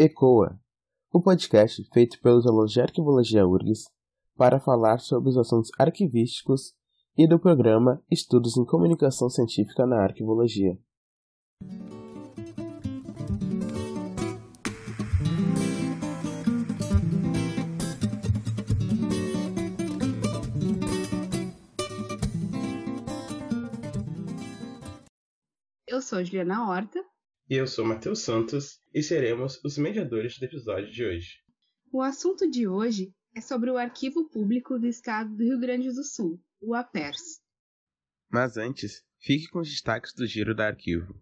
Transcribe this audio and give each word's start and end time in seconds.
ECOA, 0.00 0.56
o 1.12 1.20
podcast 1.20 1.82
feito 1.92 2.20
pelos 2.20 2.46
alunos 2.46 2.70
de 2.70 2.80
Arquivologia 2.80 3.44
URGS 3.44 3.90
para 4.36 4.60
falar 4.60 5.00
sobre 5.00 5.28
os 5.30 5.36
assuntos 5.36 5.72
arquivísticos 5.76 6.72
e 7.16 7.26
do 7.26 7.36
programa 7.36 8.00
Estudos 8.08 8.56
em 8.56 8.64
Comunicação 8.64 9.28
Científica 9.28 9.84
na 9.84 10.00
Arquivologia. 10.00 10.78
Eu 25.88 26.00
sou 26.00 26.22
Juliana 26.22 26.70
Horta. 26.70 27.04
E 27.50 27.54
eu 27.54 27.66
sou 27.66 27.82
Matheus 27.82 28.18
Santos 28.18 28.78
e 28.92 29.02
seremos 29.02 29.58
os 29.64 29.78
mediadores 29.78 30.38
do 30.38 30.44
episódio 30.44 30.92
de 30.92 31.02
hoje. 31.02 31.38
O 31.90 32.02
assunto 32.02 32.46
de 32.46 32.68
hoje 32.68 33.10
é 33.34 33.40
sobre 33.40 33.70
o 33.70 33.78
Arquivo 33.78 34.28
Público 34.28 34.78
do 34.78 34.86
Estado 34.86 35.34
do 35.34 35.42
Rio 35.42 35.58
Grande 35.58 35.88
do 35.90 36.04
Sul, 36.04 36.38
o 36.60 36.74
APERS. 36.74 37.40
Mas 38.30 38.58
antes, 38.58 39.02
fique 39.18 39.48
com 39.48 39.60
os 39.60 39.70
destaques 39.70 40.12
do 40.12 40.26
giro 40.26 40.54
da 40.54 40.66
arquivo. 40.66 41.18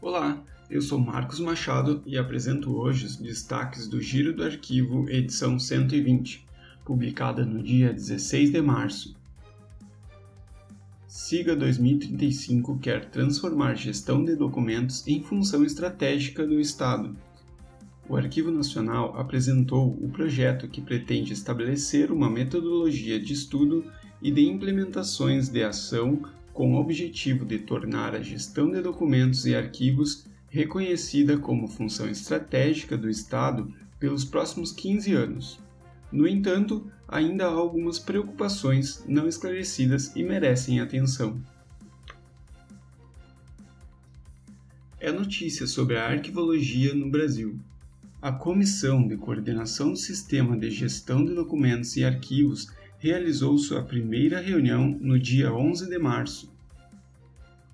Olá, 0.00 0.46
eu 0.70 0.80
sou 0.80 1.00
Marcos 1.00 1.40
Machado 1.40 2.04
e 2.06 2.16
apresento 2.16 2.72
hoje 2.72 3.06
os 3.06 3.16
destaques 3.16 3.88
do 3.88 4.00
Giro 4.00 4.32
do 4.32 4.44
Arquivo, 4.44 5.10
edição 5.10 5.58
120, 5.58 6.46
publicada 6.84 7.44
no 7.44 7.60
dia 7.60 7.92
16 7.92 8.52
de 8.52 8.62
março. 8.62 9.23
SIGA 11.16 11.54
2035 11.54 12.76
quer 12.80 13.04
transformar 13.04 13.76
gestão 13.76 14.24
de 14.24 14.34
documentos 14.34 15.06
em 15.06 15.22
função 15.22 15.64
estratégica 15.64 16.44
do 16.44 16.58
Estado. 16.58 17.16
O 18.08 18.16
Arquivo 18.16 18.50
Nacional 18.50 19.16
apresentou 19.16 19.96
o 20.02 20.08
projeto 20.08 20.66
que 20.66 20.80
pretende 20.80 21.32
estabelecer 21.32 22.10
uma 22.10 22.28
metodologia 22.28 23.20
de 23.20 23.32
estudo 23.32 23.84
e 24.20 24.32
de 24.32 24.44
implementações 24.44 25.48
de 25.48 25.62
ação 25.62 26.20
com 26.52 26.74
o 26.74 26.80
objetivo 26.80 27.44
de 27.44 27.60
tornar 27.60 28.16
a 28.16 28.20
gestão 28.20 28.68
de 28.68 28.82
documentos 28.82 29.46
e 29.46 29.54
arquivos 29.54 30.26
reconhecida 30.48 31.38
como 31.38 31.68
função 31.68 32.08
estratégica 32.08 32.98
do 32.98 33.08
Estado 33.08 33.72
pelos 34.00 34.24
próximos 34.24 34.72
15 34.72 35.12
anos. 35.12 35.63
No 36.14 36.28
entanto, 36.28 36.88
ainda 37.08 37.44
há 37.44 37.50
algumas 37.50 37.98
preocupações 37.98 39.04
não 39.04 39.26
esclarecidas 39.26 40.14
e 40.14 40.22
merecem 40.22 40.78
atenção. 40.78 41.42
É 45.00 45.10
notícia 45.10 45.66
sobre 45.66 45.96
a 45.96 46.06
arquivologia 46.06 46.94
no 46.94 47.10
Brasil. 47.10 47.58
A 48.22 48.30
Comissão 48.30 49.08
de 49.08 49.16
Coordenação 49.16 49.90
do 49.90 49.96
Sistema 49.96 50.56
de 50.56 50.70
Gestão 50.70 51.24
de 51.24 51.34
Documentos 51.34 51.96
e 51.96 52.04
Arquivos 52.04 52.68
realizou 53.00 53.58
sua 53.58 53.82
primeira 53.82 54.40
reunião 54.40 54.96
no 55.00 55.18
dia 55.18 55.52
11 55.52 55.88
de 55.88 55.98
março. 55.98 56.54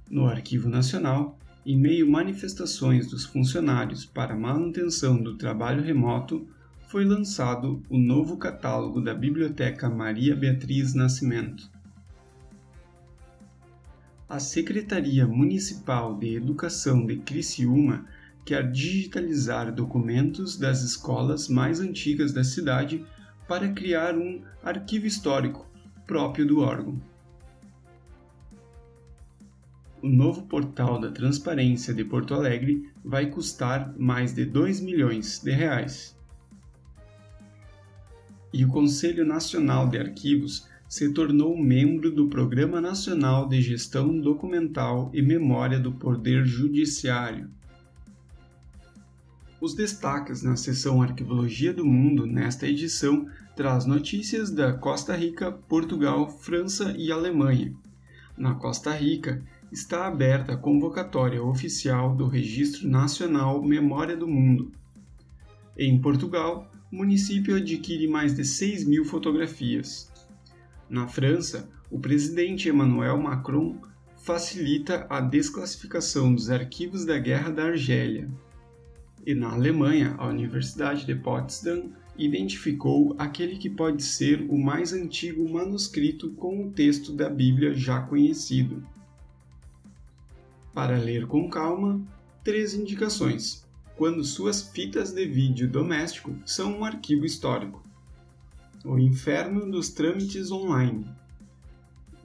No 0.09 0.25
Arquivo 0.25 0.67
Nacional, 0.67 1.39
em 1.67 1.77
meio 1.77 2.07
a 2.07 2.11
manifestações 2.11 3.07
dos 3.07 3.27
funcionários 3.27 4.07
para 4.07 4.35
manutenção 4.35 5.23
do 5.23 5.37
trabalho 5.37 5.83
remoto, 5.83 6.49
foi 6.91 7.05
lançado 7.05 7.81
o 7.89 7.97
novo 7.97 8.37
catálogo 8.37 9.01
da 9.01 9.15
Biblioteca 9.15 9.89
Maria 9.89 10.35
Beatriz 10.35 10.93
Nascimento. 10.93 11.71
A 14.29 14.41
Secretaria 14.41 15.25
Municipal 15.25 16.19
de 16.19 16.35
Educação 16.35 17.07
de 17.07 17.19
Criciúma 17.19 18.07
quer 18.45 18.69
digitalizar 18.69 19.73
documentos 19.73 20.57
das 20.57 20.83
escolas 20.83 21.49
mais 21.49 21.79
antigas 21.79 22.33
da 22.33 22.43
cidade 22.43 23.07
para 23.47 23.73
criar 23.73 24.19
um 24.19 24.43
arquivo 24.61 25.07
histórico 25.07 25.71
próprio 26.09 26.45
do 26.45 26.59
órgão. 26.59 27.01
O 30.03 30.09
novo 30.09 30.43
portal 30.43 30.99
da 30.99 31.13
Transparência 31.13 31.95
de 31.95 32.05
Porto 32.05 32.35
Alegre 32.35 32.91
vai 33.05 33.27
custar 33.27 33.95
mais 33.97 34.35
de 34.35 34.45
2 34.45 34.81
milhões 34.81 35.39
de 35.39 35.53
reais 35.53 36.19
e 38.53 38.65
o 38.65 38.69
Conselho 38.69 39.25
Nacional 39.25 39.89
de 39.89 39.99
Arquivos 39.99 40.69
se 40.89 41.13
tornou 41.13 41.57
membro 41.57 42.11
do 42.11 42.29
Programa 42.29 42.81
Nacional 42.81 43.49
de 43.49 43.63
Gestão 43.63 44.21
Documental 44.21 45.11
e 45.15 45.23
Memória 45.23 45.79
do 45.79 45.93
Poder 45.93 46.45
Judiciário. 46.45 47.49
Os 49.61 49.75
destaques 49.75 50.43
na 50.43 50.57
seção 50.57 51.01
Arquivologia 51.01 51.73
do 51.73 51.85
Mundo 51.85 52.27
nesta 52.27 52.67
edição 52.67 53.27
traz 53.55 53.85
notícias 53.85 54.51
da 54.51 54.73
Costa 54.73 55.15
Rica, 55.15 55.53
Portugal, 55.53 56.31
França 56.31 56.95
e 56.97 57.13
Alemanha. 57.13 57.75
Na 58.37 58.55
Costa 58.55 58.93
Rica, 58.93 59.45
está 59.71 60.07
aberta 60.07 60.55
a 60.55 60.57
convocatória 60.57 61.43
oficial 61.43 62.17
do 62.17 62.27
Registro 62.27 62.89
Nacional 62.89 63.63
Memória 63.63 64.17
do 64.17 64.27
Mundo. 64.27 64.73
Em 65.77 66.01
Portugal, 66.01 66.71
o 66.91 66.97
município 66.97 67.57
adquire 67.57 68.09
mais 68.09 68.35
de 68.35 68.45
6 68.45 68.85
mil 68.85 69.05
fotografias. 69.05 70.13
Na 70.89 71.07
França, 71.07 71.71
o 71.89 72.01
presidente 72.01 72.69
Emmanuel 72.69 73.17
Macron 73.17 73.81
facilita 74.25 75.07
a 75.09 75.21
desclassificação 75.21 76.35
dos 76.35 76.51
arquivos 76.51 77.05
da 77.05 77.17
Guerra 77.17 77.51
da 77.51 77.65
Argélia. 77.67 78.29
E 79.25 79.35
na 79.35 79.53
Alemanha, 79.53 80.17
a 80.19 80.27
Universidade 80.27 81.07
de 81.07 81.15
Potsdam 81.15 81.93
identificou 82.19 83.15
aquele 83.19 83.57
que 83.57 83.71
pode 83.71 84.03
ser 84.03 84.43
o 84.49 84.59
mais 84.59 84.93
antigo 84.93 85.49
manuscrito 85.49 86.31
com 86.33 86.67
o 86.67 86.71
texto 86.73 87.13
da 87.13 87.31
Bíblia 87.31 87.73
já 87.73 88.01
conhecido. 88.03 88.83
Para 90.75 90.99
ler 90.99 91.27
com 91.27 91.49
calma, 91.49 92.01
três 92.43 92.75
indicações 92.75 93.65
quando 94.01 94.25
suas 94.25 94.63
fitas 94.63 95.13
de 95.13 95.27
vídeo 95.27 95.69
doméstico 95.69 96.35
são 96.47 96.79
um 96.79 96.85
arquivo 96.87 97.27
histórico. 97.27 97.85
O 98.83 98.99
inferno 98.99 99.71
dos 99.71 99.91
trâmites 99.91 100.51
online. 100.51 101.05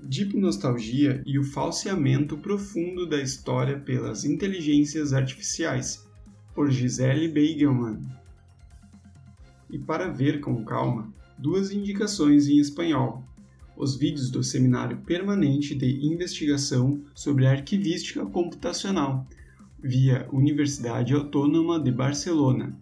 Deep 0.02 0.38
nostalgia 0.38 1.22
e 1.26 1.38
o 1.38 1.44
falseamento 1.44 2.38
profundo 2.38 3.06
da 3.06 3.22
história 3.22 3.78
pelas 3.78 4.24
inteligências 4.24 5.12
artificiais, 5.12 6.08
por 6.54 6.72
Gisele 6.72 7.28
Beigelman. 7.28 8.00
E 9.70 9.78
para 9.78 10.08
ver 10.08 10.40
com 10.40 10.64
calma, 10.64 11.14
duas 11.38 11.72
indicações 11.72 12.48
em 12.48 12.58
espanhol. 12.58 13.22
Os 13.76 13.98
vídeos 13.98 14.32
do 14.32 14.42
Seminário 14.42 15.00
Permanente 15.00 15.76
de 15.76 16.08
Investigação 16.08 17.02
sobre 17.14 17.46
Arquivística 17.46 18.26
Computacional, 18.26 19.28
via 19.82 20.28
Universidade 20.32 21.14
Autônoma 21.14 21.80
de 21.80 21.92
Barcelona, 21.92 22.78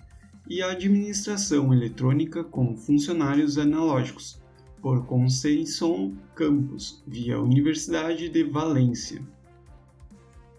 e 0.50 0.62
a 0.62 0.72
Administração 0.72 1.74
Eletrônica 1.74 2.44
com 2.44 2.76
Funcionários 2.76 3.58
Analógicos, 3.58 4.42
por 4.81 5.06
Conceição 5.06 6.18
Campos, 6.36 7.02
via 7.08 7.40
Universidade 7.40 8.28
de 8.28 8.44
Valência. 8.44 9.22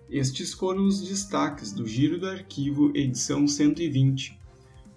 Estes 0.08 0.54
foram 0.54 0.86
os 0.86 1.06
destaques 1.06 1.72
do 1.72 1.86
Giro 1.86 2.18
do 2.18 2.26
Arquivo, 2.26 2.90
edição 2.94 3.46
120. 3.46 4.38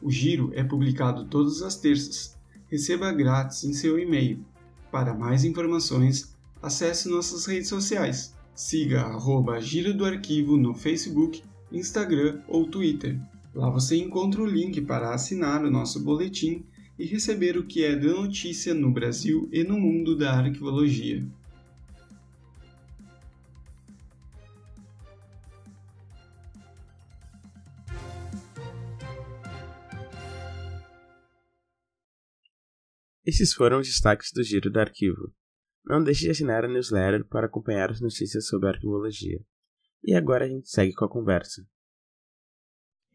O 0.02 0.10
Giro 0.10 0.52
é 0.54 0.64
publicado 0.64 1.26
todas 1.26 1.62
as 1.62 1.76
terças. 1.76 2.38
Receba 2.68 3.12
grátis 3.12 3.64
em 3.64 3.74
seu 3.74 4.00
e-mail. 4.00 4.46
Para 4.92 5.14
mais 5.14 5.44
informações, 5.44 6.36
acesse 6.62 7.10
nossas 7.10 7.46
redes 7.46 7.68
sociais 7.68 8.37
Siga 8.58 9.02
arroba 9.02 9.62
Giro 9.62 9.94
do 9.94 10.04
Arquivo 10.04 10.58
no 10.58 10.74
Facebook, 10.74 11.44
Instagram 11.72 12.42
ou 12.48 12.68
Twitter. 12.68 13.16
Lá 13.54 13.70
você 13.70 13.98
encontra 13.98 14.42
o 14.42 14.48
link 14.48 14.82
para 14.82 15.14
assinar 15.14 15.64
o 15.64 15.70
nosso 15.70 16.04
boletim 16.04 16.66
e 16.98 17.06
receber 17.06 17.56
o 17.56 17.68
que 17.68 17.84
é 17.84 17.96
de 17.96 18.08
notícia 18.08 18.74
no 18.74 18.92
Brasil 18.92 19.48
e 19.54 19.64
no 19.64 19.80
mundo 19.80 20.18
da 20.18 20.34
arquivologia. 20.34 21.24
Esses 33.24 33.54
foram 33.54 33.82
os 33.82 33.88
destaques 33.88 34.32
do 34.34 34.44
Giro 34.44 34.72
do 34.72 34.80
Arquivo. 34.80 35.32
Não 35.90 36.04
deixe 36.04 36.26
de 36.26 36.32
assinar 36.32 36.66
a 36.66 36.68
newsletter 36.68 37.26
para 37.26 37.46
acompanhar 37.46 37.92
as 37.92 38.02
notícias 38.02 38.48
sobre 38.48 38.68
arquivologia. 38.68 39.40
E 40.04 40.14
agora 40.14 40.44
a 40.44 40.48
gente 40.50 40.70
segue 40.70 40.94
com 40.94 41.06
a 41.06 41.10
conversa. 41.10 41.66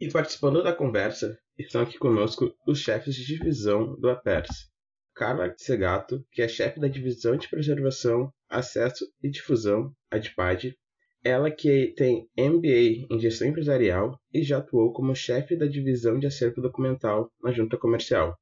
E 0.00 0.10
participando 0.10 0.62
da 0.62 0.74
conversa 0.74 1.38
estão 1.58 1.82
aqui 1.82 1.98
conosco 1.98 2.50
os 2.66 2.78
chefes 2.78 3.14
de 3.14 3.26
divisão 3.26 3.94
do 4.00 4.08
APERS. 4.08 4.72
Carla 5.14 5.54
Segato, 5.58 6.24
que 6.32 6.40
é 6.40 6.48
chefe 6.48 6.80
da 6.80 6.88
Divisão 6.88 7.36
de 7.36 7.48
Preservação, 7.48 8.32
Acesso 8.48 9.06
e 9.22 9.30
Difusão, 9.30 9.94
ADPAD, 10.10 10.74
Ela 11.22 11.50
que 11.50 11.92
tem 11.94 12.26
MBA 12.36 13.06
em 13.14 13.20
Gestão 13.20 13.48
Empresarial 13.48 14.18
e 14.32 14.42
já 14.42 14.58
atuou 14.58 14.92
como 14.94 15.14
chefe 15.14 15.54
da 15.56 15.66
divisão 15.66 16.18
de 16.18 16.26
acervo 16.26 16.62
documental 16.62 17.30
na 17.42 17.52
Junta 17.52 17.76
Comercial. 17.76 18.34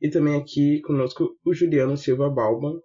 E 0.00 0.10
também 0.10 0.36
aqui 0.36 0.80
conosco 0.82 1.34
o 1.44 1.54
Juliano 1.54 1.96
Silva 1.96 2.28
Balban, 2.28 2.78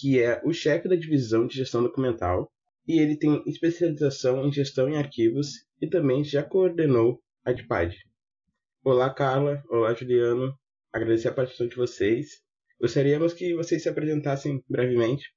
que 0.00 0.20
é 0.20 0.42
o 0.44 0.52
chefe 0.52 0.88
da 0.88 0.96
divisão 0.96 1.46
de 1.46 1.56
gestão 1.56 1.82
documental, 1.82 2.50
e 2.86 2.98
ele 2.98 3.16
tem 3.16 3.42
especialização 3.46 4.44
em 4.44 4.52
gestão 4.52 4.88
em 4.88 4.96
arquivos 4.96 5.66
e 5.80 5.88
também 5.88 6.24
já 6.24 6.42
coordenou 6.42 7.22
a 7.44 7.52
DPAD. 7.52 7.96
Olá, 8.84 9.12
Carla. 9.14 9.62
Olá, 9.70 9.94
Juliano. 9.94 10.52
Agradecer 10.92 11.28
a 11.28 11.32
participação 11.32 11.68
de 11.68 11.76
vocês. 11.76 12.42
Gostaríamos 12.80 13.32
que 13.32 13.54
vocês 13.54 13.82
se 13.82 13.88
apresentassem 13.88 14.62
brevemente. 14.68 15.32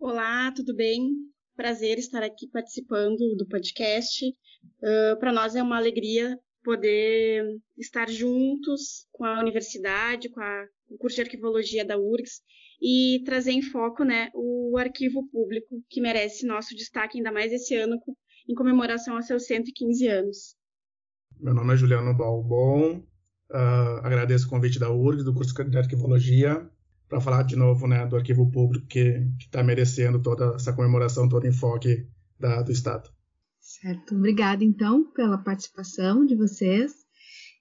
Olá, 0.00 0.50
tudo 0.52 0.74
bem? 0.74 1.10
Prazer 1.54 1.98
estar 1.98 2.22
aqui 2.22 2.48
participando 2.48 3.36
do 3.36 3.46
podcast. 3.46 4.26
Uh, 4.26 5.18
Para 5.20 5.32
nós 5.32 5.54
é 5.54 5.62
uma 5.62 5.76
alegria 5.76 6.38
poder 6.64 7.44
estar 7.78 8.08
juntos 8.08 9.06
com 9.12 9.24
a 9.24 9.38
universidade, 9.38 10.30
com 10.30 10.40
a, 10.40 10.66
o 10.88 10.98
curso 10.98 11.16
de 11.16 11.22
arquivologia 11.22 11.84
da 11.84 11.98
URGS 11.98 12.40
e 12.80 13.22
trazer 13.24 13.52
em 13.52 13.62
foco 13.62 14.04
né, 14.04 14.30
o 14.34 14.76
arquivo 14.78 15.26
público, 15.28 15.82
que 15.88 16.00
merece 16.00 16.46
nosso 16.46 16.74
destaque 16.74 17.18
ainda 17.18 17.32
mais 17.32 17.52
esse 17.52 17.74
ano, 17.74 17.98
em 18.48 18.54
comemoração 18.54 19.16
aos 19.16 19.26
seus 19.26 19.46
115 19.46 20.06
anos. 20.08 20.56
Meu 21.38 21.54
nome 21.54 21.74
é 21.74 21.76
Juliano 21.76 22.14
Balbon, 22.14 23.02
uh, 23.50 24.00
agradeço 24.02 24.46
o 24.46 24.50
convite 24.50 24.78
da 24.78 24.90
URGS, 24.90 25.24
do 25.24 25.34
curso 25.34 25.54
de 25.54 25.78
arquivologia, 25.78 26.68
para 27.08 27.20
falar 27.20 27.42
de 27.42 27.56
novo 27.56 27.86
né, 27.86 28.06
do 28.06 28.16
arquivo 28.16 28.50
público 28.50 28.86
que 28.86 29.26
está 29.38 29.62
merecendo 29.62 30.20
toda 30.20 30.54
essa 30.54 30.72
comemoração, 30.72 31.28
todo 31.28 31.44
o 31.44 31.48
enfoque 31.48 32.06
da, 32.38 32.62
do 32.62 32.72
Estado. 32.72 33.10
Certo, 33.60 34.14
obrigada 34.14 34.64
então 34.64 35.10
pela 35.12 35.38
participação 35.38 36.24
de 36.24 36.36
vocês. 36.36 37.05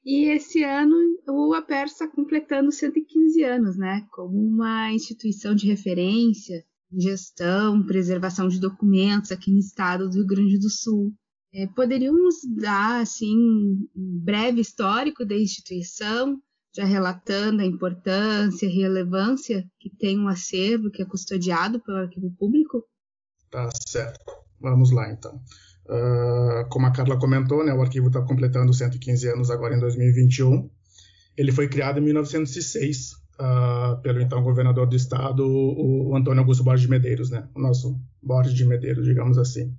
E 0.05 0.25
esse 0.29 0.63
ano 0.63 0.95
o 1.27 1.53
APER 1.55 1.85
está 1.85 2.07
completando 2.07 2.71
115 2.71 3.43
anos, 3.43 3.75
né? 3.75 4.05
Como 4.11 4.37
uma 4.37 4.91
instituição 4.91 5.55
de 5.55 5.65
referência, 5.65 6.63
gestão, 6.95 7.83
preservação 7.83 8.47
de 8.47 8.59
documentos 8.59 9.31
aqui 9.31 9.51
no 9.51 9.57
estado 9.57 10.07
do 10.07 10.17
Rio 10.17 10.27
Grande 10.27 10.59
do 10.59 10.69
Sul. 10.69 11.11
É, 11.51 11.65
poderíamos 11.67 12.35
dar 12.55 13.01
assim 13.01 13.35
um 13.35 14.19
breve 14.23 14.61
histórico 14.61 15.25
da 15.25 15.35
instituição, 15.35 16.39
já 16.75 16.83
relatando 16.83 17.61
a 17.61 17.65
importância 17.65 18.67
e 18.67 18.69
relevância 18.69 19.65
que 19.79 19.89
tem 19.89 20.19
um 20.19 20.27
acervo 20.27 20.91
que 20.91 21.01
é 21.01 21.05
custodiado 21.05 21.79
pelo 21.81 21.97
arquivo 21.97 22.29
público? 22.37 22.83
Tá 23.49 23.69
certo. 23.87 24.33
Vamos 24.59 24.91
lá 24.91 25.11
então. 25.11 25.41
Uh, 25.87 26.67
como 26.69 26.87
a 26.87 26.91
Carla 26.91 27.17
comentou, 27.17 27.63
né, 27.63 27.71
o 27.71 27.81
arquivo 27.81 28.07
está 28.07 28.19
completando 28.21 28.73
115 28.73 29.27
anos 29.29 29.51
agora 29.51 29.75
em 29.75 29.79
2021. 29.79 30.69
Ele 31.37 31.51
foi 31.51 31.67
criado 31.67 31.99
em 31.99 32.03
1906 32.03 33.11
uh, 33.11 33.15
ah, 33.39 33.99
pelo 34.01 34.19
então 34.19 34.41
governador 34.41 34.87
do 34.87 34.95
estado, 34.95 35.45
o, 35.45 36.15
Antônio 36.15 36.41
Augusto 36.41 36.63
Borges 36.63 36.83
de 36.83 36.89
Medeiros, 36.89 37.29
né, 37.29 37.47
o 37.53 37.59
nosso 37.59 37.99
Borges 38.21 38.53
de 38.53 38.65
Medeiros, 38.65 39.05
digamos 39.05 39.37
assim. 39.37 39.75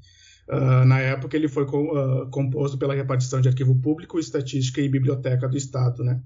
Uh, 0.49 0.85
na 0.85 1.01
época, 1.01 1.37
ele 1.37 1.49
foi 1.49 1.67
co 1.67 2.29
composto 2.31 2.79
pela 2.79 2.95
repartição 2.95 3.41
de 3.41 3.49
arquivo 3.49 3.75
público, 3.75 4.19
estatística 4.19 4.81
e 4.81 4.89
biblioteca 4.89 5.49
do 5.49 5.57
estado, 5.57 6.05
né. 6.05 6.21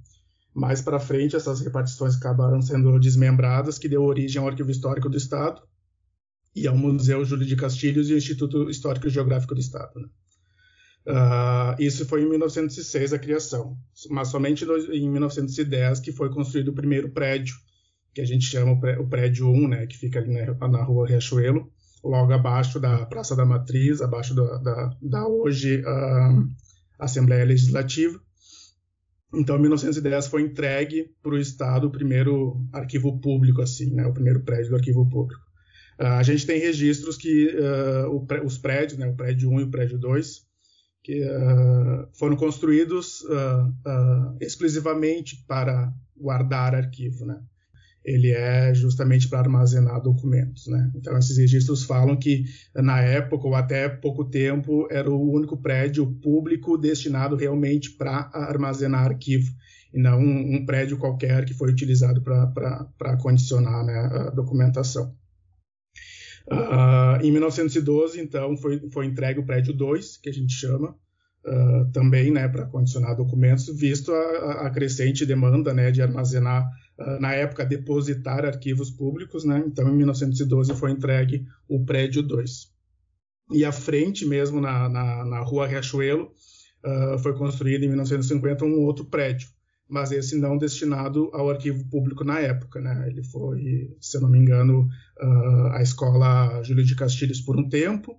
Mais 0.52 0.82
para 0.82 0.98
frente, 0.98 1.36
essas 1.36 1.60
repartições 1.60 2.16
acabaram 2.16 2.60
sendo 2.60 2.98
desmembradas, 2.98 3.78
que 3.78 3.88
deu 3.88 4.02
origem 4.02 4.42
ao 4.42 4.48
Arquivo 4.48 4.70
Histórico 4.70 5.08
do 5.08 5.16
Estado, 5.16 5.62
e 6.55 6.67
ao 6.67 6.76
Museu 6.76 7.25
Júlio 7.25 7.47
de 7.47 7.56
Castilhos 7.56 8.11
e 8.11 8.14
Instituto 8.14 8.69
Histórico 8.69 9.06
e 9.06 9.11
Geográfico 9.11 9.55
do 9.55 9.61
Estado. 9.61 10.00
Né? 10.00 10.08
Uh, 11.06 11.82
isso 11.82 12.05
foi 12.05 12.23
em 12.23 12.29
1906 12.29 13.12
a 13.12 13.19
criação, 13.19 13.76
mas 14.11 14.29
somente 14.29 14.64
em 14.93 15.08
1910 15.08 16.00
que 16.00 16.12
foi 16.12 16.31
construído 16.31 16.69
o 16.69 16.75
primeiro 16.75 17.11
prédio, 17.11 17.55
que 18.12 18.20
a 18.20 18.25
gente 18.25 18.44
chama 18.44 18.73
o 18.73 19.08
prédio 19.08 19.49
1, 19.49 19.69
né, 19.69 19.87
que 19.87 19.97
fica 19.97 20.19
ali 20.19 20.32
na, 20.32 20.69
na 20.69 20.82
rua 20.82 21.06
Riachuelo, 21.06 21.70
logo 22.05 22.32
abaixo 22.32 22.79
da 22.79 23.06
Praça 23.06 23.35
da 23.37 23.47
Matriz, 23.47 24.02
abaixo 24.02 24.35
da, 24.35 24.58
da, 24.58 24.97
da 25.00 25.29
hoje 25.29 25.81
uh, 25.81 26.49
Assembleia 26.99 27.44
Legislativa. 27.44 28.20
Então, 29.32 29.56
em 29.56 29.61
1910 29.61 30.26
foi 30.26 30.43
entregue 30.43 31.14
para 31.23 31.32
o 31.32 31.38
Estado 31.38 31.87
o 31.87 31.91
primeiro 31.91 32.67
arquivo 32.73 33.20
público, 33.20 33.62
assim, 33.62 33.94
né, 33.94 34.06
o 34.06 34.12
primeiro 34.12 34.41
prédio 34.41 34.70
do 34.70 34.76
arquivo 34.76 35.08
público. 35.08 35.50
Uh, 36.00 36.06
a 36.19 36.23
gente 36.23 36.47
tem 36.47 36.58
registros 36.58 37.19
que 37.19 37.55
uh, 37.55 38.47
os 38.47 38.56
prédios, 38.56 38.99
né, 38.99 39.06
o 39.06 39.14
prédio 39.14 39.50
1 39.50 39.61
e 39.61 39.62
o 39.64 39.70
prédio 39.70 39.99
2, 39.99 40.49
que 41.02 41.23
uh, 41.23 42.08
foram 42.14 42.37
construídos 42.37 43.23
exclusivamente 44.41 45.44
para 45.47 45.93
guardar 46.17 46.75
arquivo, 46.75 47.25
né? 47.25 47.41
Ele 48.02 48.31
é 48.31 48.73
justamente 48.73 49.29
para 49.29 49.41
armazenar 49.41 50.00
documentos, 50.00 50.67
né? 50.67 50.91
Então 50.94 51.17
esses 51.19 51.37
registros 51.37 51.85
falam 51.85 52.17
que 52.17 52.44
na 52.75 53.00
época 53.00 53.47
ou 53.47 53.55
até 53.55 53.88
pouco 53.88 54.25
tempo 54.25 54.87
era 54.91 55.11
o 55.11 55.31
único 55.31 55.56
prédio 55.56 56.06
público 56.06 56.79
destinado 56.79 57.37
realmente 57.37 57.91
para 57.91 58.31
armazenar 58.32 59.05
arquivo 59.05 59.52
e 59.93 59.99
não 59.99 60.19
um, 60.19 60.56
um, 60.56 60.67
prédio 60.67 60.97
qualquer 60.97 61.44
que 61.44 61.52
foi 61.52 61.70
utilizado 61.70 62.23
para 62.23 63.17
condicionar 63.19 63.85
né, 63.85 63.99
a 63.99 64.31
documentação. 64.31 65.14
Uh, 66.50 67.25
em 67.25 67.31
1912, 67.31 68.20
então, 68.20 68.56
foi, 68.56 68.81
foi 68.91 69.06
entregue 69.06 69.38
o 69.38 69.47
prédio 69.47 69.73
2, 69.73 70.17
que 70.17 70.29
a 70.29 70.32
gente 70.32 70.52
chama, 70.52 70.97
uh, 71.47 71.93
também 71.93 72.32
né, 72.32 72.49
para 72.49 72.67
condicionar 72.67 73.17
documentos, 73.17 73.69
visto 73.69 74.12
a, 74.12 74.67
a, 74.67 74.70
crescente 74.70 75.25
demanda 75.25 75.73
né, 75.73 75.93
de 75.93 76.02
armazenar, 76.02 76.69
uh, 76.99 77.20
na 77.20 77.32
época, 77.35 77.64
depositar 77.64 78.44
arquivos 78.44 78.91
públicos. 78.91 79.44
Né, 79.44 79.62
então, 79.64 79.88
em 79.88 79.97
1912, 79.97 80.75
foi 80.75 80.91
entregue 80.91 81.47
o 81.69 81.85
prédio 81.85 82.20
2. 82.20 82.69
E 83.52 83.64
à 83.64 83.70
frente 83.70 84.26
mesmo, 84.26 84.61
na, 84.61 84.88
na, 84.88 85.25
na 85.25 85.41
rua 85.41 85.67
Riachuelo, 85.67 86.32
foi 87.23 87.37
construído 87.37 87.82
em 87.82 87.88
1950 87.88 88.64
um 88.64 88.81
outro 88.81 89.05
prédio 89.05 89.49
mas 89.91 90.12
esse 90.12 90.38
não 90.38 90.56
destinado 90.56 91.29
ao 91.32 91.50
arquivo 91.50 91.85
público 91.91 92.23
na 92.23 92.38
época. 92.38 92.81
Né? 92.81 93.08
Ele 93.08 93.25
foi, 93.25 93.93
se 94.00 94.17
eu 94.17 94.20
não 94.20 94.31
me 94.31 94.38
engano, 94.38 94.88
uh, 95.22 95.67
a 95.72 95.82
escola 95.82 96.62
Júlio 96.62 96.84
de 96.84 96.94
Castilhos 96.94 97.40
por 97.40 97.58
um 97.58 97.69
tempo 97.69 98.19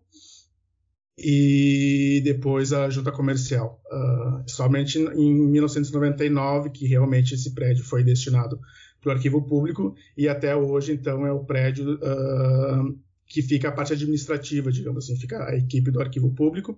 e 1.18 2.22
depois 2.24 2.74
a 2.74 2.90
junta 2.90 3.12
comercial. 3.12 3.82
Uh, 3.92 4.50
somente 4.50 4.98
em 5.00 5.34
1999 5.34 6.70
que 6.72 6.88
realmente 6.88 7.36
esse 7.36 7.54
prédio 7.54 7.84
foi 7.84 8.04
destinado 8.04 8.60
para 9.02 9.10
o 9.10 9.14
arquivo 9.14 9.42
público 9.44 9.96
e 10.18 10.28
até 10.28 10.56
hoje, 10.56 10.94
então, 10.94 11.26
é 11.26 11.32
o 11.32 11.44
prédio 11.44 11.96
uh, 11.96 13.00
que 13.26 13.42
fica 13.42 13.70
a 13.70 13.72
parte 13.72 13.94
administrativa, 13.94 14.72
digamos 14.72 15.06
assim, 15.06 15.18
fica 15.18 15.44
a 15.46 15.56
equipe 15.56 15.92
do 15.92 16.02
arquivo 16.02 16.34
público 16.34 16.78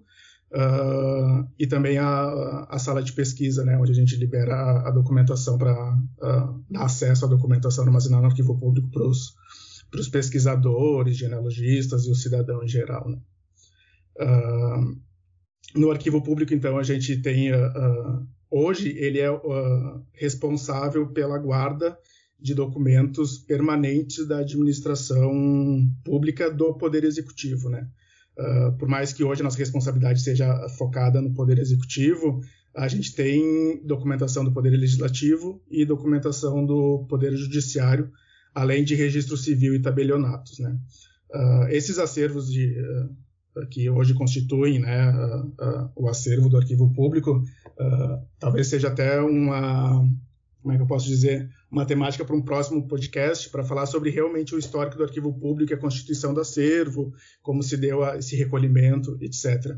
Uh, 0.54 1.50
e 1.58 1.66
também 1.66 1.98
a, 1.98 2.68
a, 2.70 2.78
sala 2.78 3.02
de 3.02 3.12
pesquisa, 3.12 3.66
né, 3.66 3.76
onde 3.76 3.92
a 3.92 3.96
gente 3.96 4.16
libera 4.16 4.54
a, 4.54 4.90
a 4.90 4.92
documentação 4.92 5.58
para 5.58 5.74
dar 6.70 6.84
acesso 6.84 7.26
à 7.26 7.28
documentação 7.28 7.84
armazenada 7.84 8.22
no 8.22 8.28
arquivo 8.28 8.56
público 8.56 8.88
para 8.92 9.02
os 9.02 9.34
pesquisadores, 10.10 11.18
genealogistas 11.18 12.06
e 12.06 12.12
o 12.12 12.16
cidadão 12.16 12.64
em 12.64 12.68
geral. 12.68 13.10
Né. 13.10 13.20
Uh, 14.20 15.02
no 15.76 15.92
arquivo 15.92 16.22
público, 16.22 16.54
então, 16.54 16.78
a 16.78 16.84
gente 16.84 17.18
tem. 17.18 17.50
hoje, 18.50 18.90
ele 18.98 19.20
é 19.20 19.30
responsável 20.14 21.08
pela 21.08 21.38
guarda 21.38 21.98
de 22.40 22.54
documentos 22.54 23.38
permanentes 23.38 24.28
da 24.28 24.40
administração 24.40 25.90
pública 26.04 26.52
do 26.52 26.74
Poder 26.74 27.06
Executivo, 27.06 27.70
né? 27.70 27.88
Uh, 28.38 28.78
por 28.78 28.88
mais 28.88 29.14
que 29.14 29.24
hoje 29.24 29.42
a 29.42 29.44
nossa 29.44 29.58
responsabilidade 29.58 30.22
seja 30.22 30.68
focada 30.78 31.22
no 31.22 31.34
Poder 31.34 31.58
Executivo, 31.58 32.42
a 32.76 32.88
gente 32.88 33.16
tem 33.16 33.82
documentação 33.86 34.44
do 34.44 34.52
Poder 34.52 34.72
Legislativo 34.72 35.64
e 35.70 35.86
documentação 35.86 36.66
do 36.66 37.06
Poder 37.08 37.34
Judiciário, 37.36 38.12
além 38.54 38.84
de 38.84 38.96
registro 38.96 39.38
civil 39.38 39.76
e 39.76 39.82
tabelionatos. 39.82 40.60
Né? 40.60 40.78
Uh, 41.34 41.68
esses 41.70 41.98
acervos 41.98 42.52
de, 42.52 42.76
uh, 42.80 43.68
que 43.68 43.90
hoje 43.90 44.14
constituem 44.14 44.80
né, 44.80 45.14
o 45.96 46.08
acervo 46.08 46.50
do 46.50 46.58
arquivo 46.58 46.92
público, 46.94 47.44
talvez 48.40 48.68
seja 48.68 48.88
até 48.88 49.22
uma, 49.22 50.04
como 50.64 50.74
é 50.74 50.78
que 50.78 50.82
eu 50.82 50.88
posso 50.88 51.08
dizer, 51.08 51.50
uma 51.70 51.86
temática 51.86 52.24
para 52.24 52.36
um 52.36 52.42
próximo 52.42 52.88
podcast 52.88 53.50
para 53.50 53.66
falar 53.66 53.86
sobre 53.86 54.10
realmente 54.10 54.56
o 54.56 54.58
histórico 54.58 54.98
do 54.98 55.04
arquivo 55.04 55.34
público, 55.38 55.74
a 55.74 55.78
constituição 55.78 56.34
do 56.34 56.40
acervo, 56.40 57.14
como 57.42 57.62
se 57.62 57.76
deu 57.76 58.02
a, 58.02 58.18
esse 58.18 58.36
recolhimento, 58.38 59.18
etc. 59.22 59.76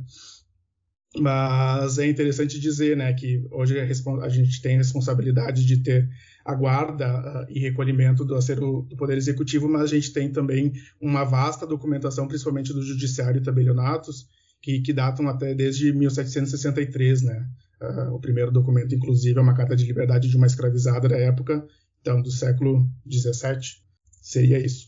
Mas 1.17 1.97
é 1.97 2.07
interessante 2.07 2.59
dizer 2.59 2.95
né, 2.95 3.13
que 3.13 3.47
hoje 3.51 3.79
a 3.79 4.29
gente 4.29 4.61
tem 4.61 4.75
a 4.75 4.77
responsabilidade 4.77 5.65
de 5.65 5.81
ter 5.81 6.07
a 6.45 6.53
guarda 6.53 7.07
uh, 7.07 7.45
e 7.49 7.59
recolhimento 7.59 8.23
do 8.23 8.35
acervo 8.35 8.83
do 8.83 8.95
Poder 8.95 9.17
Executivo, 9.17 9.67
mas 9.67 9.81
a 9.81 9.87
gente 9.87 10.13
tem 10.13 10.31
também 10.31 10.71
uma 11.01 11.23
vasta 11.23 11.65
documentação, 11.65 12.27
principalmente 12.27 12.71
do 12.71 12.83
Judiciário 12.83 13.41
e 13.41 13.43
tabelionatos, 13.43 14.27
que, 14.61 14.79
que 14.81 14.93
datam 14.93 15.27
até 15.27 15.55
desde 15.55 15.91
1763, 15.91 17.23
né? 17.23 17.49
Uh, 17.81 18.13
o 18.13 18.19
primeiro 18.19 18.51
documento, 18.51 18.93
inclusive, 18.93 19.37
é 19.37 19.41
uma 19.41 19.55
carta 19.55 19.75
de 19.75 19.85
liberdade 19.85 20.29
de 20.29 20.37
uma 20.37 20.45
escravizada 20.45 21.09
da 21.09 21.17
época, 21.17 21.65
então 21.99 22.21
do 22.21 22.31
século 22.31 22.87
17. 23.05 23.83
Seria 24.21 24.63
isso. 24.63 24.87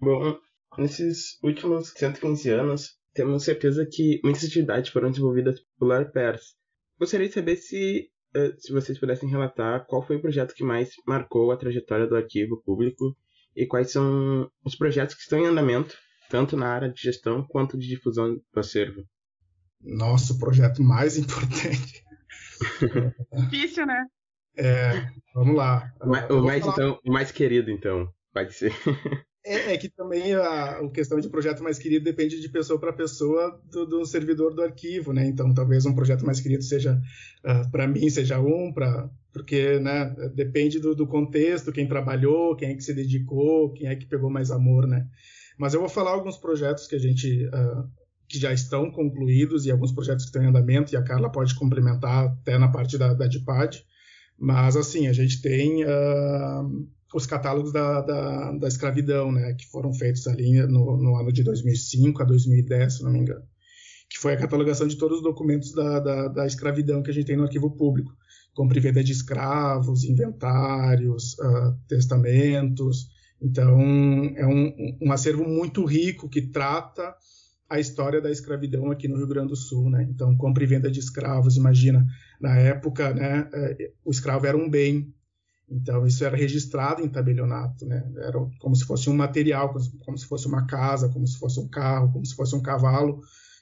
Bom, 0.00 0.38
nesses 0.76 1.42
últimos 1.42 1.92
115 1.96 2.50
anos, 2.50 2.98
temos 3.14 3.42
certeza 3.42 3.86
que 3.90 4.20
muitas 4.22 4.44
atividades 4.44 4.90
foram 4.90 5.10
desenvolvidas 5.10 5.60
pelo 5.78 5.92
ARPERS. 5.92 6.54
Gostaria 6.98 7.28
de 7.28 7.34
saber 7.34 7.56
se, 7.56 8.10
se 8.58 8.72
vocês 8.72 8.98
pudessem 8.98 9.28
relatar 9.28 9.86
qual 9.86 10.02
foi 10.02 10.16
o 10.16 10.20
projeto 10.20 10.54
que 10.54 10.64
mais 10.64 10.90
marcou 11.06 11.50
a 11.50 11.56
trajetória 11.56 12.06
do 12.06 12.16
arquivo 12.16 12.62
público 12.62 13.16
e 13.56 13.66
quais 13.66 13.90
são 13.90 14.50
os 14.64 14.76
projetos 14.76 15.14
que 15.14 15.22
estão 15.22 15.38
em 15.38 15.46
andamento, 15.46 15.96
tanto 16.28 16.56
na 16.56 16.68
área 16.68 16.88
de 16.88 17.00
gestão 17.00 17.46
quanto 17.46 17.78
de 17.78 17.88
difusão 17.88 18.34
do 18.34 18.60
acervo. 18.60 19.02
Nosso 19.80 20.38
projeto 20.38 20.82
mais 20.82 21.16
importante. 21.18 22.04
Difícil, 23.32 23.86
né? 23.86 24.04
É, 24.56 25.06
vamos 25.34 25.56
lá. 25.56 25.92
O 26.00 26.42
mais, 26.42 26.66
então, 26.66 26.98
o 27.04 27.12
mais 27.12 27.30
querido, 27.30 27.70
então, 27.70 28.08
pode 28.32 28.52
ser. 28.52 28.72
É, 29.44 29.72
é, 29.72 29.78
que 29.78 29.88
também 29.88 30.34
a, 30.34 30.80
a, 30.80 30.90
questão 30.90 31.18
de 31.20 31.28
projeto 31.28 31.62
mais 31.62 31.78
querido 31.78 32.04
depende 32.04 32.40
de 32.40 32.48
pessoa 32.48 32.78
para 32.78 32.92
pessoa 32.92 33.60
do, 33.70 33.86
do, 33.86 34.04
servidor 34.04 34.52
do 34.52 34.62
arquivo, 34.62 35.12
né? 35.12 35.26
Então, 35.26 35.54
talvez 35.54 35.86
um 35.86 35.94
projeto 35.94 36.26
mais 36.26 36.40
querido 36.40 36.62
seja 36.62 36.94
uh, 36.94 37.48
ah, 37.48 37.68
para 37.70 37.86
mim 37.86 38.10
seja 38.10 38.40
um, 38.40 38.72
para 38.72 39.08
porque, 39.32 39.78
né? 39.78 40.14
Depende 40.34 40.80
do, 40.80 40.94
do, 40.94 41.06
contexto, 41.06 41.72
quem 41.72 41.86
trabalhou, 41.86 42.56
quem 42.56 42.70
é 42.70 42.74
que 42.74 42.82
se 42.82 42.92
dedicou, 42.92 43.72
quem 43.72 43.88
é 43.88 43.94
que 43.94 44.06
pegou 44.06 44.28
mais 44.28 44.50
amor, 44.50 44.86
né? 44.86 45.06
Mas 45.56 45.72
eu 45.74 45.80
vou 45.80 45.88
falar 45.88 46.10
alguns 46.10 46.36
projetos 46.36 46.86
que 46.86 46.96
a 46.96 46.98
gente 46.98 47.46
uh, 47.46 47.88
que 48.28 48.38
já 48.38 48.52
estão 48.52 48.90
concluídos 48.90 49.64
e 49.64 49.70
alguns 49.70 49.92
projetos 49.92 50.24
que 50.24 50.28
estão 50.28 50.42
em 50.42 50.48
andamento 50.48 50.92
e 50.92 50.96
a 50.96 51.02
Carla 51.02 51.32
pode 51.32 51.54
complementar 51.54 52.26
até 52.26 52.58
na 52.58 52.68
parte 52.68 52.98
da, 52.98 53.14
da 53.14 53.26
DIPAD. 53.26 53.84
Mas 54.38 54.76
assim, 54.76 55.06
a 55.06 55.12
gente 55.12 55.40
tem 55.40 55.84
uh, 55.84 56.88
os 57.14 57.26
catálogos 57.26 57.72
da, 57.72 58.02
da, 58.02 58.52
da, 58.52 58.68
escravidão, 58.68 59.32
né, 59.32 59.54
que 59.54 59.66
foram 59.66 59.92
feitos 59.94 60.26
ali 60.26 60.60
no, 60.66 60.96
no, 60.96 61.16
ano 61.16 61.32
de 61.32 61.42
2005 61.42 62.22
a 62.22 62.24
2010, 62.24 62.96
se 62.96 63.02
não 63.02 63.10
me 63.10 63.20
engano, 63.20 63.42
que 64.10 64.18
foi 64.18 64.34
a 64.34 64.36
catalogação 64.36 64.86
de 64.86 64.96
todos 64.96 65.18
os 65.18 65.22
documentos 65.22 65.72
da, 65.72 66.00
da, 66.00 66.28
da 66.28 66.46
escravidão 66.46 67.02
que 67.02 67.10
a 67.10 67.14
gente 67.14 67.26
tem 67.26 67.36
no 67.36 67.44
arquivo 67.44 67.70
público, 67.70 68.14
compra 68.54 68.76
e 68.76 68.80
venda 68.80 69.02
de 69.02 69.12
escravos, 69.12 70.04
inventários, 70.04 71.34
uh, 71.38 71.78
testamentos. 71.86 73.08
Então, 73.40 73.80
é 74.36 74.46
um, 74.46 74.96
um 75.00 75.12
acervo 75.12 75.44
muito 75.44 75.84
rico 75.84 76.28
que 76.28 76.42
trata 76.42 77.14
a 77.70 77.78
história 77.78 78.20
da 78.20 78.30
escravidão 78.30 78.90
aqui 78.90 79.06
no 79.06 79.16
Rio 79.16 79.28
Grande 79.28 79.48
do 79.48 79.56
Sul, 79.56 79.90
né? 79.90 80.06
Então, 80.10 80.36
compra 80.36 80.64
e 80.64 80.66
venda 80.66 80.90
de 80.90 80.98
escravos, 80.98 81.56
imagina, 81.56 82.04
na 82.40 82.56
época, 82.58 83.12
né, 83.12 83.48
eh, 83.52 83.92
o 84.04 84.10
escravo 84.10 84.46
era 84.46 84.56
um 84.56 84.70
bem, 84.70 85.12
então, 85.70 86.06
isso 86.06 86.24
era 86.24 86.36
registrado 86.36 87.02
em 87.02 87.08
tabelionato, 87.08 87.84
né? 87.84 88.02
Era 88.16 88.38
como 88.58 88.74
se 88.74 88.84
fosse 88.84 89.10
um 89.10 89.14
material, 89.14 89.74
como 90.04 90.16
se 90.16 90.26
fosse 90.26 90.46
uma 90.46 90.66
casa, 90.66 91.08
como 91.10 91.26
se 91.26 91.38
fosse 91.38 91.60
um 91.60 91.68
carro, 91.68 92.10
como 92.12 92.24
se 92.24 92.34
fosse 92.34 92.56
um 92.56 92.62
cavalo. 92.62 93.20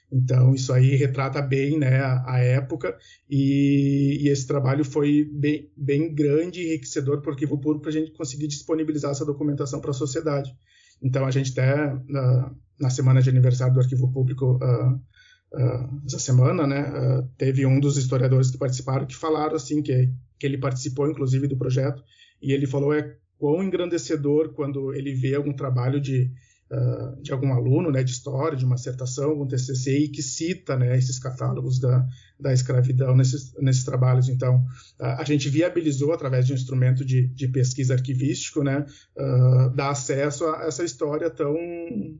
Então, 0.09 0.55
isso 0.55 0.71
aí 0.71 0.95
retrata 0.95 1.41
bem 1.41 1.77
né, 1.77 1.99
a, 2.25 2.39
época 2.39 2.97
e, 3.29 4.19
e, 4.21 4.29
esse 4.29 4.47
trabalho 4.47 4.85
foi 4.85 5.29
bem, 5.33 5.69
bem 5.75 6.15
grande 6.15 6.61
e 6.61 6.67
enriquecedor 6.67 7.19
para 7.21 7.29
o 7.29 7.33
arquivo 7.33 7.57
público 7.59 7.81
para 7.81 7.89
a 7.89 7.93
gente 7.93 8.13
conseguir 8.13 8.47
disponibilizar 8.47 9.11
essa 9.11 9.25
documentação 9.25 9.81
para 9.81 9.91
a 9.91 9.93
sociedade. 9.93 10.55
Então, 11.01 11.25
a 11.25 11.31
gente 11.31 11.51
até, 11.51 11.93
na, 12.07 12.55
na 12.79 12.89
semana 12.89 13.21
de 13.21 13.29
aniversário 13.29 13.73
do 13.73 13.81
arquivo 13.81 14.09
público, 14.09 14.57
uh, 14.63 14.93
uh, 14.93 16.01
essa 16.05 16.19
semana, 16.19 16.65
né, 16.65 16.89
uh, 16.89 17.29
teve 17.37 17.65
um 17.65 17.77
dos 17.77 17.97
historiadores 17.97 18.49
que 18.49 18.57
participaram 18.57 19.05
que 19.05 19.15
falaram 19.15 19.57
assim 19.57 19.81
que 19.81 20.09
que 20.39 20.45
ele 20.45 20.57
participou, 20.57 21.09
inclusive, 21.09 21.47
do 21.47 21.57
projeto, 21.57 22.03
e 22.41 22.51
ele 22.51 22.67
falou 22.67 22.93
é 22.93 23.15
quão 23.37 23.63
engrandecedor 23.63 24.53
quando 24.53 24.93
ele 24.93 25.13
vê 25.13 25.35
algum 25.35 25.53
trabalho 25.53 26.01
de, 26.01 26.31
uh, 26.71 27.21
de 27.21 27.31
algum 27.31 27.53
aluno, 27.53 27.91
né, 27.91 28.03
de 28.03 28.11
história, 28.11 28.57
de 28.57 28.65
uma 28.65 28.75
dissertação, 28.75 29.29
algum 29.29 29.47
TCC, 29.47 29.97
e 29.99 30.07
que 30.09 30.21
cita 30.21 30.75
né, 30.75 30.97
esses 30.97 31.19
catálogos 31.19 31.79
da, 31.79 32.05
da 32.39 32.53
escravidão 32.53 33.15
nesses, 33.15 33.53
nesses 33.59 33.83
trabalhos. 33.83 34.29
Então, 34.29 34.57
uh, 34.99 35.17
a 35.17 35.23
gente 35.23 35.49
viabilizou, 35.49 36.13
através 36.13 36.45
de 36.45 36.53
um 36.53 36.55
instrumento 36.55 37.05
de, 37.05 37.27
de 37.27 37.47
pesquisa 37.47 37.93
arquivístico, 37.93 38.63
né, 38.63 38.85
uh, 39.15 39.75
dar 39.75 39.91
acesso 39.91 40.45
a 40.45 40.65
essa 40.65 40.83
história 40.83 41.29
tão, 41.29 41.55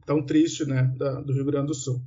tão 0.06 0.24
triste 0.24 0.66
né, 0.66 0.94
da, 0.98 1.22
do 1.22 1.34
Rio 1.34 1.46
Grande 1.46 1.68
do 1.68 1.74
Sul. 1.74 2.02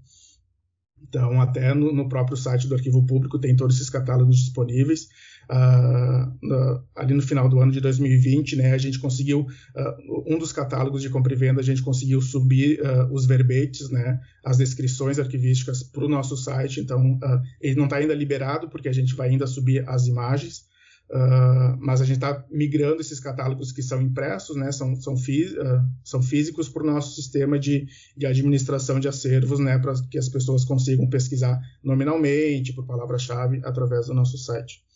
Então, 1.03 1.41
até 1.41 1.75
no, 1.75 1.93
no, 1.93 2.09
próprio 2.09 2.37
site 2.37 2.69
do 2.69 2.75
Arquivo 2.75 3.05
Público 3.07 3.39
tem 3.39 3.57
todos 3.57 3.77
esses 3.77 3.91
catálogos 3.91 4.37
disponíveis. 4.37 5.09
Uh, 5.51 6.81
ali 6.95 7.13
no 7.13 7.23
final 7.23 7.49
do 7.49 7.59
ano 7.59 7.73
de 7.73 7.81
2020, 7.81 8.55
né, 8.55 8.73
a 8.73 8.79
gente 8.79 9.01
conseguiu, 9.01 9.41
uh, 9.41 10.25
um 10.33 10.39
dos 10.39 10.53
catálogos 10.53 11.03
de 11.03 11.11
compra 11.11 11.33
e 11.33 11.37
venda, 11.37 11.61
a 11.61 11.65
gente 11.65 11.83
conseguiu 11.83 12.23
subir 12.23 12.81
uh, 12.81 13.13
os 13.13 13.27
verbetes, 13.27 13.91
né, 13.91 14.21
as 14.45 14.59
descrições 14.59 15.19
arquivísticas 15.19 15.83
para 15.83 16.05
o 16.05 16.09
nosso 16.09 16.37
site. 16.37 16.81
Então, 16.81 17.19
ele 17.61 17.75
não 17.75 17.85
está 17.85 17.97
ainda 17.97 18.15
liberado, 18.15 18.69
porque 18.69 18.89
a 18.89 18.93
gente 18.93 19.15
vai 19.15 19.31
ainda 19.31 19.47
subir 19.47 19.89
as 19.89 20.07
imagens. 20.07 20.71
Uh, 21.11 21.75
mas 21.81 22.01
a 22.01 22.05
gente 22.05 22.19
está 22.19 22.47
migrando 22.49 23.01
esses 23.01 23.19
catálogos 23.19 23.73
que 23.73 23.83
são 23.83 24.01
impressos, 24.01 24.57
né, 24.57 24.71
são, 24.71 24.95
são, 24.95 25.15
uh, 25.15 25.19
são 26.05 26.23
físicos 26.23 26.69
para 26.69 26.85
o 26.85 26.87
nosso 26.87 27.17
sistema 27.17 27.59
de, 27.59 27.89
de 28.17 28.27
administração 28.27 29.01
de 29.01 29.09
acervos, 29.09 29.59
né, 29.59 29.77
para 29.81 29.95
que 30.09 30.17
as 30.17 30.29
pessoas 30.29 30.65
consigam 30.65 31.09
pesquisar 31.09 31.61
nominalmente, 31.83 32.73
por 32.73 32.87
palavra-chave, 32.87 33.61
através 33.65 34.07
do 34.07 34.15
nosso 34.15 34.39
site. 34.39 34.89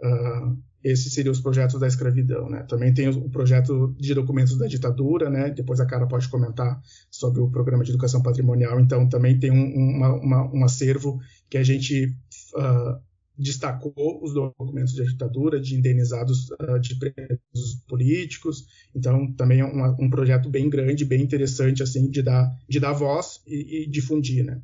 Uh, 0.00 0.56
esses 0.82 1.12
seriam 1.12 1.32
os 1.32 1.40
projetos 1.40 1.80
da 1.80 1.86
escravidão, 1.86 2.48
né? 2.48 2.62
Também 2.68 2.94
tem 2.94 3.08
o 3.08 3.28
projeto 3.28 3.94
de 3.98 4.14
documentos 4.14 4.56
da 4.56 4.66
ditadura, 4.66 5.28
né? 5.28 5.50
Depois 5.50 5.80
a 5.80 5.86
cara 5.86 6.06
pode 6.06 6.28
comentar 6.28 6.80
sobre 7.10 7.40
o 7.40 7.50
programa 7.50 7.82
de 7.82 7.90
educação 7.90 8.22
patrimonial. 8.22 8.78
Então 8.78 9.08
também 9.08 9.38
tem 9.38 9.50
um, 9.50 9.74
uma, 9.74 10.14
uma, 10.14 10.54
um 10.54 10.64
acervo 10.64 11.20
que 11.50 11.58
a 11.58 11.64
gente 11.64 12.14
uh, 12.54 13.00
destacou 13.36 14.22
os 14.22 14.34
documentos 14.34 14.94
de 14.94 15.04
ditadura, 15.04 15.60
de 15.60 15.76
indenizados 15.76 16.50
uh, 16.50 16.78
de 16.80 16.96
presos 16.96 17.74
políticos. 17.86 18.66
Então, 18.94 19.32
também 19.34 19.60
é 19.60 19.64
um 19.64 20.10
projeto 20.10 20.50
bem 20.50 20.68
grande, 20.68 21.04
bem 21.04 21.22
interessante, 21.22 21.82
assim, 21.82 22.10
de 22.10 22.22
dar, 22.22 22.50
de 22.68 22.80
dar 22.80 22.92
voz 22.92 23.40
e, 23.46 23.82
e 23.82 23.86
difundir, 23.88 24.44
né? 24.44 24.60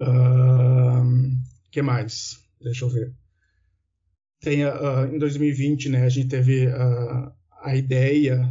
O 0.00 0.04
uh, 0.04 1.30
que 1.70 1.82
mais? 1.82 2.38
Deixa 2.60 2.84
eu 2.84 2.88
ver. 2.88 3.12
Tem, 4.40 4.64
uh, 4.64 5.06
em 5.12 5.18
2020, 5.18 5.88
né, 5.90 6.04
a 6.04 6.08
gente 6.08 6.28
teve 6.28 6.66
a 7.62 7.76
ideia, 7.76 8.48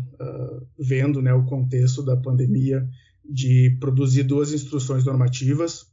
vendo 0.78 1.20
né, 1.20 1.34
o 1.34 1.46
contexto 1.46 2.04
da 2.04 2.16
pandemia, 2.16 2.88
de 3.28 3.76
produzir 3.80 4.24
duas 4.24 4.54
instruções 4.54 5.04
normativas 5.06 5.90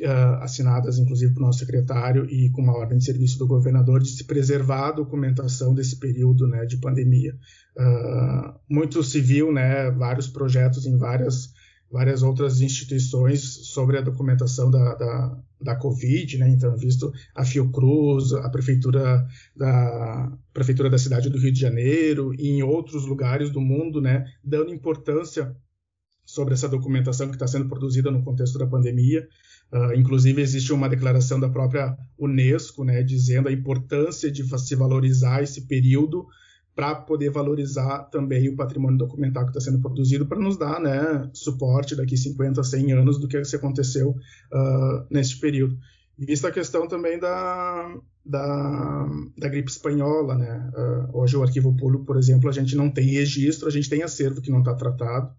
uh, 0.00 0.42
assinadas 0.42 0.98
inclusive 0.98 1.34
por 1.34 1.40
nosso 1.40 1.60
secretário 1.60 2.28
e 2.30 2.50
com 2.50 2.62
uma 2.62 2.76
ordem 2.76 2.98
de 2.98 3.04
serviço 3.04 3.38
do 3.38 3.46
governador 3.46 4.00
de 4.00 4.08
se 4.08 4.24
preservar 4.24 4.88
a 4.88 4.92
documentação 4.92 5.74
desse 5.74 5.98
período 5.98 6.46
né, 6.46 6.64
de 6.64 6.78
pandemia. 6.78 7.34
Uh, 7.76 8.54
muito 8.68 9.02
viu 9.02 9.52
né, 9.52 9.90
vários 9.90 10.26
projetos 10.26 10.86
em 10.86 10.96
várias, 10.96 11.52
várias 11.90 12.22
outras 12.22 12.60
instituições 12.60 13.42
sobre 13.68 13.98
a 13.98 14.02
documentação 14.02 14.70
da, 14.70 14.94
da, 14.94 15.38
da 15.60 15.74
Covid, 15.74 16.38
né? 16.38 16.48
então 16.48 16.76
visto 16.76 17.12
a 17.34 17.44
Fiocruz, 17.44 18.32
a 18.32 18.48
prefeitura 18.50 19.26
da 19.54 20.32
prefeitura 20.52 20.90
da 20.90 20.98
cidade 20.98 21.30
do 21.30 21.38
Rio 21.38 21.52
de 21.52 21.60
Janeiro 21.60 22.34
e 22.38 22.48
em 22.48 22.62
outros 22.62 23.06
lugares 23.06 23.50
do 23.50 23.60
mundo, 23.60 24.00
né, 24.00 24.26
dando 24.42 24.72
importância 24.72 25.54
sobre 26.24 26.54
essa 26.54 26.68
documentação 26.68 27.28
que 27.28 27.34
está 27.34 27.46
sendo 27.46 27.68
produzida 27.68 28.10
no 28.10 28.22
contexto 28.22 28.58
da 28.58 28.66
pandemia. 28.66 29.26
Uh, 29.72 29.94
inclusive, 29.94 30.42
existe 30.42 30.72
uma 30.72 30.88
declaração 30.88 31.38
da 31.38 31.48
própria 31.48 31.96
Unesco, 32.18 32.84
né, 32.84 33.02
dizendo 33.02 33.48
a 33.48 33.52
importância 33.52 34.30
de 34.30 34.42
se 34.58 34.74
valorizar 34.74 35.42
esse 35.42 35.66
período 35.66 36.26
para 36.76 36.94
poder 36.94 37.30
valorizar 37.30 38.00
também 38.10 38.50
o 38.50 38.54
patrimônio 38.54 38.98
documental 38.98 39.44
que 39.44 39.50
está 39.50 39.60
sendo 39.60 39.80
produzido, 39.80 40.26
para 40.26 40.38
nos 40.38 40.58
dar 40.58 40.78
né, 40.78 41.28
suporte 41.32 41.96
daqui 41.96 42.18
50, 42.18 42.62
100 42.62 42.92
anos 42.92 43.18
do 43.18 43.26
que 43.26 43.38
aconteceu 43.38 44.10
uh, 44.10 45.06
nesse 45.10 45.40
período. 45.40 45.78
E 46.18 46.26
vista 46.26 46.48
a 46.48 46.52
questão 46.52 46.86
também 46.86 47.18
da, 47.18 47.98
da, 48.22 49.08
da 49.38 49.48
gripe 49.48 49.70
espanhola, 49.70 50.34
né? 50.34 50.70
Uh, 50.76 51.18
hoje 51.18 51.34
o 51.36 51.42
arquivo 51.42 51.74
público, 51.74 52.04
por 52.04 52.18
exemplo, 52.18 52.48
a 52.50 52.52
gente 52.52 52.76
não 52.76 52.90
tem 52.90 53.06
registro, 53.06 53.68
a 53.68 53.72
gente 53.72 53.88
tem 53.88 54.02
acervo 54.02 54.42
que 54.42 54.50
não 54.50 54.58
está 54.58 54.74
tratado, 54.74 55.34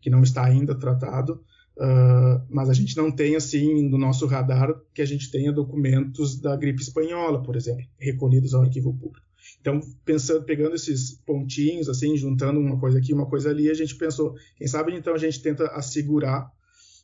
que 0.00 0.08
não 0.08 0.22
está 0.22 0.44
ainda 0.44 0.74
tratado, 0.74 1.44
Uh, 1.78 2.40
mas 2.48 2.70
a 2.70 2.72
gente 2.72 2.96
não 2.96 3.12
tem 3.12 3.36
assim 3.36 3.86
no 3.90 3.98
nosso 3.98 4.24
radar 4.24 4.74
que 4.94 5.02
a 5.02 5.04
gente 5.04 5.30
tenha 5.30 5.52
documentos 5.52 6.40
da 6.40 6.56
gripe 6.56 6.80
espanhola, 6.80 7.42
por 7.42 7.54
exemplo, 7.54 7.84
recolhidos 7.98 8.54
ao 8.54 8.62
arquivo 8.62 8.94
público. 8.94 9.25
Então, 9.60 9.80
pensando, 10.04 10.44
pegando 10.44 10.74
esses 10.74 11.12
pontinhos, 11.26 11.88
assim, 11.88 12.16
juntando 12.16 12.60
uma 12.60 12.78
coisa 12.78 12.98
aqui, 12.98 13.12
uma 13.12 13.26
coisa 13.26 13.50
ali, 13.50 13.68
a 13.70 13.74
gente 13.74 13.96
pensou, 13.96 14.34
quem 14.56 14.66
sabe 14.66 14.94
então 14.94 15.14
a 15.14 15.18
gente 15.18 15.42
tenta 15.42 15.66
assegurar 15.68 16.50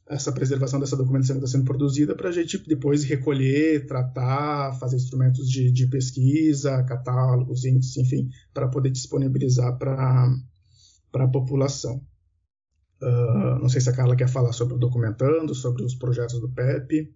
essa 0.09 0.33
preservação 0.33 0.81
dessa 0.81 0.97
documentação 0.97 1.37
que 1.37 1.45
está 1.45 1.57
sendo 1.57 1.65
produzida 1.65 2.15
para 2.15 2.29
a 2.29 2.33
gente 2.33 2.59
depois 2.67 3.05
recolher, 3.05 3.87
tratar, 3.87 4.73
fazer 4.79 4.97
instrumentos 4.97 5.49
de, 5.49 5.71
de 5.71 5.87
pesquisa, 5.87 6.83
catálogos, 6.85 7.65
índices, 7.65 7.97
enfim, 7.97 8.29
para 8.53 8.69
poder 8.69 8.91
disponibilizar 8.91 9.79
para 9.79 10.29
a 11.15 11.29
população. 11.29 12.03
Uh, 13.01 13.59
não 13.61 13.69
sei 13.69 13.81
se 13.81 13.91
a 13.91 13.93
Carla 13.93 14.15
quer 14.15 14.29
falar 14.29 14.53
sobre 14.53 14.75
o 14.75 14.79
documentando, 14.79 15.55
sobre 15.55 15.83
os 15.83 15.95
projetos 15.95 16.41
do 16.41 16.49
PEP. 16.49 17.13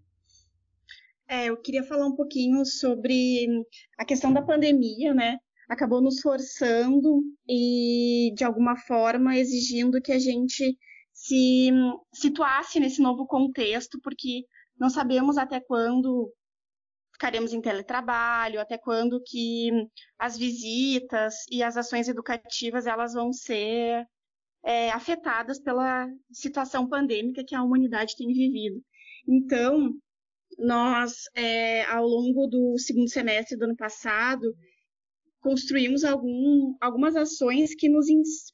É, 1.29 1.47
eu 1.47 1.57
queria 1.57 1.83
falar 1.83 2.07
um 2.07 2.15
pouquinho 2.15 2.65
sobre 2.65 3.49
a 3.99 4.05
questão 4.05 4.33
da 4.33 4.43
pandemia, 4.43 5.13
né? 5.13 5.39
Acabou 5.69 6.01
nos 6.01 6.21
forçando 6.21 7.21
e, 7.49 8.33
de 8.37 8.45
alguma 8.45 8.77
forma, 8.77 9.37
exigindo 9.37 10.01
que 10.01 10.13
a 10.13 10.19
gente 10.19 10.79
se 11.13 11.71
situasse 12.13 12.79
nesse 12.79 13.03
novo 13.03 13.27
contexto, 13.27 13.99
porque 14.01 14.45
não 14.79 14.89
sabemos 14.89 15.37
até 15.37 15.59
quando 15.61 16.33
ficaremos 17.13 17.53
em 17.53 17.61
teletrabalho, 17.61 18.61
até 18.61 18.77
quando 18.77 19.21
que 19.25 19.71
as 20.19 20.37
visitas 20.37 21.35
e 21.51 21.63
as 21.63 21.77
ações 21.77 22.09
educativas 22.09 22.87
elas 22.87 23.15
vão 23.15 23.33
ser 23.33 24.07
é, 24.63 24.91
afetadas 24.91 25.59
pela 25.59 26.07
situação 26.31 26.87
pandêmica 26.87 27.43
que 27.45 27.55
a 27.55 27.63
humanidade 27.63 28.15
tem 28.17 28.29
vivido. 28.29 28.83
Então, 29.27 29.95
nós, 30.59 31.25
é, 31.35 31.85
ao 31.85 32.07
longo 32.07 32.47
do 32.47 32.79
segundo 32.79 33.09
semestre 33.09 33.57
do 33.57 33.65
ano 33.65 33.77
passado, 33.77 34.55
construímos 35.41 36.05
algum, 36.05 36.75
algumas 36.81 37.15
ações 37.15 37.75
que 37.75 37.89
nos, 37.89 38.07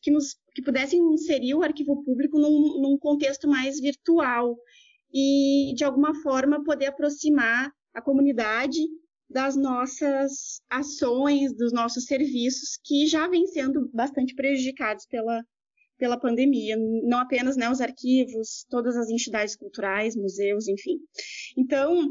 que 0.03 0.11
nos 0.11 0.37
que 0.55 0.63
pudessem 0.63 1.01
inserir 1.15 1.55
o 1.55 1.63
arquivo 1.63 2.03
público 2.05 2.39
num, 2.39 2.81
num 2.83 2.99
contexto 2.99 3.49
mais 3.49 3.81
virtual 3.81 4.57
e 5.13 5.73
de 5.75 5.85
alguma 5.85 6.15
forma 6.23 6.63
poder 6.63 6.87
aproximar 6.87 7.73
a 7.95 8.03
comunidade 8.03 8.81
das 9.29 9.57
nossas 9.57 10.61
ações, 10.69 11.57
dos 11.57 11.73
nossos 11.73 12.05
serviços 12.05 12.79
que 12.85 13.07
já 13.07 13.27
vêm 13.29 13.47
sendo 13.47 13.91
bastante 13.93 14.35
prejudicados 14.35 15.07
pela, 15.07 15.43
pela 16.03 16.19
pandemia, 16.19 16.77
não 16.77 17.21
apenas 17.21 17.57
né, 17.57 17.71
os 17.71 17.81
arquivos, 17.81 18.67
todas 18.69 18.97
as 18.97 19.09
entidades 19.09 19.55
culturais, 19.55 20.17
museus, 20.17 20.67
enfim. 20.67 20.99
Então, 21.57 22.09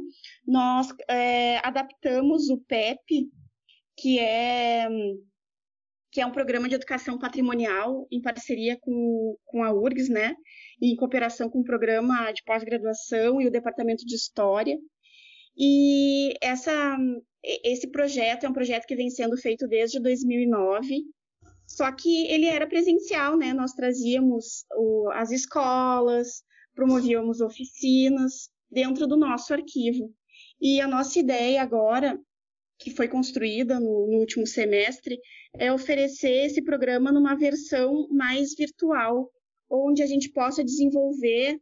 nós 0.48 0.88
é, 1.10 1.58
adaptamos 1.58 2.50
o 2.50 2.58
PEP 2.58 3.30
que 3.98 4.18
é 4.18 4.88
que 6.10 6.22
é 6.22 6.26
um 6.26 6.32
programa 6.32 6.70
de 6.70 6.76
educação 6.76 7.20
patrimonial 7.20 8.08
em 8.10 8.22
parceria 8.22 8.78
com, 8.80 9.36
com 9.44 9.62
a 9.62 9.74
URGS, 9.74 10.08
né? 10.08 10.36
em 10.82 10.96
cooperação 10.96 11.50
com 11.50 11.60
o 11.60 11.66
programa 11.66 12.32
de 12.32 12.44
pós-graduação 12.46 13.42
e 13.42 13.48
o 13.48 13.52
Departamento 13.52 14.06
de 14.06 14.16
História. 14.16 14.78
E 15.58 16.34
essa, 16.42 16.98
esse 17.44 17.90
projeto 17.92 18.46
é 18.46 18.50
um 18.50 18.54
projeto 18.54 18.86
que 18.86 18.96
vem 18.96 19.10
sendo 19.10 19.36
feito 19.36 19.68
desde 19.68 20.00
2009, 20.00 21.04
só 21.76 21.92
que 21.92 22.28
ele 22.28 22.46
era 22.46 22.68
presencial, 22.68 23.38
né? 23.38 23.54
Nós 23.54 23.74
trazíamos 23.74 24.66
o, 24.76 25.10
as 25.14 25.32
escolas, 25.32 26.44
promovíamos 26.76 27.42
oficinas 27.42 28.50
dentro 28.70 29.08
do 29.08 29.18
nosso 29.18 29.54
arquivo. 29.54 30.14
E 30.60 30.80
a 30.82 30.88
nossa 30.88 31.20
ideia 31.20 31.62
agora 31.62 32.20
que 32.78 32.92
foi 32.92 33.08
construída 33.08 33.80
no, 33.80 34.08
no, 34.08 34.18
último 34.20 34.46
semestre 34.46 35.20
é 35.54 35.72
oferecer 35.72 36.46
esse 36.46 36.64
programa 36.64 37.12
numa 37.12 37.36
versão 37.36 38.08
mais 38.10 38.56
virtual, 38.56 39.30
onde 39.70 40.02
a 40.02 40.08
gente 40.08 40.32
possa 40.32 40.64
desenvolver 40.64 41.60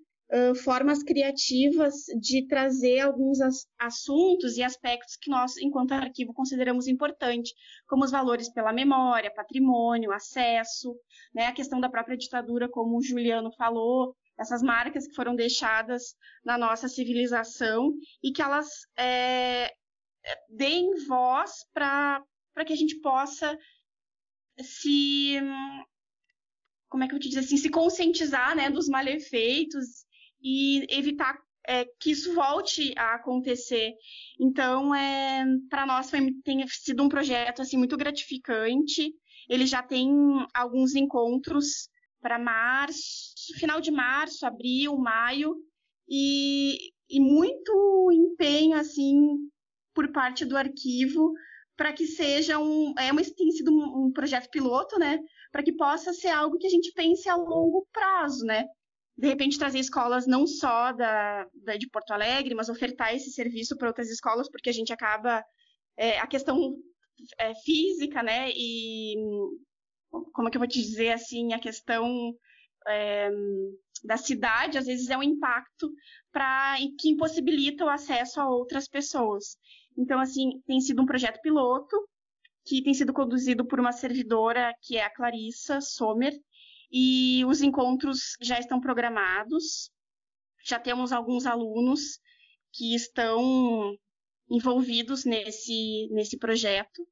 formas 0.63 1.01
criativas 1.01 2.05
de 2.19 2.45
trazer 2.45 2.99
alguns 2.99 3.41
as, 3.41 3.67
assuntos 3.79 4.57
e 4.57 4.63
aspectos 4.63 5.15
que 5.15 5.29
nós, 5.29 5.57
enquanto 5.57 5.93
arquivo, 5.93 6.33
consideramos 6.33 6.87
importantes, 6.87 7.51
como 7.87 8.03
os 8.03 8.11
valores 8.11 8.51
pela 8.53 8.71
memória, 8.71 9.33
patrimônio, 9.33 10.11
acesso, 10.11 10.95
né, 11.33 11.47
a 11.47 11.51
questão 11.51 11.79
da 11.79 11.89
própria 11.89 12.15
ditadura, 12.15 12.69
como 12.69 12.97
o 12.97 13.01
Juliano 13.01 13.51
falou, 13.53 14.15
essas 14.39 14.61
marcas 14.61 15.07
que 15.07 15.15
foram 15.15 15.35
deixadas 15.35 16.15
na 16.45 16.57
nossa 16.57 16.87
civilização 16.87 17.91
e 18.23 18.31
que 18.31 18.41
elas 18.41 18.69
é, 18.97 19.71
deem 20.47 20.93
voz 21.07 21.51
para 21.73 22.23
que 22.65 22.73
a 22.73 22.77
gente 22.77 22.99
possa 22.99 23.57
se 24.61 25.39
como 26.87 27.03
é 27.03 27.07
que 27.07 27.13
eu 27.13 27.19
te 27.19 27.29
dizer 27.29 27.41
assim, 27.41 27.57
se 27.57 27.69
conscientizar 27.69 28.55
né, 28.55 28.69
dos 28.69 28.87
malefeitos 28.89 30.05
e 30.41 30.85
evitar 30.89 31.37
é, 31.67 31.85
que 31.99 32.11
isso 32.11 32.33
volte 32.33 32.93
a 32.97 33.15
acontecer. 33.15 33.93
Então, 34.39 34.93
é, 34.93 35.45
para 35.69 35.85
nós 35.85 36.09
foi, 36.09 36.33
tem 36.43 36.65
sido 36.67 37.03
um 37.03 37.09
projeto 37.09 37.61
assim 37.61 37.77
muito 37.77 37.97
gratificante. 37.97 39.13
Ele 39.49 39.65
já 39.65 39.81
tem 39.81 40.09
alguns 40.53 40.95
encontros 40.95 41.89
para 42.21 42.39
março, 42.39 43.33
final 43.57 43.79
de 43.79 43.91
março, 43.91 44.45
abril, 44.45 44.97
maio, 44.97 45.55
e, 46.07 46.91
e 47.09 47.19
muito 47.19 48.09
empenho 48.11 48.75
assim 48.75 49.37
por 49.93 50.11
parte 50.11 50.45
do 50.45 50.57
arquivo 50.57 51.33
para 51.79 51.93
que 51.93 52.05
seja 52.05 52.59
um, 52.59 52.93
é 52.99 53.09
uma, 53.09 53.23
tem 53.23 53.51
sido 53.51 53.71
um, 53.71 54.07
um 54.07 54.11
projeto 54.11 54.49
piloto, 54.49 54.99
né, 54.99 55.17
para 55.49 55.63
que 55.63 55.71
possa 55.71 56.11
ser 56.11 56.27
algo 56.27 56.57
que 56.57 56.67
a 56.67 56.69
gente 56.69 56.91
pense 56.91 57.29
a 57.29 57.37
longo 57.37 57.87
prazo, 57.93 58.43
né, 58.45 58.65
de 59.19 59.27
repente 59.27 59.59
trazer 59.59 59.79
escolas 59.79 60.25
não 60.25 60.47
só 60.47 60.93
da, 60.93 61.45
da 61.53 61.75
de 61.75 61.89
Porto 61.89 62.11
Alegre, 62.11 62.55
mas 62.55 62.69
ofertar 62.69 63.13
esse 63.13 63.31
serviço 63.31 63.75
para 63.75 63.89
outras 63.89 64.09
escolas, 64.09 64.49
porque 64.49 64.69
a 64.69 64.73
gente 64.73 64.93
acaba 64.93 65.43
é, 65.97 66.17
a 66.19 66.25
questão 66.25 66.73
é, 67.37 67.53
física, 67.55 68.23
né, 68.23 68.49
e 68.55 69.15
como 70.31 70.47
é 70.47 70.51
que 70.51 70.55
eu 70.55 70.61
vou 70.61 70.67
te 70.67 70.81
dizer 70.81 71.11
assim, 71.11 71.53
a 71.53 71.59
questão 71.59 72.33
é, 72.87 73.29
da 74.05 74.15
cidade, 74.15 74.77
às 74.77 74.85
vezes 74.85 75.09
é 75.09 75.17
um 75.17 75.23
impacto 75.23 75.91
para 76.31 76.77
que 76.97 77.09
impossibilita 77.09 77.83
o 77.83 77.89
acesso 77.89 78.39
a 78.39 78.49
outras 78.49 78.87
pessoas. 78.87 79.57
Então, 79.97 80.17
assim, 80.21 80.61
tem 80.65 80.79
sido 80.79 81.01
um 81.01 81.05
projeto 81.05 81.41
piloto 81.41 82.07
que 82.65 82.81
tem 82.81 82.93
sido 82.93 83.11
conduzido 83.11 83.65
por 83.65 83.81
uma 83.81 83.91
servidora 83.91 84.73
que 84.81 84.95
é 84.95 85.03
a 85.03 85.13
Clarissa 85.13 85.81
Sommer, 85.81 86.33
e 86.91 87.43
os 87.45 87.61
encontros 87.61 88.35
já 88.41 88.59
estão 88.59 88.79
programados. 88.79 89.91
Já 90.63 90.79
temos 90.79 91.11
alguns 91.11 91.45
alunos 91.45 92.19
que 92.71 92.95
estão 92.95 93.95
envolvidos 94.49 95.25
nesse, 95.25 96.07
nesse 96.11 96.37
projeto. 96.37 97.07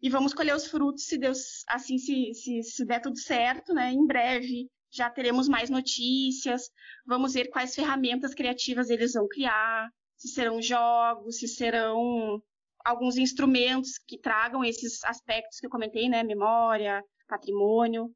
E 0.00 0.10
vamos 0.10 0.34
colher 0.34 0.54
os 0.54 0.66
frutos, 0.66 1.04
se 1.04 1.16
Deus 1.18 1.64
assim 1.68 1.98
se, 1.98 2.32
se, 2.34 2.62
se 2.62 2.84
der 2.84 3.00
tudo 3.00 3.18
certo, 3.18 3.72
né? 3.72 3.92
Em 3.92 4.06
breve 4.06 4.70
já 4.90 5.10
teremos 5.10 5.48
mais 5.48 5.68
notícias, 5.68 6.70
vamos 7.04 7.34
ver 7.34 7.48
quais 7.48 7.74
ferramentas 7.74 8.34
criativas 8.34 8.88
eles 8.88 9.12
vão 9.12 9.26
criar, 9.28 9.90
se 10.16 10.28
serão 10.28 10.62
jogos, 10.62 11.38
se 11.38 11.48
serão 11.48 12.42
alguns 12.84 13.16
instrumentos 13.18 13.98
que 13.98 14.18
tragam 14.18 14.64
esses 14.64 15.02
aspectos 15.04 15.58
que 15.58 15.66
eu 15.66 15.70
comentei, 15.70 16.08
né? 16.08 16.22
Memória, 16.22 17.02
patrimônio. 17.28 18.10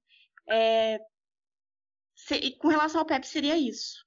É, 0.51 0.99
se, 2.27 2.57
com 2.59 2.69
relação 2.69 3.01
ao 3.01 3.07
PEP, 3.07 3.27
seria 3.27 3.57
isso. 3.57 4.05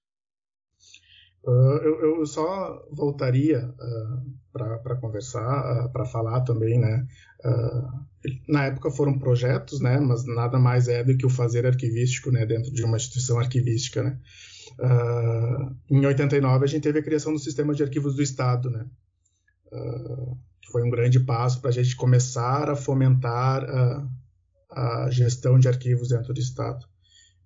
Uh, 1.46 1.78
eu, 1.84 2.20
eu, 2.20 2.26
só 2.26 2.88
voltaria 2.92 3.68
uh, 3.68 4.34
para 4.54 4.96
conversar, 4.96 5.86
uh, 5.86 5.92
para 5.92 6.06
falar 6.06 6.42
também, 6.42 6.80
né? 6.80 7.06
na 8.48 8.68
época 8.68 8.90
foram 8.90 9.20
projetos, 9.20 9.82
né? 9.82 10.00
Mas 10.00 10.26
nada 10.26 10.58
mais 10.58 10.88
é 10.88 11.04
do 11.04 11.18
que 11.18 11.26
o 11.26 11.30
fazer 11.30 11.66
arquivístico, 11.66 12.32
né? 12.32 12.46
Dentro 12.46 12.72
de 12.72 12.82
uma 12.86 12.96
instituição 12.96 13.38
arquivística, 13.38 14.02
né? 14.02 14.18
Em 15.92 16.06
89 16.06 16.64
a 16.64 16.68
gente 16.68 16.84
teve 16.84 17.00
a 17.00 17.04
criação 17.04 17.34
do 17.34 17.40
sistema 17.40 17.74
de 17.74 17.84
arquivos 17.84 18.16
do 18.16 18.24
Estado, 18.24 18.70
né? 18.70 18.86
Que 20.62 20.72
foi 20.72 20.84
um 20.84 20.90
grande 20.90 21.20
passo 21.20 21.60
para 21.60 21.70
a 21.70 21.74
gente 21.74 21.98
começar 21.98 22.70
a 22.70 22.78
fomentar 22.78 23.66
a, 24.76 25.10
gestão 25.10 25.60
de 25.60 25.68
arquivos 25.68 26.10
dentro 26.10 26.34
do 26.34 26.40
Estado. 26.40 26.86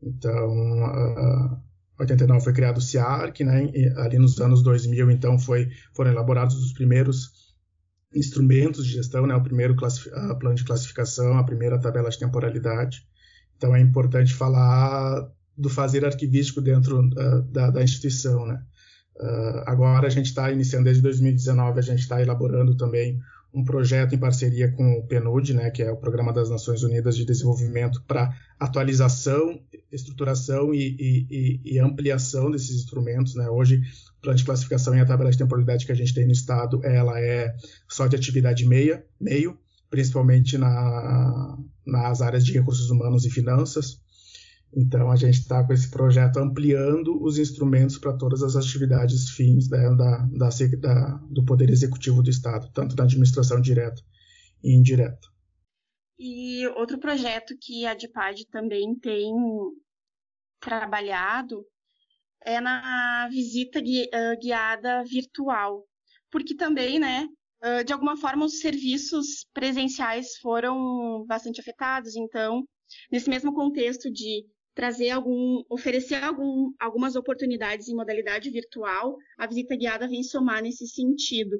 Então, 0.02 0.48
uh, 0.48 1.62
89 2.00 2.44
foi 2.44 2.54
criado 2.54 2.78
o 2.78 2.82
CIARC, 2.82 3.44
né? 3.44 3.72
Ali 3.98 4.20
nos 4.20 4.40
anos 4.40 4.62
2000, 4.64 5.12
então, 5.12 5.40
foi, 5.40 5.70
foram 5.96 6.12
elaborados 6.12 6.56
os 6.56 6.74
primeiros 6.74 7.48
instrumentos 8.14 8.86
de 8.86 8.94
gestão, 8.94 9.26
né? 9.26 9.36
O 9.36 9.44
primeiro 9.44 9.76
plano 9.76 10.56
de 10.56 10.64
classificação, 10.64 11.38
a 11.38 11.44
primeira 11.44 11.80
tabela 11.80 12.10
de 12.10 12.20
temporalidade. 12.20 13.06
Então, 13.58 13.76
é 13.76 13.80
importante 13.80 14.34
falar 14.34 15.28
do 15.58 15.70
fazer 15.70 16.06
arquivístico 16.06 16.62
dentro 16.62 17.00
uh, 17.00 17.42
da, 17.52 17.72
da, 17.72 17.84
instituição, 17.84 18.46
né? 18.46 18.62
Uh, 19.20 19.64
agora 19.66 20.06
a 20.06 20.12
gente 20.12 20.28
está 20.28 20.52
iniciando 20.52 20.86
desde 20.86 21.02
2019, 21.02 21.80
a 21.80 21.82
gente 21.82 22.02
está 22.02 22.22
elaborando 22.22 22.78
também 22.78 23.20
um 23.54 23.64
projeto 23.64 24.14
em 24.14 24.18
parceria 24.18 24.72
com 24.72 25.00
o 25.00 25.04
PNUD, 25.08 25.54
né, 25.54 25.72
que 25.72 25.82
é 25.82 25.92
o 25.92 25.98
Programa 25.98 26.32
das 26.34 26.50
Nações 26.50 26.84
Unidas 26.84 27.16
de 27.16 27.26
Desenvolvimento, 27.26 28.04
para 28.08 28.36
atualização, 28.60 29.60
estruturação 29.92 30.74
e, 30.74 30.96
e, 31.00 31.62
e, 31.64 31.80
ampliação 31.80 32.52
desses 32.52 32.76
instrumentos. 32.76 33.36
Né? 33.36 33.50
Hoje, 33.50 33.82
o 34.18 34.22
plano 34.22 34.38
de 34.38 34.46
classificação 34.46 34.96
e 34.96 35.00
a 35.00 35.06
tabela 35.06 35.32
de 35.32 35.38
temporalidade 35.38 35.86
que 35.86 35.92
a 35.92 35.96
gente 35.96 36.14
tem 36.14 36.26
no 36.26 36.32
Estado, 36.32 36.82
ela 36.84 37.20
é 37.20 37.56
só 37.88 38.08
de 38.08 38.16
atividade 38.16 38.66
meia, 38.66 39.04
meio, 39.20 39.58
principalmente 39.90 40.58
na, 40.58 41.58
nas 41.86 42.22
áreas 42.22 42.46
de 42.46 42.52
recursos 42.52 42.90
humanos 42.90 43.26
e 43.26 43.30
finanças. 43.30 44.00
Então, 44.76 45.10
a 45.10 45.16
gente 45.16 45.40
está 45.40 45.66
com 45.66 45.74
esse 45.74 45.90
projeto 45.90 46.38
ampliando 46.38 47.22
os 47.24 47.38
instrumentos 47.38 47.98
para 47.98 48.18
todas 48.18 48.44
as 48.44 48.56
atividades 48.56 49.30
fins 49.30 49.70
né, 49.70 49.90
da, 49.96 50.18
da, 50.18 50.50
da, 50.80 51.18
do 51.30 51.44
Poder 51.46 51.70
Executivo 51.70 52.22
do 52.22 52.30
Estado, 52.30 52.70
tanto 52.74 52.96
na 52.96 53.06
administração 53.06 53.62
direta 53.62 54.02
e 54.64 54.76
indireta. 54.76 55.28
E 56.20 56.68
outro 56.70 57.00
projeto 57.00 57.56
que 57.60 57.86
a 57.86 57.94
DIPAD 57.94 58.48
também 58.48 58.96
tem 59.00 59.34
trabalhado 60.60 61.64
é 62.44 62.60
na 62.60 63.28
visita 63.30 63.80
gui 63.80 64.10
guiada 64.42 65.04
virtual, 65.04 65.88
porque 66.32 66.56
também, 66.56 67.00
né, 67.00 67.28
de 67.86 67.94
alguma 67.94 68.18
forma 68.18 68.46
os 68.46 68.60
serviços 68.60 69.46
presenciais 69.54 70.38
foram 70.38 71.26
bastante 71.28 71.60
afetados, 71.62 72.16
então, 72.16 72.64
nesse 73.12 73.30
mesmo 73.30 73.54
contexto 73.54 74.12
de 74.12 74.46
trazer 74.78 75.10
algum, 75.10 75.64
oferecer 75.68 76.24
algum, 76.24 76.72
algumas 76.80 77.16
oportunidades 77.16 77.88
em 77.88 77.96
modalidade 77.96 78.48
virtual, 78.52 79.18
a 79.36 79.48
visita 79.48 79.76
guiada 79.76 80.08
vem 80.08 80.22
somar 80.22 80.62
nesse 80.62 80.86
sentido. 80.88 81.58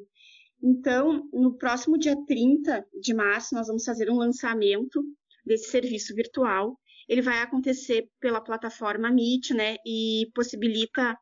Então, 0.62 1.28
no 1.34 1.58
próximo 1.58 1.98
dia 1.98 2.16
30 2.28 2.86
de 3.02 3.16
março, 3.16 3.56
nós 3.56 3.66
vamos 3.66 3.84
fazer 3.84 4.12
um 4.12 4.18
lançamento 4.18 5.04
desse 5.44 5.72
serviço 5.72 6.14
virtual. 6.14 6.80
Ele 7.10 7.24
vai 7.24 7.40
acontecer 7.42 8.08
pela 8.20 8.40
plataforma 8.40 9.10
Meet, 9.10 9.50
né, 9.50 9.78
e 9.84 10.30
possibilita 10.36 11.18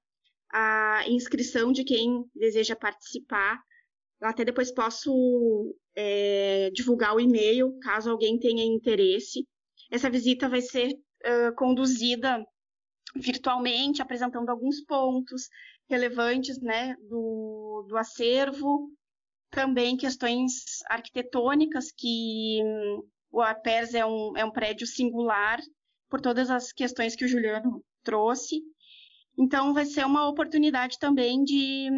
a 0.51 1.05
inscrição 1.07 1.71
de 1.71 1.85
quem 1.85 2.25
deseja 2.35 2.75
participar. 2.75 3.57
Até 4.21 4.43
depois 4.43 4.69
posso 4.69 5.73
é, 5.95 6.69
divulgar 6.73 7.15
o 7.15 7.21
e-mail, 7.21 7.79
caso 7.79 8.11
alguém 8.11 8.37
tenha 8.37 8.65
interesse. 8.65 9.47
Essa 9.89 10.09
visita 10.09 10.49
vai 10.49 10.61
ser 10.61 10.93
conduzida 11.57 12.45
virtualmente, 13.15 14.01
apresentando 14.01 14.49
alguns 14.49 14.81
pontos 14.81 15.49
relevantes 15.87 16.59
né, 16.59 16.95
do, 17.07 17.85
do 17.87 17.97
acervo, 17.97 18.91
também 19.49 19.95
questões 19.95 20.81
arquitetônicas, 20.87 21.91
que 21.91 22.59
hum, 22.63 23.07
o 23.31 23.41
APERS 23.41 23.93
é 23.93 24.05
um, 24.05 24.35
é 24.35 24.43
um 24.43 24.51
prédio 24.51 24.85
singular, 24.85 25.59
por 26.09 26.21
todas 26.21 26.49
as 26.49 26.71
questões 26.71 27.15
que 27.15 27.25
o 27.25 27.27
Juliano 27.27 27.83
trouxe. 28.03 28.61
Então, 29.37 29.73
vai 29.73 29.85
ser 29.85 30.05
uma 30.05 30.27
oportunidade 30.27 30.97
também 30.99 31.43
de, 31.43 31.89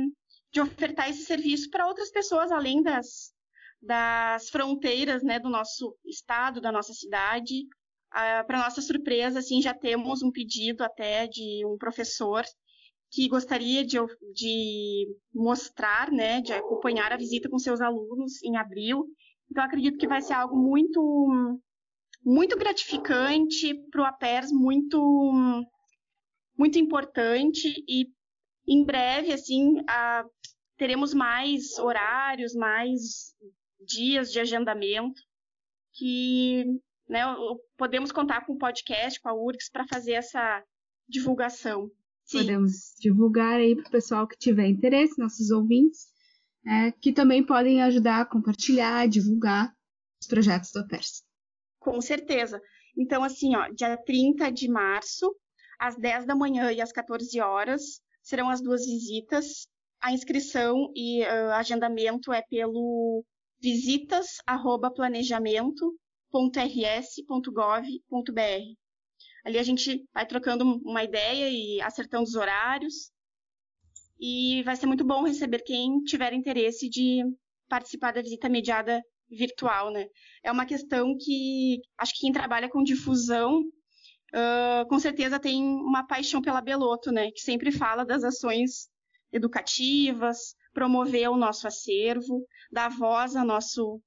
de 0.52 0.62
ofertar 0.62 1.10
esse 1.10 1.24
serviço 1.24 1.70
para 1.70 1.88
outras 1.88 2.10
pessoas, 2.10 2.52
além 2.52 2.82
das, 2.82 3.32
das 3.82 4.50
fronteiras 4.50 5.24
né, 5.24 5.40
do 5.40 5.50
nosso 5.50 5.96
estado, 6.06 6.62
da 6.62 6.72
nossa 6.72 6.94
cidade, 6.94 7.68
ah, 8.12 8.44
para 8.46 8.60
nossa 8.60 8.82
surpresa, 8.82 9.40
assim, 9.40 9.62
já 9.62 9.74
temos 9.74 10.22
um 10.22 10.32
pedido 10.32 10.84
até 10.84 11.28
de 11.28 11.66
um 11.66 11.78
professor 11.78 12.44
que 13.10 13.28
gostaria 13.28 13.86
de, 13.86 13.98
de 14.34 15.08
mostrar, 15.34 16.12
né, 16.12 16.42
de 16.42 16.54
acompanhar 16.54 17.12
a 17.12 17.18
visita 17.18 17.50
com 17.50 17.58
seus 17.58 17.82
alunos 17.82 18.42
em 18.44 18.58
abril. 18.58 19.06
Então, 19.50 19.64
acredito 19.64 19.98
que 19.98 20.08
vai 20.08 20.22
ser 20.22 20.34
algo 20.34 20.58
muito, 20.58 21.56
muito 22.24 22.58
gratificante 22.58 23.74
para 23.90 24.02
o 24.02 24.06
APERS, 24.06 24.52
muito, 24.52 25.62
muito 26.58 26.78
importante 26.78 27.84
e 27.88 28.12
em 28.68 28.84
breve, 28.84 29.32
assim, 29.32 29.82
a, 29.88 30.26
teremos 30.76 31.14
mais 31.14 31.80
horários, 31.80 32.54
mais 32.54 33.34
dias 33.80 34.32
de 34.32 34.40
agendamento 34.40 35.22
que 35.94 36.66
né, 37.08 37.22
podemos 37.78 38.12
contar 38.12 38.46
com 38.46 38.54
o 38.54 38.58
podcast, 38.58 39.20
com 39.20 39.30
a 39.30 39.34
URGS, 39.34 39.70
para 39.72 39.88
fazer 39.88 40.14
essa 40.14 40.64
divulgação. 41.08 41.90
Sim. 42.26 42.40
Podemos 42.40 42.96
divulgar 43.00 43.60
aí 43.60 43.76
para 43.76 43.88
o 43.88 43.92
pessoal 43.92 44.28
que 44.28 44.38
tiver 44.38 44.68
interesse, 44.68 45.18
nossos 45.18 45.50
ouvintes, 45.50 46.08
né, 46.64 46.92
que 47.02 47.14
também 47.14 47.46
podem 47.46 47.82
ajudar 47.82 48.22
a 48.22 48.26
compartilhar, 48.26 49.08
divulgar 49.08 49.74
os 50.22 50.28
projetos 50.28 50.72
do 50.72 50.80
APERS. 50.80 51.24
Com 51.80 52.02
certeza. 52.02 52.62
Então, 52.98 53.24
assim, 53.24 53.56
ó, 53.56 53.70
dia 53.70 53.96
30 53.96 54.52
de 54.52 54.68
março, 54.68 55.34
às 55.80 55.96
10 55.96 56.26
da 56.26 56.36
manhã 56.36 56.70
e 56.72 56.82
às 56.82 56.92
14 56.92 57.40
horas, 57.40 58.02
serão 58.22 58.50
as 58.50 58.62
duas 58.62 58.86
visitas. 58.86 59.68
A 60.02 60.12
inscrição 60.12 60.92
e 60.96 61.24
uh, 61.24 61.52
agendamento 61.54 62.34
é 62.34 62.42
pelo 62.42 63.24
visitas@planejamento 63.62 65.96
www.rs.gov.br. 66.32 67.88
Ali 69.46 69.58
a 69.58 69.64
gente 69.64 70.06
vai 70.14 70.26
trocando 70.26 70.66
uma 70.84 71.04
ideia 71.04 71.50
e 71.50 71.82
acertando 71.82 72.24
os 72.24 72.36
horários. 72.36 73.12
E 74.20 74.64
vai 74.64 74.76
ser 74.76 74.88
muito 74.88 75.06
bom 75.06 75.24
receber 75.24 75.60
quem 75.60 76.02
tiver 76.04 76.34
interesse 76.34 76.90
de 76.90 77.24
participar 77.70 78.12
da 78.14 78.22
visita 78.22 78.50
mediada 78.50 79.02
virtual, 79.30 79.92
né? 79.92 80.08
É 80.44 80.52
uma 80.52 80.66
questão 80.66 81.16
que 81.18 81.80
acho 81.98 82.14
que 82.14 82.22
quem 82.22 82.32
trabalha 82.32 82.70
com 82.70 82.84
difusão 82.84 83.62
uh, 83.62 84.88
com 84.90 85.00
certeza 85.00 85.40
tem 85.40 85.64
uma 85.64 86.06
paixão 86.06 86.42
pela 86.42 86.62
Beloto, 86.62 87.12
né? 87.12 87.32
Que 87.32 87.42
sempre 87.42 87.72
fala 87.72 88.06
das 88.06 88.24
ações 88.24 88.90
educativas, 89.32 90.56
promover 90.74 91.30
o 91.30 91.38
nosso 91.38 91.68
acervo, 91.68 92.46
dar 92.72 92.90
voz 92.90 93.36
ao 93.36 93.46
nosso 93.46 94.02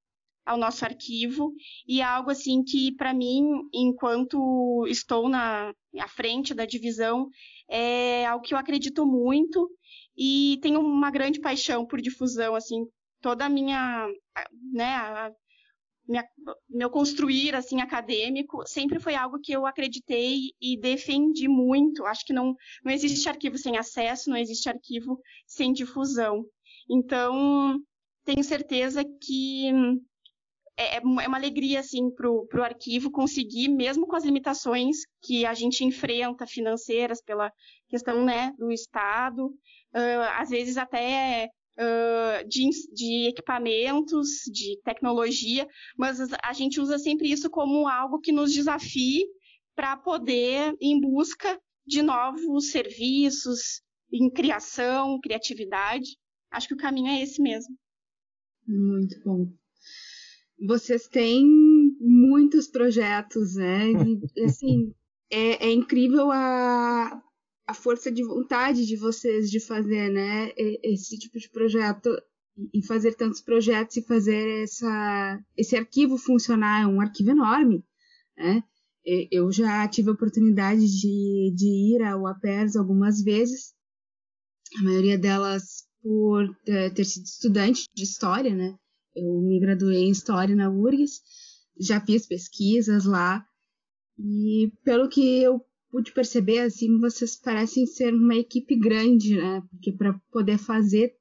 ao 0.50 0.56
nosso 0.56 0.84
arquivo 0.84 1.54
e 1.86 2.00
é 2.00 2.04
algo 2.04 2.28
assim 2.28 2.64
que 2.64 2.92
para 2.96 3.14
mim, 3.14 3.44
enquanto 3.72 4.84
estou 4.88 5.28
na 5.28 5.72
à 5.98 6.08
frente 6.08 6.52
da 6.52 6.64
divisão, 6.64 7.28
é 7.68 8.26
algo 8.26 8.44
que 8.44 8.52
eu 8.52 8.58
acredito 8.58 9.06
muito 9.06 9.70
e 10.16 10.58
tenho 10.60 10.80
uma 10.80 11.10
grande 11.10 11.40
paixão 11.40 11.86
por 11.86 12.00
difusão, 12.00 12.54
assim, 12.54 12.84
toda 13.20 13.44
a 13.44 13.48
minha, 13.48 14.08
né, 14.72 14.94
a, 14.94 15.32
minha, 16.08 16.24
meu 16.68 16.90
construir 16.90 17.54
assim 17.54 17.80
acadêmico 17.80 18.66
sempre 18.66 18.98
foi 18.98 19.14
algo 19.14 19.38
que 19.40 19.52
eu 19.52 19.66
acreditei 19.66 20.50
e 20.60 20.76
defendi 20.76 21.46
muito. 21.46 22.04
Acho 22.06 22.24
que 22.24 22.32
não, 22.32 22.56
não 22.84 22.92
existe 22.92 23.28
arquivo 23.28 23.56
sem 23.56 23.76
acesso, 23.78 24.30
não 24.30 24.36
existe 24.36 24.68
arquivo 24.68 25.20
sem 25.46 25.72
difusão. 25.72 26.44
Então, 26.88 27.80
tenho 28.24 28.42
certeza 28.42 29.04
que 29.04 29.70
é, 30.80 30.96
é, 30.96 30.96
é 30.96 31.28
uma 31.28 31.36
alegria 31.36 31.80
assim 31.80 32.10
para 32.10 32.30
o 32.30 32.62
arquivo 32.62 33.10
conseguir, 33.10 33.68
mesmo 33.68 34.06
com 34.06 34.16
as 34.16 34.24
limitações 34.24 34.96
que 35.20 35.44
a 35.44 35.52
gente 35.52 35.84
enfrenta 35.84 36.46
financeiras 36.46 37.22
pela 37.22 37.52
questão 37.86 38.24
né, 38.24 38.52
do 38.58 38.72
Estado, 38.72 39.46
uh, 39.46 40.38
às 40.38 40.48
vezes 40.48 40.78
até 40.78 41.50
uh, 41.76 42.48
de, 42.48 42.70
de, 42.94 43.28
equipamentos, 43.28 44.28
de 44.50 44.80
tecnologia, 44.82 45.68
mas 45.98 46.18
a 46.42 46.52
gente 46.54 46.80
usa 46.80 46.98
sempre 46.98 47.30
isso 47.30 47.50
como 47.50 47.86
algo 47.86 48.18
que 48.18 48.32
nos 48.32 48.50
desafie 48.50 49.26
para 49.76 49.98
poder 49.98 50.74
em 50.80 50.98
busca 50.98 51.60
de 51.86 52.00
novos 52.00 52.70
serviços, 52.70 53.82
em 54.10 54.30
criação, 54.30 55.20
criatividade. 55.20 56.16
Acho 56.50 56.68
que 56.68 56.74
o 56.74 56.78
caminho 56.78 57.08
é 57.08 57.22
esse 57.22 57.40
mesmo. 57.42 57.76
Muito 58.66 59.20
bom 59.24 59.60
vocês 60.66 61.06
têm 61.08 61.46
muitos 62.00 62.66
projetos, 62.66 63.54
né? 63.56 63.90
E, 63.90 64.20
assim, 64.44 64.94
é, 65.30 65.68
é, 65.68 65.72
incrível 65.72 66.30
a, 66.30 67.22
a 67.66 67.74
força 67.74 68.10
de 68.10 68.22
vontade 68.24 68.86
de 68.86 68.96
vocês 68.96 69.50
de 69.50 69.60
fazer, 69.60 70.10
né? 70.10 70.52
Esse 70.56 71.18
tipo 71.18 71.38
de 71.38 71.48
projeto 71.48 72.10
e 72.74 72.84
fazer 72.84 73.14
tantos 73.14 73.40
projetos 73.40 73.96
e 73.96 74.02
fazer 74.02 74.64
essa, 74.64 75.42
esse 75.56 75.76
arquivo 75.76 76.18
funcionar. 76.18 76.82
É 76.82 76.86
um 76.86 77.00
arquivo 77.00 77.30
enorme, 77.30 77.84
né? 78.36 78.62
Eu 79.30 79.50
já 79.50 79.88
tive 79.88 80.10
a 80.10 80.12
oportunidade 80.12 80.86
de, 80.86 81.54
de 81.56 81.96
ir 81.96 82.02
ao 82.02 82.26
APERS 82.26 82.76
algumas 82.76 83.22
vezes, 83.22 83.72
a 84.78 84.82
maioria 84.82 85.18
delas 85.18 85.88
por 86.02 86.44
eh, 86.66 86.90
ter 86.90 87.04
sido 87.04 87.24
estudante 87.24 87.88
de 87.94 88.04
história, 88.04 88.54
né? 88.54 88.76
Eu 89.14 89.40
me 89.40 89.58
graduei 89.60 90.04
em 90.04 90.10
História 90.10 90.54
na 90.54 90.70
URGS, 90.70 91.20
já 91.78 92.00
fiz 92.00 92.26
pesquisas 92.26 93.04
lá, 93.04 93.44
e 94.18 94.72
pelo 94.84 95.08
que 95.08 95.42
eu 95.42 95.64
pude 95.90 96.12
perceber, 96.12 96.60
assim, 96.60 96.98
vocês 96.98 97.36
parecem 97.36 97.86
ser 97.86 98.14
uma 98.14 98.36
equipe 98.36 98.76
grande, 98.76 99.36
né? 99.36 99.62
Porque 99.70 99.92
para 99.92 100.18
poder 100.30 100.58
fazer 100.58 101.14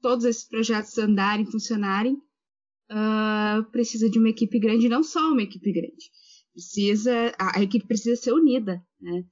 todos 0.00 0.24
esses 0.24 0.44
projetos 0.44 0.96
andarem, 0.98 1.46
funcionarem, 1.46 2.14
uh, 2.90 3.64
precisa 3.70 4.08
de 4.08 4.18
uma 4.18 4.30
equipe 4.30 4.58
grande, 4.58 4.88
não 4.88 5.02
só 5.02 5.20
uma 5.30 5.42
equipe 5.42 5.72
grande. 5.72 6.10
Precisa, 6.52 7.32
a, 7.38 7.58
a 7.58 7.62
equipe 7.62 7.86
precisa 7.86 8.20
ser 8.20 8.32
unida, 8.32 8.82
né? 9.00 9.24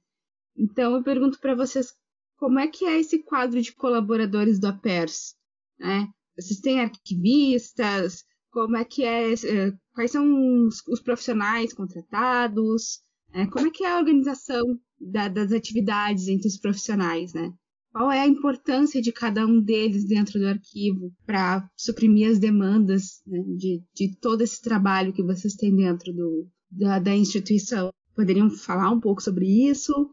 Então 0.55 0.95
eu 0.95 1.03
pergunto 1.03 1.39
para 1.39 1.55
vocês 1.55 1.93
como 2.37 2.59
é 2.59 2.67
que 2.67 2.85
é 2.85 2.99
esse 2.99 3.23
quadro 3.23 3.61
de 3.61 3.73
colaboradores 3.73 4.59
do 4.59 4.67
APERS, 4.67 5.35
né? 5.79 6.07
Vocês 6.37 6.59
têm 6.59 6.79
arquivistas? 6.79 8.23
Como 8.51 8.77
é 8.77 8.85
que 8.85 9.03
é? 9.03 9.33
Eh, 9.33 9.73
quais 9.93 10.11
são 10.11 10.67
os, 10.67 10.81
os 10.87 10.99
profissionais 11.01 11.73
contratados? 11.73 12.99
Né? 13.33 13.47
Como 13.47 13.67
é 13.67 13.71
que 13.71 13.83
é 13.83 13.91
a 13.91 13.97
organização 13.97 14.79
da, 14.99 15.27
das 15.27 15.51
atividades 15.51 16.27
entre 16.27 16.47
os 16.47 16.57
profissionais, 16.57 17.33
né? 17.33 17.53
Qual 17.91 18.11
é 18.11 18.21
a 18.21 18.27
importância 18.27 19.01
de 19.01 19.11
cada 19.11 19.45
um 19.45 19.59
deles 19.59 20.05
dentro 20.05 20.39
do 20.39 20.47
arquivo 20.47 21.11
para 21.25 21.67
suprimir 21.75 22.29
as 22.29 22.37
demandas 22.37 23.21
né, 23.25 23.39
de, 23.57 23.81
de 23.95 24.15
todo 24.19 24.41
esse 24.41 24.61
trabalho 24.61 25.13
que 25.13 25.23
vocês 25.23 25.55
têm 25.55 25.75
dentro 25.75 26.13
do, 26.13 26.47
da, 26.69 26.99
da 26.99 27.15
instituição? 27.15 27.91
Poderiam 28.15 28.49
falar 28.51 28.91
um 28.91 28.99
pouco 28.99 29.21
sobre 29.21 29.47
isso? 29.47 30.11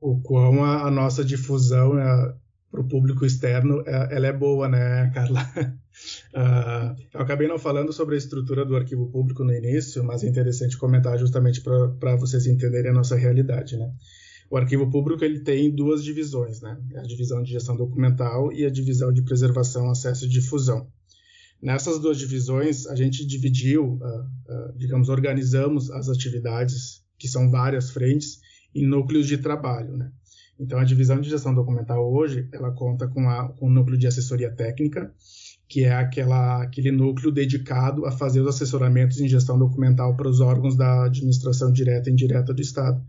O 0.00 0.20
quão 0.20 0.62
a, 0.64 0.86
a 0.86 0.90
nossa 0.90 1.24
difusão 1.24 1.98
é, 1.98 2.38
para 2.70 2.80
o 2.80 2.88
público 2.88 3.26
externo, 3.26 3.82
é, 3.84 4.16
ela 4.16 4.28
é 4.28 4.32
boa, 4.32 4.68
né, 4.68 5.10
Carla? 5.12 5.42
Uh, 6.32 6.96
eu 7.12 7.20
acabei 7.20 7.48
não 7.48 7.58
falando 7.58 7.92
sobre 7.92 8.14
a 8.14 8.18
estrutura 8.18 8.64
do 8.64 8.76
arquivo 8.76 9.10
público 9.10 9.42
no 9.42 9.52
início, 9.52 10.04
mas 10.04 10.22
é 10.22 10.28
interessante 10.28 10.78
comentar 10.78 11.18
justamente 11.18 11.60
para 11.60 12.16
vocês 12.16 12.46
entenderem 12.46 12.90
a 12.90 12.94
nossa 12.94 13.16
realidade, 13.16 13.76
né? 13.76 13.92
O 14.48 14.56
arquivo 14.56 14.90
público 14.90 15.24
ele 15.24 15.40
tem 15.40 15.70
duas 15.70 16.02
divisões, 16.02 16.60
né? 16.60 16.76
A 16.96 17.02
divisão 17.02 17.42
de 17.42 17.52
gestão 17.52 17.76
documental 17.76 18.52
e 18.52 18.64
a 18.64 18.70
divisão 18.70 19.12
de 19.12 19.22
preservação, 19.22 19.90
acesso 19.90 20.26
e 20.26 20.28
difusão. 20.28 20.88
Nessas 21.62 22.00
duas 22.00 22.18
divisões, 22.18 22.86
a 22.86 22.96
gente 22.96 23.26
dividiu, 23.26 23.84
uh, 23.84 23.98
uh, 23.98 24.76
digamos, 24.76 25.08
organizamos 25.08 25.90
as 25.90 26.08
atividades, 26.08 27.04
que 27.18 27.28
são 27.28 27.50
várias 27.50 27.90
frentes, 27.90 28.40
em 28.74 28.86
núcleos 28.86 29.26
de 29.26 29.38
trabalho, 29.38 29.96
né? 29.96 30.10
Então, 30.60 30.78
a 30.78 30.84
divisão 30.84 31.18
de 31.18 31.30
gestão 31.30 31.54
documental 31.54 32.12
hoje, 32.12 32.46
ela 32.52 32.70
conta 32.70 33.08
com, 33.08 33.26
a, 33.30 33.48
com 33.48 33.66
o 33.66 33.70
núcleo 33.70 33.96
de 33.96 34.06
assessoria 34.06 34.50
técnica, 34.50 35.10
que 35.66 35.84
é 35.84 35.94
aquela, 35.94 36.62
aquele 36.62 36.92
núcleo 36.92 37.32
dedicado 37.32 38.04
a 38.04 38.12
fazer 38.12 38.42
os 38.42 38.48
assessoramentos 38.48 39.20
em 39.20 39.28
gestão 39.28 39.58
documental 39.58 40.14
para 40.16 40.28
os 40.28 40.40
órgãos 40.40 40.76
da 40.76 41.06
administração 41.06 41.72
direta 41.72 42.10
e 42.10 42.12
indireta 42.12 42.52
do 42.52 42.60
Estado. 42.60 43.02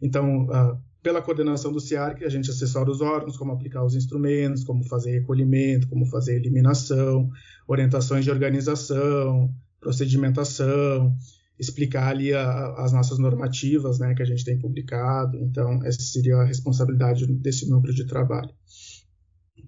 Então, 0.00 0.44
uh, 0.44 0.78
pela 1.02 1.20
coordenação 1.20 1.72
do 1.72 1.80
CIARC, 1.80 2.22
a 2.22 2.28
gente 2.28 2.48
assessora 2.48 2.88
os 2.88 3.00
órgãos, 3.00 3.36
como 3.36 3.50
aplicar 3.50 3.84
os 3.84 3.96
instrumentos, 3.96 4.62
como 4.62 4.84
fazer 4.84 5.10
recolhimento, 5.10 5.88
como 5.88 6.06
fazer 6.06 6.36
eliminação, 6.36 7.28
orientações 7.66 8.24
de 8.24 8.30
organização, 8.30 9.52
procedimentação, 9.80 11.12
explicar 11.58 12.08
ali 12.08 12.32
a, 12.32 12.74
as 12.78 12.92
nossas 12.92 13.18
normativas 13.18 13.98
né, 13.98 14.14
que 14.14 14.22
a 14.22 14.26
gente 14.26 14.44
tem 14.44 14.58
publicado. 14.58 15.38
Então, 15.38 15.84
essa 15.84 16.00
seria 16.00 16.36
a 16.36 16.44
responsabilidade 16.44 17.26
desse 17.26 17.68
núcleo 17.68 17.94
de 17.94 18.06
trabalho. 18.06 18.50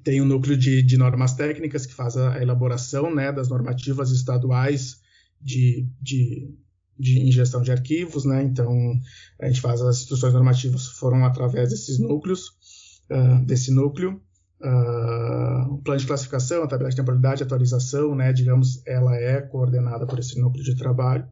Tem 0.02 0.20
o 0.20 0.24
núcleo 0.24 0.56
de, 0.56 0.82
de, 0.82 0.96
normas 0.96 1.34
técnicas, 1.34 1.86
que 1.86 1.94
faz 1.94 2.16
a 2.16 2.40
elaboração 2.42 3.14
né, 3.14 3.32
das 3.32 3.48
normativas 3.48 4.10
estaduais 4.10 5.00
de, 5.40 5.88
de, 6.00 6.54
de 6.98 7.20
ingestão 7.20 7.62
de 7.62 7.70
arquivos. 7.70 8.24
Né? 8.24 8.42
Então, 8.42 8.70
a 9.40 9.46
gente 9.46 9.60
faz 9.60 9.80
as 9.80 10.00
instruções 10.00 10.34
normativas 10.34 10.86
foram 10.86 11.24
através 11.24 11.70
desses 11.70 11.98
núcleos, 11.98 12.48
uh, 13.10 13.44
desse 13.44 13.72
núcleo. 13.72 14.20
Uh, 14.60 15.74
o 15.74 15.82
plano 15.82 16.00
de 16.00 16.06
classificação, 16.06 16.62
a 16.62 16.66
tabela 16.66 16.88
de 16.88 16.96
temporalidade, 16.96 17.42
atualização, 17.42 18.14
né, 18.14 18.32
digamos, 18.32 18.82
ela 18.86 19.14
é 19.14 19.42
coordenada 19.42 20.06
por 20.06 20.18
esse 20.18 20.40
núcleo 20.40 20.64
de 20.64 20.74
trabalho 20.74 21.28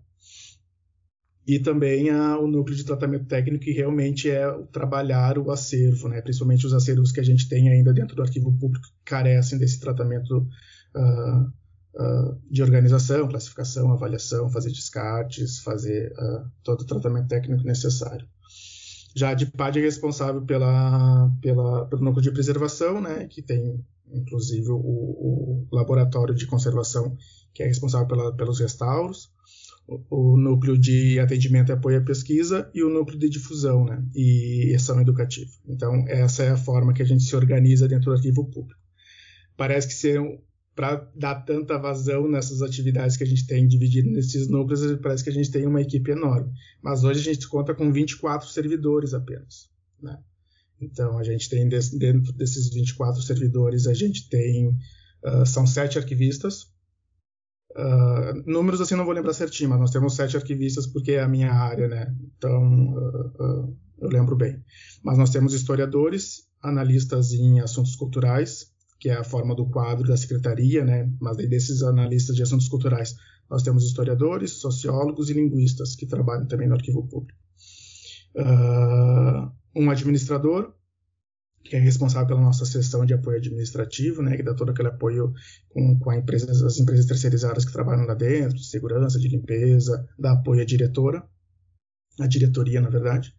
e 1.46 1.58
também 1.58 2.10
a, 2.10 2.38
o 2.38 2.46
núcleo 2.46 2.76
de 2.76 2.84
tratamento 2.84 3.26
técnico, 3.26 3.64
que 3.64 3.72
realmente 3.72 4.30
é 4.30 4.48
trabalhar 4.70 5.38
o 5.38 5.50
acervo, 5.50 6.08
né? 6.08 6.20
principalmente 6.20 6.66
os 6.66 6.72
acervos 6.72 7.10
que 7.10 7.20
a 7.20 7.24
gente 7.24 7.48
tem 7.48 7.68
ainda 7.68 7.92
dentro 7.92 8.14
do 8.14 8.22
arquivo 8.22 8.52
público 8.56 8.86
que 8.86 8.92
carecem 9.04 9.58
desse 9.58 9.80
tratamento 9.80 10.46
uh, 10.94 11.40
uh, 12.00 12.40
de 12.48 12.62
organização, 12.62 13.28
classificação, 13.28 13.92
avaliação, 13.92 14.50
fazer 14.50 14.70
descartes, 14.70 15.58
fazer 15.58 16.12
uh, 16.12 16.48
todo 16.62 16.82
o 16.82 16.86
tratamento 16.86 17.28
técnico 17.28 17.64
necessário. 17.64 18.26
Já 19.14 19.30
a 19.30 19.34
DIPAD 19.34 19.80
é 19.80 19.82
responsável 19.82 20.42
pela, 20.42 21.28
pela, 21.42 21.86
pelo 21.86 22.04
núcleo 22.04 22.22
de 22.22 22.30
preservação, 22.30 23.00
né? 23.00 23.26
que 23.26 23.42
tem 23.42 23.84
inclusive 24.14 24.70
o, 24.70 24.76
o 24.76 25.66
laboratório 25.72 26.34
de 26.34 26.46
conservação 26.46 27.16
que 27.54 27.62
é 27.62 27.66
responsável 27.66 28.06
pela, 28.06 28.32
pelos 28.34 28.60
restauros 28.60 29.32
o 29.86 30.36
núcleo 30.36 30.78
de 30.78 31.18
atendimento 31.18 31.70
e 31.70 31.72
apoio 31.72 31.98
à 31.98 32.00
pesquisa 32.02 32.70
e 32.74 32.82
o 32.82 32.88
núcleo 32.88 33.18
de 33.18 33.28
difusão 33.28 33.84
né, 33.84 34.02
e 34.14 34.72
ação 34.74 35.00
educativa. 35.00 35.50
Então, 35.66 36.04
essa 36.08 36.42
é 36.44 36.50
a 36.50 36.56
forma 36.56 36.92
que 36.92 37.02
a 37.02 37.04
gente 37.04 37.24
se 37.24 37.34
organiza 37.34 37.88
dentro 37.88 38.06
do 38.06 38.16
arquivo 38.16 38.44
público. 38.44 38.80
Parece 39.56 39.88
que 39.88 39.94
ser 39.94 40.20
para 40.74 40.96
dar 41.14 41.34
tanta 41.42 41.78
vazão 41.78 42.28
nessas 42.28 42.62
atividades 42.62 43.16
que 43.16 43.24
a 43.24 43.26
gente 43.26 43.46
tem 43.46 43.66
dividido 43.66 44.10
nesses 44.10 44.48
núcleos, 44.48 44.98
parece 45.02 45.22
que 45.22 45.28
a 45.28 45.32
gente 45.32 45.50
tem 45.50 45.66
uma 45.66 45.82
equipe 45.82 46.10
enorme. 46.10 46.50
Mas 46.82 47.04
hoje 47.04 47.20
a 47.20 47.34
gente 47.34 47.46
conta 47.46 47.74
com 47.74 47.92
24 47.92 48.48
servidores 48.48 49.12
apenas. 49.12 49.68
Né? 50.00 50.18
Então, 50.80 51.18
a 51.18 51.22
gente 51.22 51.48
tem 51.48 51.68
dentro 51.68 52.32
desses 52.32 52.72
24 52.72 53.20
servidores, 53.20 53.86
a 53.86 53.92
gente 53.92 54.28
tem 54.28 54.68
uh, 55.24 55.44
são 55.44 55.66
sete 55.66 55.98
arquivistas, 55.98 56.71
Uh, 57.76 58.42
números 58.44 58.82
assim 58.82 58.94
não 58.94 59.04
vou 59.04 59.14
lembrar 59.14 59.32
certinho, 59.32 59.70
mas 59.70 59.80
nós 59.80 59.90
temos 59.90 60.14
sete 60.14 60.36
arquivistas 60.36 60.86
porque 60.86 61.12
é 61.12 61.22
a 61.22 61.28
minha 61.28 61.52
área, 61.52 61.88
né? 61.88 62.14
Então 62.36 62.94
uh, 62.94 63.42
uh, 63.42 63.76
eu 64.00 64.08
lembro 64.08 64.36
bem. 64.36 64.62
Mas 65.02 65.16
nós 65.16 65.30
temos 65.30 65.54
historiadores, 65.54 66.46
analistas 66.62 67.32
em 67.32 67.60
assuntos 67.60 67.96
culturais, 67.96 68.70
que 69.00 69.08
é 69.08 69.14
a 69.14 69.24
forma 69.24 69.54
do 69.54 69.66
quadro 69.66 70.06
da 70.06 70.16
secretaria, 70.16 70.84
né? 70.84 71.10
Mas 71.20 71.36
desses 71.36 71.82
analistas 71.82 72.36
de 72.36 72.42
assuntos 72.42 72.68
culturais, 72.68 73.16
nós 73.50 73.62
temos 73.62 73.84
historiadores, 73.84 74.52
sociólogos 74.52 75.30
e 75.30 75.34
linguistas 75.34 75.96
que 75.96 76.06
trabalham 76.06 76.46
também 76.46 76.68
no 76.68 76.74
arquivo 76.74 77.06
público. 77.08 77.38
um 79.74 79.90
administrador, 79.90 80.74
que 81.64 81.76
é 81.76 81.78
responsável 81.78 82.28
pela 82.28 82.40
nossa 82.40 82.64
seção 82.64 83.04
de 83.06 83.14
apoio 83.14 83.38
administrativo, 83.38 84.22
né, 84.22 84.36
que 84.36 84.42
dá 84.42 84.54
todo 84.54 84.70
aquele 84.70 84.88
apoio 84.88 85.32
com, 85.68 85.98
com 85.98 86.12
empresa, 86.12 86.50
as 86.50 86.78
empresas 86.78 87.06
terceirizadas 87.06 87.64
que 87.64 87.72
trabalham 87.72 88.04
lá 88.04 88.14
dentro, 88.14 88.56
de 88.56 88.66
segurança, 88.66 89.18
de 89.18 89.28
limpeza, 89.28 90.06
dá 90.18 90.32
apoio 90.32 90.62
à 90.62 90.64
diretora, 90.64 91.22
à 92.20 92.26
diretoria, 92.26 92.80
na 92.80 92.90
verdade, 92.90 93.34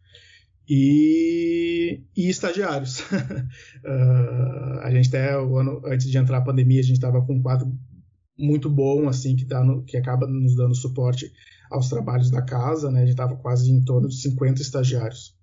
e, 0.67 2.01
e 2.15 2.29
estagiários. 2.29 3.01
uh, 3.01 4.79
a 4.83 4.91
gente 4.91 5.09
até, 5.09 5.37
o 5.37 5.57
ano, 5.57 5.81
antes 5.85 6.09
de 6.09 6.17
entrar 6.17 6.37
a 6.37 6.43
pandemia, 6.43 6.79
a 6.79 6.83
gente 6.83 6.95
estava 6.95 7.21
com 7.25 7.35
um 7.35 7.41
quadro 7.41 7.71
muito 8.37 8.69
bom, 8.69 9.07
assim, 9.07 9.35
que, 9.35 9.45
dá 9.45 9.63
no, 9.63 9.83
que 9.83 9.97
acaba 9.97 10.25
nos 10.25 10.55
dando 10.55 10.75
suporte 10.75 11.31
aos 11.69 11.89
trabalhos 11.89 12.31
da 12.31 12.41
casa, 12.41 12.89
né, 12.89 12.99
a 12.99 13.01
gente 13.01 13.11
estava 13.11 13.35
quase 13.35 13.71
em 13.71 13.83
torno 13.83 14.07
de 14.07 14.21
50 14.21 14.61
estagiários. 14.61 15.35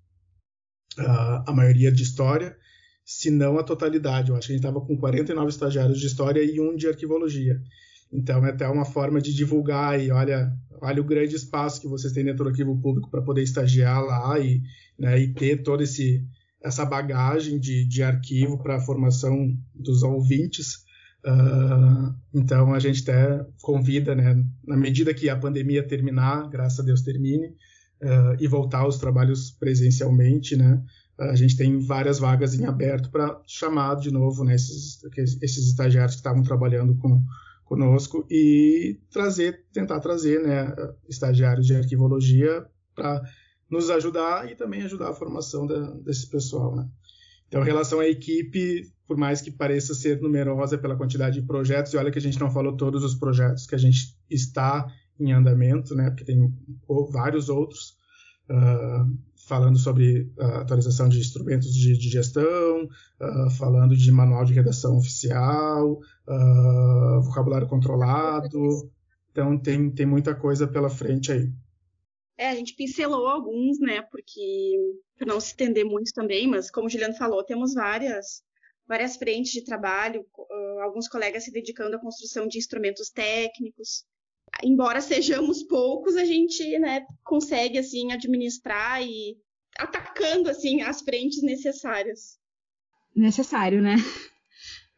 Uh, 0.97 1.43
a 1.47 1.53
maioria 1.53 1.91
de 1.91 2.03
história, 2.03 2.55
se 3.17 3.29
não 3.29 3.59
a 3.59 3.63
totalidade. 3.63 4.29
Eu 4.29 4.37
acho 4.37 4.47
que 4.47 4.53
a 4.53 4.55
gente 4.55 4.65
estava 4.65 4.83
com 4.85 4.97
49 4.97 5.49
estagiários 5.49 5.99
de 5.99 6.07
história 6.07 6.41
e 6.41 6.61
um 6.61 6.75
de 6.75 6.87
arquivologia. 6.87 7.61
Então 8.11 8.45
é 8.45 8.49
até 8.49 8.67
uma 8.67 8.85
forma 8.85 9.21
de 9.21 9.33
divulgar 9.33 10.01
e 10.01 10.11
olha, 10.11 10.51
olha 10.81 11.01
o 11.01 11.05
grande 11.05 11.35
espaço 11.35 11.81
que 11.81 11.87
vocês 11.87 12.13
têm 12.13 12.23
dentro 12.23 12.45
do 12.45 12.49
arquivo 12.49 12.79
público 12.79 13.11
para 13.11 13.21
poder 13.21 13.43
estagiar 13.43 14.01
lá 14.01 14.39
e, 14.39 14.61
né, 14.97 15.19
e 15.19 15.33
ter 15.33 15.61
toda 15.61 15.83
esse, 15.83 16.25
essa 16.63 16.85
bagagem 16.85 17.59
de, 17.59 17.85
de 17.85 18.01
arquivo 18.01 18.57
para 18.63 18.77
a 18.77 18.81
formação 18.81 19.53
dos 19.75 20.03
ouvintes. 20.03 20.85
Uh, 21.25 22.15
então 22.33 22.73
a 22.73 22.79
gente 22.79 23.01
até 23.03 23.45
convida, 23.61 24.15
né, 24.15 24.41
na 24.65 24.77
medida 24.77 25.13
que 25.13 25.29
a 25.29 25.35
pandemia 25.35 25.85
terminar, 25.85 26.49
graças 26.49 26.79
a 26.79 26.83
Deus 26.83 27.01
termine, 27.01 27.47
uh, 27.47 28.35
e 28.39 28.47
voltar 28.47 28.79
aos 28.79 28.97
trabalhos 28.97 29.51
presencialmente, 29.51 30.55
né, 30.55 30.81
a 31.29 31.35
gente 31.35 31.55
tem 31.55 31.79
várias 31.79 32.19
vagas 32.19 32.53
em 32.55 32.65
aberto 32.65 33.11
para 33.11 33.39
chamar 33.45 33.95
de 33.95 34.11
novo 34.11 34.43
né, 34.43 34.55
esses, 34.55 34.99
esses 35.41 35.67
estagiários 35.67 36.15
que 36.15 36.19
estavam 36.19 36.41
trabalhando 36.41 36.95
com, 36.95 37.23
conosco 37.63 38.25
e 38.29 38.99
trazer, 39.11 39.65
tentar 39.71 39.99
trazer 39.99 40.41
né, 40.41 40.75
estagiários 41.07 41.67
de 41.67 41.75
arquivologia 41.75 42.65
para 42.95 43.21
nos 43.69 43.89
ajudar 43.89 44.51
e 44.51 44.55
também 44.55 44.81
ajudar 44.81 45.09
a 45.09 45.13
formação 45.13 45.65
da, 45.65 45.91
desse 45.99 46.29
pessoal. 46.29 46.75
Né? 46.75 46.87
Então, 47.47 47.61
em 47.61 47.65
relação 47.65 47.99
à 47.99 48.07
equipe, 48.07 48.91
por 49.07 49.15
mais 49.15 49.41
que 49.41 49.51
pareça 49.51 49.93
ser 49.93 50.19
numerosa 50.21 50.77
pela 50.77 50.95
quantidade 50.95 51.39
de 51.39 51.45
projetos, 51.45 51.93
e 51.93 51.97
olha 51.97 52.11
que 52.11 52.17
a 52.17 52.21
gente 52.21 52.39
não 52.39 52.49
falou 52.49 52.75
todos 52.75 53.03
os 53.03 53.15
projetos 53.15 53.65
que 53.65 53.75
a 53.75 53.77
gente 53.77 54.17
está 54.29 54.87
em 55.19 55.31
andamento, 55.31 55.93
né, 55.93 56.09
porque 56.09 56.25
tem 56.25 56.51
vários 57.11 57.47
outros, 57.47 57.95
uh, 58.49 59.17
falando 59.51 59.77
sobre 59.77 60.31
uh, 60.37 60.61
atualização 60.61 61.09
de 61.09 61.19
instrumentos 61.19 61.73
de, 61.73 61.97
de 61.97 62.07
gestão, 62.07 62.85
uh, 62.85 63.49
falando 63.57 63.97
de 63.97 64.09
manual 64.09 64.45
de 64.45 64.53
redação 64.53 64.95
oficial, 64.97 65.99
uh, 66.25 67.21
vocabulário 67.21 67.67
controlado. 67.67 68.89
Então 69.29 69.59
tem, 69.59 69.91
tem 69.91 70.05
muita 70.05 70.33
coisa 70.33 70.65
pela 70.65 70.89
frente 70.89 71.33
aí. 71.33 71.51
É, 72.37 72.47
a 72.47 72.55
gente 72.55 72.75
pincelou 72.75 73.27
alguns, 73.27 73.77
né? 73.77 74.01
Porque 74.03 74.77
para 75.17 75.27
não 75.27 75.41
se 75.41 75.47
estender 75.47 75.83
muito 75.83 76.13
também, 76.13 76.47
mas 76.47 76.71
como 76.71 76.87
o 76.87 76.89
Juliano 76.89 77.13
falou, 77.15 77.43
temos 77.43 77.73
várias 77.73 78.41
várias 78.87 79.17
frentes 79.17 79.51
de 79.51 79.63
trabalho, 79.63 80.25
alguns 80.81 81.07
colegas 81.07 81.45
se 81.45 81.51
dedicando 81.51 81.95
à 81.95 81.99
construção 81.99 82.45
de 82.45 82.57
instrumentos 82.57 83.09
técnicos, 83.09 84.05
embora 84.63 85.01
sejamos 85.01 85.63
poucos, 85.63 86.15
a 86.15 86.25
gente 86.25 86.77
né, 86.79 87.05
consegue 87.23 87.77
assim 87.77 88.11
administrar 88.11 89.01
e 89.01 89.37
atacando 89.77 90.49
assim 90.49 90.81
as 90.81 91.01
frentes 91.01 91.41
necessárias. 91.41 92.39
Necessário, 93.15 93.81
né? 93.81 93.95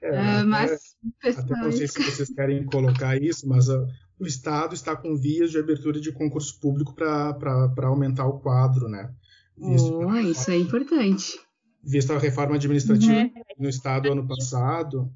É, 0.02 0.42
uh, 0.42 0.46
mas 0.46 0.96
até, 1.22 1.30
até 1.30 1.56
não 1.56 1.72
sei 1.72 1.88
se 1.88 2.04
vocês 2.04 2.30
querem 2.30 2.66
colocar 2.66 3.22
isso, 3.22 3.48
mas 3.48 3.70
uh, 3.70 3.88
o 4.20 4.26
Estado 4.26 4.76
está 4.76 4.96
com 4.96 5.16
vias 5.16 5.52
de 5.52 5.58
abertura 5.58 6.00
de 6.00 6.12
concurso 6.12 6.60
público 6.60 6.94
para 6.94 7.88
aumentar 7.88 8.26
o 8.28 8.40
quadro, 8.40 8.90
né? 8.90 9.14
Visto 9.58 9.98
oh, 9.98 10.18
isso 10.18 10.52
é 10.52 10.58
importante. 10.58 11.40
Vista 11.82 12.16
a 12.16 12.20
reforma 12.20 12.56
administrativa 12.56 13.14
uhum. 13.14 13.32
no 13.60 13.70
Estado 13.70 14.12
ano 14.12 14.28
passado, 14.28 15.12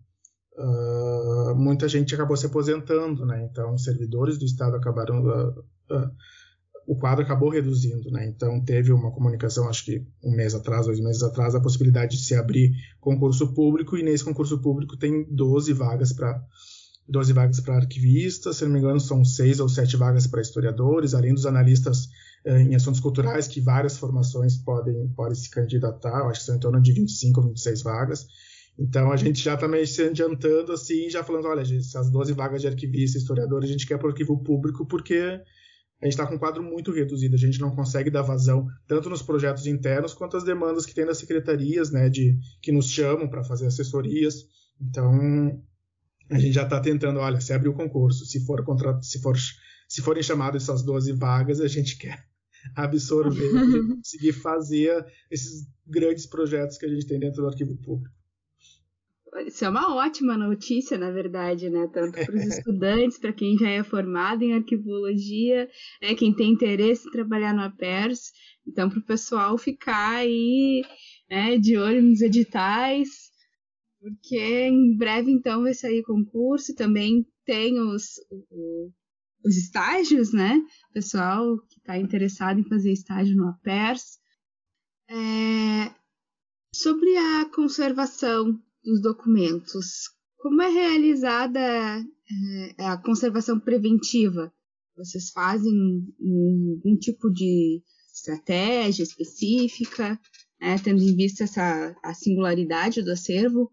uh, 0.58 1.56
muita 1.56 1.88
gente 1.88 2.14
acabou 2.16 2.36
se 2.36 2.46
aposentando, 2.46 3.26
né? 3.26 3.48
Então, 3.50 3.78
servidores 3.78 4.38
do 4.38 4.46
Estado 4.46 4.76
acabaram. 4.76 5.24
Uh, 5.24 5.60
uh, 5.94 6.12
o 6.88 6.96
quadro 6.96 7.24
acabou 7.24 7.50
reduzindo, 7.50 8.10
né? 8.10 8.26
Então, 8.26 8.64
teve 8.64 8.94
uma 8.94 9.12
comunicação, 9.12 9.68
acho 9.68 9.84
que 9.84 10.08
um 10.24 10.32
mês 10.32 10.56
atrás, 10.56 10.86
dois 10.86 11.02
meses 11.02 11.22
atrás, 11.22 11.54
a 11.54 11.60
possibilidade 11.60 12.16
de 12.16 12.24
se 12.24 12.34
abrir 12.34 12.72
concurso 13.02 13.54
público, 13.54 13.98
e 13.98 14.04
nesse 14.04 14.24
concurso 14.24 14.58
público 14.60 14.96
tem 14.96 15.28
12 15.30 15.74
vagas 15.74 16.14
para 16.14 16.42
12 17.08 17.34
vagas 17.34 17.60
para 17.60 17.78
arquivistas, 17.78 18.58
se 18.58 18.66
não 18.66 18.72
me 18.72 18.80
engano, 18.80 19.00
são 19.00 19.24
seis 19.24 19.60
ou 19.60 19.70
sete 19.70 19.96
vagas 19.96 20.28
para 20.28 20.42
historiadores, 20.42 21.14
além 21.14 21.34
dos 21.34 21.46
analistas 21.46 22.10
eh, 22.46 22.62
em 22.64 22.76
assuntos 22.76 23.00
culturais, 23.00 23.48
que 23.48 23.62
várias 23.62 23.98
formações 23.98 24.58
podem, 24.58 25.08
podem 25.16 25.36
se 25.36 25.50
candidatar, 25.50 26.28
acho 26.28 26.42
que 26.42 26.46
são 26.46 26.56
em 26.56 26.60
torno 26.60 26.82
de 26.82 26.92
25 26.92 27.40
ou 27.40 27.48
26 27.48 27.82
vagas. 27.82 28.28
Então 28.78 29.12
a 29.12 29.18
gente 29.18 29.42
já 29.42 29.56
está 29.56 29.68
meio 29.68 29.88
se 29.88 30.04
adiantando 30.04 30.72
assim, 30.72 31.10
já 31.10 31.24
falando, 31.24 31.48
olha, 31.48 31.66
gente, 31.66 31.86
essas 31.86 32.12
12 32.12 32.34
vagas 32.34 32.62
de 32.62 32.68
arquivista, 32.68 33.18
historiador, 33.18 33.64
a 33.64 33.68
gente 33.68 33.88
quer 33.88 33.98
para 33.98 34.08
o 34.08 34.12
arquivo 34.12 34.42
público 34.44 34.86
porque 34.86 35.42
a 36.00 36.06
gente 36.06 36.14
está 36.14 36.28
com 36.28 36.36
um 36.36 36.40
quadro 36.40 36.62
muito 36.62 36.92
reduzido, 36.92 37.34
a 37.34 37.40
gente 37.40 37.60
não 37.60 37.76
consegue 37.76 38.12
dar 38.12 38.22
vazão 38.22 38.68
tanto 38.88 39.10
nos 39.10 39.24
projetos 39.24 39.66
internos 39.66 40.14
quanto 40.14 40.38
as 40.38 40.44
demandas 40.44 40.86
que 40.86 40.94
tem 40.94 41.08
das 41.08 41.18
secretarias, 41.18 41.92
né, 41.92 42.08
de 42.08 42.38
que 42.62 42.72
nos 42.72 42.92
chamam 42.92 43.28
para 43.28 43.44
fazer 43.44 43.66
assessorias. 43.66 44.46
Então 44.80 45.60
a 46.30 46.38
gente 46.38 46.54
já 46.54 46.64
está 46.64 46.80
tentando, 46.80 47.20
olha, 47.20 47.42
se 47.42 47.52
abrir 47.52 47.70
o 47.70 47.74
concurso, 47.74 48.26
se 48.26 48.46
for 48.46 48.64
contrato, 48.64 49.04
se 49.04 49.20
for 49.20 49.36
se 49.88 50.02
forem 50.02 50.22
chamadas 50.22 50.64
essas 50.64 50.84
12 50.84 51.14
vagas, 51.14 51.62
a 51.62 51.68
gente 51.68 51.98
quer 51.98 52.24
absorver, 52.76 53.50
conseguir 53.96 54.34
fazer 54.34 55.04
esses 55.32 55.66
grandes 55.86 56.28
projetos 56.28 56.78
que 56.78 56.86
a 56.86 56.90
gente 56.90 57.08
tem 57.08 57.20
dentro 57.20 57.42
do 57.42 57.48
arquivo 57.48 57.76
público. 57.78 58.17
Isso 59.46 59.66
é 59.66 59.70
uma 59.70 59.96
ótima 59.96 60.38
notícia, 60.38 60.98
na 60.98 61.12
verdade, 61.12 61.70
né? 61.70 61.88
Tanto 61.94 62.14
para 62.26 62.36
os 62.36 62.44
estudantes, 62.46 63.18
para 63.18 63.34
quem 63.34 63.58
já 63.58 63.70
é 63.70 63.84
formado 63.84 64.44
em 64.44 64.54
arquivologia, 64.54 65.70
né? 66.02 66.16
quem 66.16 66.34
tem 66.34 66.52
interesse 66.52 67.08
em 67.08 67.12
trabalhar 67.12 67.54
no 67.54 67.62
APERS. 67.62 68.32
Então, 68.66 68.90
para 68.90 69.00
o 69.00 69.06
pessoal 69.06 69.58
ficar 69.58 70.18
aí 70.18 70.82
né, 71.30 71.58
de 71.58 71.78
olho 71.78 72.02
nos 72.02 72.22
editais, 72.22 73.32
porque 74.00 74.68
em 74.68 74.96
breve, 74.98 75.32
então, 75.32 75.64
vai 75.64 75.74
sair 75.74 76.04
concurso. 76.04 76.76
Também 76.76 77.26
tem 77.46 77.80
os, 77.80 78.16
os 79.44 79.58
estágios, 79.58 80.34
né? 80.34 80.60
Pessoal 80.94 81.58
que 81.70 81.80
está 81.80 81.98
interessado 81.98 82.60
em 82.60 82.68
fazer 82.68 82.92
estágio 82.92 83.36
no 83.36 83.50
APERS. 83.50 84.20
É... 85.10 85.96
Sobre 86.74 87.18
a 87.18 87.46
conservação 87.46 88.62
dos 88.88 89.02
documentos. 89.02 90.10
Como 90.38 90.62
é 90.62 90.70
realizada 90.70 91.60
é, 91.60 92.86
a 92.86 92.98
conservação 92.98 93.60
preventiva? 93.60 94.54
Vocês 94.96 95.30
fazem 95.32 95.74
algum 96.20 96.98
tipo 96.98 97.30
de 97.30 97.84
estratégia 98.14 99.04
específica, 99.04 100.20
né, 100.60 100.78
tendo 100.82 101.04
em 101.04 101.16
vista 101.16 101.44
essa, 101.44 101.96
a 102.02 102.14
singularidade 102.14 103.04
do 103.04 103.12
acervo? 103.12 103.72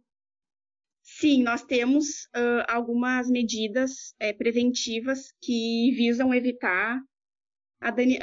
Sim, 1.02 1.44
nós 1.44 1.62
temos 1.62 2.24
uh, 2.34 2.64
algumas 2.66 3.30
medidas 3.30 4.14
é, 4.18 4.32
preventivas 4.32 5.32
que 5.40 5.92
visam 5.96 6.34
evitar 6.34 7.00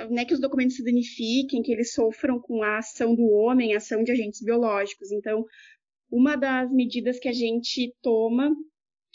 né, 0.10 0.26
que 0.26 0.34
os 0.34 0.40
documentos 0.40 0.76
se 0.76 0.84
danifiquem, 0.84 1.62
que 1.62 1.72
eles 1.72 1.94
sofram 1.94 2.40
com 2.40 2.64
a 2.64 2.80
ação 2.80 3.16
do 3.16 3.28
homem, 3.30 3.74
a 3.74 3.78
ação 3.78 4.04
de 4.04 4.12
agentes 4.12 4.42
biológicos. 4.42 5.12
Então, 5.12 5.46
uma 6.12 6.36
das 6.36 6.72
medidas 6.72 7.20
que 7.20 7.30
a 7.30 7.34
gente 7.34 7.94
toma 8.02 8.54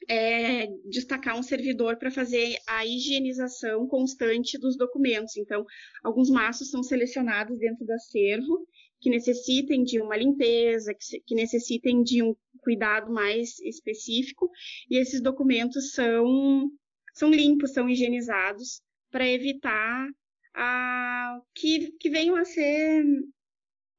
é 0.09 0.69
destacar 0.89 1.39
um 1.39 1.43
servidor 1.43 1.97
para 1.97 2.11
fazer 2.11 2.57
a 2.67 2.87
higienização 2.87 3.87
constante 3.87 4.59
dos 4.59 4.77
documentos. 4.77 5.37
Então, 5.37 5.65
alguns 6.03 6.31
maços 6.31 6.71
são 6.71 6.83
selecionados 6.83 7.59
dentro 7.59 7.85
do 7.85 7.93
acervo 7.93 8.67
que 9.01 9.11
necessitem 9.11 9.85
de 9.85 10.01
uma 10.01 10.17
limpeza, 10.17 10.95
que, 11.27 11.35
necessitem 11.35 12.03
de 12.03 12.23
um 12.23 12.35
cuidado 12.61 13.13
mais 13.13 13.59
específico, 13.61 14.51
e 14.91 14.97
esses 14.97 15.21
documentos 15.21 15.93
são, 15.93 16.71
são 17.15 17.31
limpos, 17.31 17.73
são 17.73 17.89
higienizados 17.89 18.81
para 19.11 19.29
evitar 19.29 20.09
a, 20.55 21.41
que, 21.55 21.93
que 22.01 22.09
venham 22.09 22.37
a 22.37 22.45
ser 22.45 23.05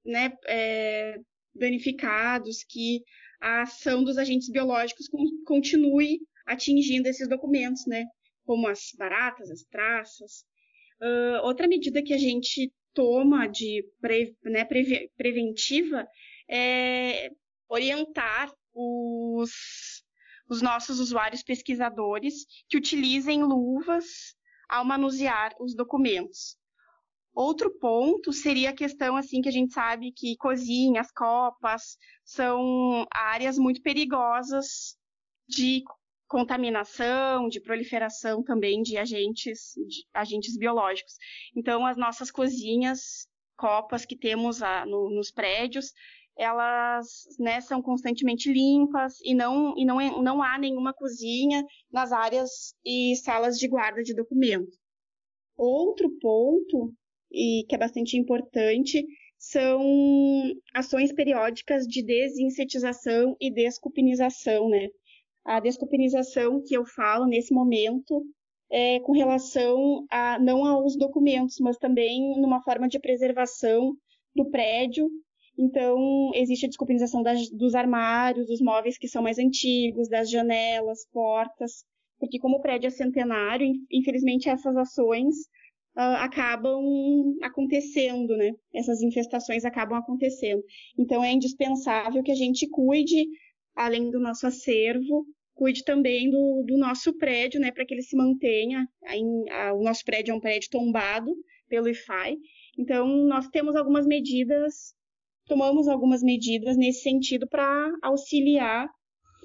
né, 0.03 0.33
é, 0.47 1.19
danificados, 1.58 2.63
que 2.63 3.02
a 3.41 3.63
ação 3.63 4.04
dos 4.04 4.17
agentes 4.17 4.50
biológicos 4.50 5.08
continue 5.46 6.20
atingindo 6.46 7.08
esses 7.08 7.28
documentos, 7.28 7.86
né? 7.86 8.06
Como 8.46 8.67
as 8.67 8.91
baratas, 8.98 9.52
as 9.52 9.63
traças. 9.63 10.46
Uh, 11.02 11.43
outra 11.43 11.67
medida 11.67 12.02
que 12.02 12.13
a 12.13 12.17
gente 12.17 12.72
toma 12.93 13.48
de 13.48 13.86
pre, 14.02 14.36
né, 14.43 14.65
pre, 14.65 15.12
preventiva 15.15 16.08
é 16.50 17.30
orientar 17.70 18.52
os, 18.74 19.52
os 20.50 20.62
nossos 20.62 21.00
usuários 21.00 21.43
pesquisadores 21.43 22.46
que 22.67 22.78
utilizem 22.78 23.43
luvas 23.43 24.36
ao 24.70 24.84
manusear 24.84 25.54
os 25.60 25.76
documentos. 25.76 26.58
Outro 27.39 27.69
ponto 27.69 28.34
seria 28.34 28.71
a 28.71 28.76
questão 28.76 29.15
assim 29.15 29.41
que 29.41 29.47
a 29.47 29.52
gente 29.52 29.71
sabe 29.71 30.12
que 30.12 30.36
cozinhas, 30.38 31.12
copas 31.12 31.95
são 32.26 33.06
áreas 33.13 33.60
muito 33.60 33.80
perigosas 33.84 34.97
de 35.47 35.84
contaminação, 36.28 37.47
de 37.47 37.62
proliferação 37.62 38.41
também 38.41 38.82
de 38.82 38.97
agentes, 38.97 39.73
de 39.88 40.04
agentes 40.15 40.58
biológicos. 40.58 41.13
Então, 41.56 41.86
as 41.86 41.95
nossas 41.95 42.32
cozinhas, 42.32 43.28
copas 43.56 44.04
que 44.04 44.17
temos 44.17 44.63
a, 44.63 44.84
no, 44.88 45.12
nos 45.12 45.30
prédios, 45.30 45.93
elas 46.36 47.06
né, 47.38 47.62
são 47.62 47.84
constantemente 47.84 48.52
limpas 48.52 49.13
e 49.21 49.36
não, 49.36 49.78
e 49.78 49.86
não, 49.86 50.02
é, 50.02 50.10
não 50.23 50.41
há 50.41 50.58
nenhuma 50.58 50.91
cozinha 50.91 51.63
nas 51.91 52.12
áreas 52.12 52.73
e 52.84 53.15
salas 53.17 53.60
de 53.60 53.67
guarda 53.67 54.02
de 54.02 54.15
documento. 54.15 54.76
Outro 55.56 56.10
ponto 56.19 56.95
e 57.32 57.66
que 57.68 57.76
é 57.76 57.78
bastante 57.78 58.18
importante, 58.18 59.06
são 59.38 59.82
ações 60.74 61.13
periódicas 61.13 61.86
de 61.86 62.04
desinsetização 62.04 63.36
e 63.40 63.52
descupinização, 63.52 64.70
né? 64.70 64.88
A 65.46 65.60
descupinização 65.60 66.62
que 66.66 66.76
eu 66.76 66.86
falo 66.86 67.26
nesse 67.26 67.54
momento 67.54 68.26
é 68.70 69.00
com 69.00 69.13
relação 69.13 70.06
a 70.10 70.38
não 70.40 70.66
aos 70.66 70.98
documentos, 70.98 71.58
mas 71.60 71.78
também 71.78 72.40
numa 72.42 72.62
forma 72.63 72.88
de 72.88 73.00
preservação 73.00 73.96
do 74.36 74.50
prédio. 74.50 75.10
Então, 75.58 76.32
existe 76.36 76.65
a 76.65 76.69
descupinização 76.69 77.23
das, 77.23 77.50
dos 77.50 77.75
armários, 77.75 78.48
dos 78.48 78.62
móveis 78.62 78.98
que 78.98 79.08
são 79.08 79.23
mais 79.23 79.40
antigos, 79.40 80.10
das 80.10 80.30
janelas, 80.30 81.08
portas, 81.12 81.86
porque 82.19 82.40
como 82.40 82.58
o 82.58 82.62
prédio 82.62 82.88
é 82.88 82.92
centenário, 82.92 83.67
infelizmente 83.92 84.50
essas 84.50 84.75
ações 84.75 85.36
uh, 85.98 86.17
acabam 86.19 87.35
acontecendo, 87.41 88.37
né? 88.37 88.54
Essas 88.73 89.02
infestações 89.02 89.65
acabam 89.65 89.98
acontecendo. 89.98 90.63
Então 90.98 91.23
é 91.23 91.31
indispensável 91.31 92.21
que 92.21 92.31
a 92.31 92.35
gente 92.35 92.67
cuide, 92.69 93.25
além 93.75 94.12
do 94.12 94.19
nosso 94.19 94.45
acervo, 94.45 95.25
cuide 95.56 95.83
também 95.83 96.29
do, 96.29 96.63
do 96.67 96.77
nosso 96.77 97.17
prédio, 97.17 97.60
né? 97.60 97.71
Para 97.71 97.85
que 97.85 97.95
ele 97.95 98.04
se 98.04 98.15
mantenha. 98.15 98.87
A, 99.04 99.69
a, 99.69 99.73
o 99.73 99.83
nosso 99.83 100.06
prédio 100.06 100.31
é 100.31 100.35
um 100.35 100.39
prédio 100.39 100.69
tombado 100.69 101.33
pelo 101.67 101.89
IFAI. 101.89 102.37
Então, 102.77 103.08
nós 103.08 103.48
temos 103.50 103.75
algumas 103.75 104.06
medidas, 104.06 104.93
tomamos 105.48 105.87
algumas 105.87 106.21
medidas 106.21 106.77
nesse 106.77 107.02
sentido 107.02 107.48
para 107.50 107.91
auxiliar 108.04 108.87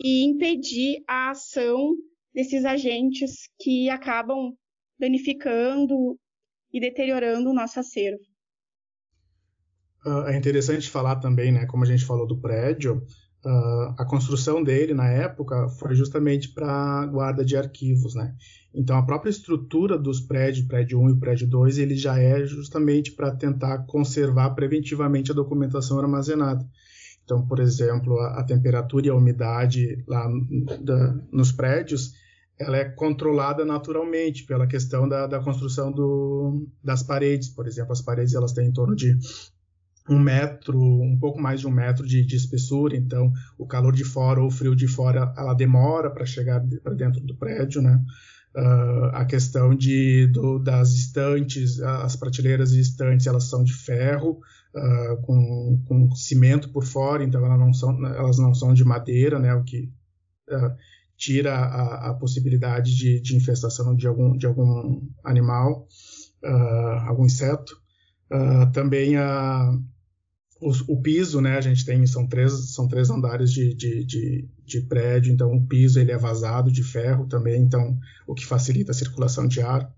e 0.04 0.24
impedir 0.24 1.02
a 1.08 1.30
ação 1.30 1.94
desses 2.34 2.64
agentes 2.64 3.48
que 3.58 3.88
acabam 3.88 4.52
danificando 4.98 6.18
e 6.72 6.80
deteriorando 6.80 7.50
o 7.50 7.54
nosso 7.54 7.78
acervo. 7.78 8.22
Uh, 10.04 10.26
é 10.26 10.36
interessante 10.36 10.90
falar 10.90 11.16
também, 11.16 11.52
né, 11.52 11.66
como 11.66 11.84
a 11.84 11.86
gente 11.86 12.04
falou 12.04 12.26
do 12.26 12.40
prédio, 12.40 13.06
uh, 13.44 13.94
a 13.96 14.04
construção 14.04 14.62
dele 14.62 14.92
na 14.94 15.08
época 15.08 15.68
foi 15.68 15.94
justamente 15.94 16.48
para 16.48 17.06
guarda 17.06 17.44
de 17.44 17.56
arquivos, 17.56 18.14
né? 18.14 18.34
Então 18.74 18.96
a 18.96 19.02
própria 19.04 19.30
estrutura 19.30 19.96
dos 19.96 20.20
prédios, 20.20 20.66
prédio 20.66 20.98
1 21.00 21.10
e 21.10 21.20
prédio 21.20 21.46
2, 21.46 21.78
ele 21.78 21.94
já 21.94 22.18
é 22.18 22.44
justamente 22.44 23.12
para 23.12 23.30
tentar 23.30 23.86
conservar 23.86 24.50
preventivamente 24.50 25.30
a 25.30 25.34
documentação 25.34 26.00
armazenada. 26.00 26.66
Então, 27.24 27.46
por 27.46 27.60
exemplo, 27.60 28.18
a, 28.18 28.40
a 28.40 28.44
temperatura 28.44 29.06
e 29.06 29.10
a 29.10 29.14
umidade 29.14 30.02
lá 30.08 30.28
da, 30.80 31.14
nos 31.30 31.52
prédios, 31.52 32.14
ela 32.62 32.76
é 32.76 32.84
controlada 32.84 33.64
naturalmente 33.64 34.44
pela 34.44 34.66
questão 34.66 35.08
da, 35.08 35.26
da 35.26 35.40
construção 35.40 35.90
do, 35.90 36.66
das 36.82 37.02
paredes. 37.02 37.48
Por 37.48 37.66
exemplo, 37.66 37.92
as 37.92 38.00
paredes 38.00 38.34
elas 38.34 38.52
têm 38.52 38.68
em 38.68 38.72
torno 38.72 38.94
de 38.94 39.16
um 40.08 40.18
metro, 40.18 40.80
um 40.80 41.16
pouco 41.18 41.40
mais 41.40 41.60
de 41.60 41.66
um 41.66 41.70
metro 41.70 42.06
de, 42.06 42.24
de 42.24 42.36
espessura, 42.36 42.96
então 42.96 43.32
o 43.56 43.66
calor 43.66 43.92
de 43.92 44.04
fora 44.04 44.40
ou 44.40 44.48
o 44.48 44.50
frio 44.50 44.74
de 44.74 44.88
fora 44.88 45.32
ela 45.36 45.54
demora 45.54 46.10
para 46.10 46.26
chegar 46.26 46.60
para 46.82 46.94
dentro 46.94 47.20
do 47.20 47.36
prédio, 47.36 47.80
né? 47.80 48.02
Uh, 48.54 49.06
a 49.14 49.24
questão 49.24 49.74
de, 49.74 50.26
do, 50.26 50.58
das 50.58 50.90
estantes, 50.92 51.80
as 51.80 52.16
prateleiras 52.16 52.72
e 52.72 52.80
estantes, 52.80 53.26
elas 53.26 53.44
são 53.44 53.64
de 53.64 53.72
ferro, 53.72 54.40
uh, 54.74 55.16
com, 55.22 55.82
com, 55.86 56.14
cimento 56.14 56.68
por 56.68 56.84
fora, 56.84 57.24
então 57.24 57.44
elas 57.46 57.58
não 57.58 57.72
são, 57.72 58.06
elas 58.06 58.38
não 58.38 58.52
são 58.52 58.74
de 58.74 58.84
madeira, 58.84 59.38
né, 59.38 59.54
o 59.54 59.64
que 59.64 59.90
uh, 60.50 60.76
tira 61.22 61.54
a, 61.54 62.10
a 62.10 62.14
possibilidade 62.14 62.96
de, 62.96 63.20
de, 63.20 63.36
infestação 63.36 63.94
de 63.94 64.08
algum, 64.08 64.36
de 64.36 64.44
algum 64.44 65.06
animal, 65.22 65.86
algum 67.06 67.24
inseto. 67.24 67.80
também 68.72 69.16
a, 69.16 69.72
o, 70.60 70.72
o, 70.94 71.00
piso, 71.00 71.40
né, 71.40 71.56
a 71.56 71.60
gente 71.60 71.84
tem, 71.84 72.04
são 72.08 72.26
três, 72.26 72.74
são 72.74 72.88
três 72.88 73.08
andares 73.08 73.52
de, 73.52 73.72
de, 73.72 74.04
de, 74.04 74.48
de, 74.64 74.80
prédio, 74.80 75.32
então 75.32 75.52
o 75.52 75.64
piso 75.64 76.00
ele 76.00 76.10
é 76.10 76.18
vazado 76.18 76.72
de 76.72 76.82
ferro 76.82 77.28
também, 77.28 77.62
então 77.62 77.96
o 78.26 78.34
que 78.34 78.44
facilita 78.44 78.90
a 78.90 78.94
circulação 78.94 79.46
de 79.46 79.60
ar. 79.60 79.94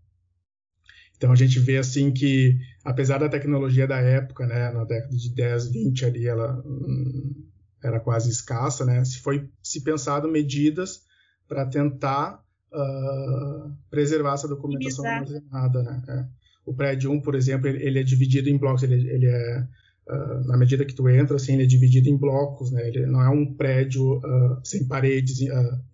Então 1.16 1.32
a 1.32 1.36
gente 1.36 1.58
vê 1.58 1.78
assim 1.78 2.12
que, 2.12 2.58
apesar 2.84 3.16
da 3.16 3.30
tecnologia 3.30 3.86
da 3.86 3.98
época, 3.98 4.46
né, 4.46 4.70
na 4.72 4.84
década 4.84 5.16
de 5.16 5.34
10, 5.34 5.70
20 5.70 6.04
ali, 6.04 6.26
ela 6.26 6.62
hum, 6.66 7.48
era 7.82 7.98
quase 7.98 8.28
escassa, 8.28 8.84
né, 8.84 9.02
se 9.06 9.20
foi 9.20 9.48
se 9.62 9.82
pensado 9.82 10.28
medidas 10.28 11.02
para 11.48 11.66
tentar 11.66 12.42
uh, 12.72 13.72
preservar 13.90 14.34
essa 14.34 14.48
documentação 14.48 15.04
armazenada, 15.06 15.82
né. 15.82 16.02
É. 16.08 16.26
O 16.66 16.72
prédio 16.72 17.10
1, 17.10 17.20
por 17.20 17.34
exemplo, 17.34 17.68
ele, 17.68 17.82
ele 17.84 17.98
é 17.98 18.02
dividido 18.02 18.48
em 18.48 18.56
blocos, 18.56 18.82
ele, 18.82 19.08
ele 19.08 19.26
é 19.26 19.66
Uh, 20.06 20.46
na 20.46 20.58
medida 20.58 20.84
que 20.84 20.94
tu 20.94 21.08
entra, 21.08 21.36
assim, 21.36 21.54
ele 21.54 21.62
é 21.62 21.66
dividido 21.66 22.10
em 22.10 22.16
blocos, 22.18 22.70
né? 22.70 22.86
Ele 22.88 23.06
não 23.06 23.22
é 23.22 23.30
um 23.30 23.54
prédio 23.54 24.18
uh, 24.18 24.60
sem 24.62 24.86
paredes 24.86 25.38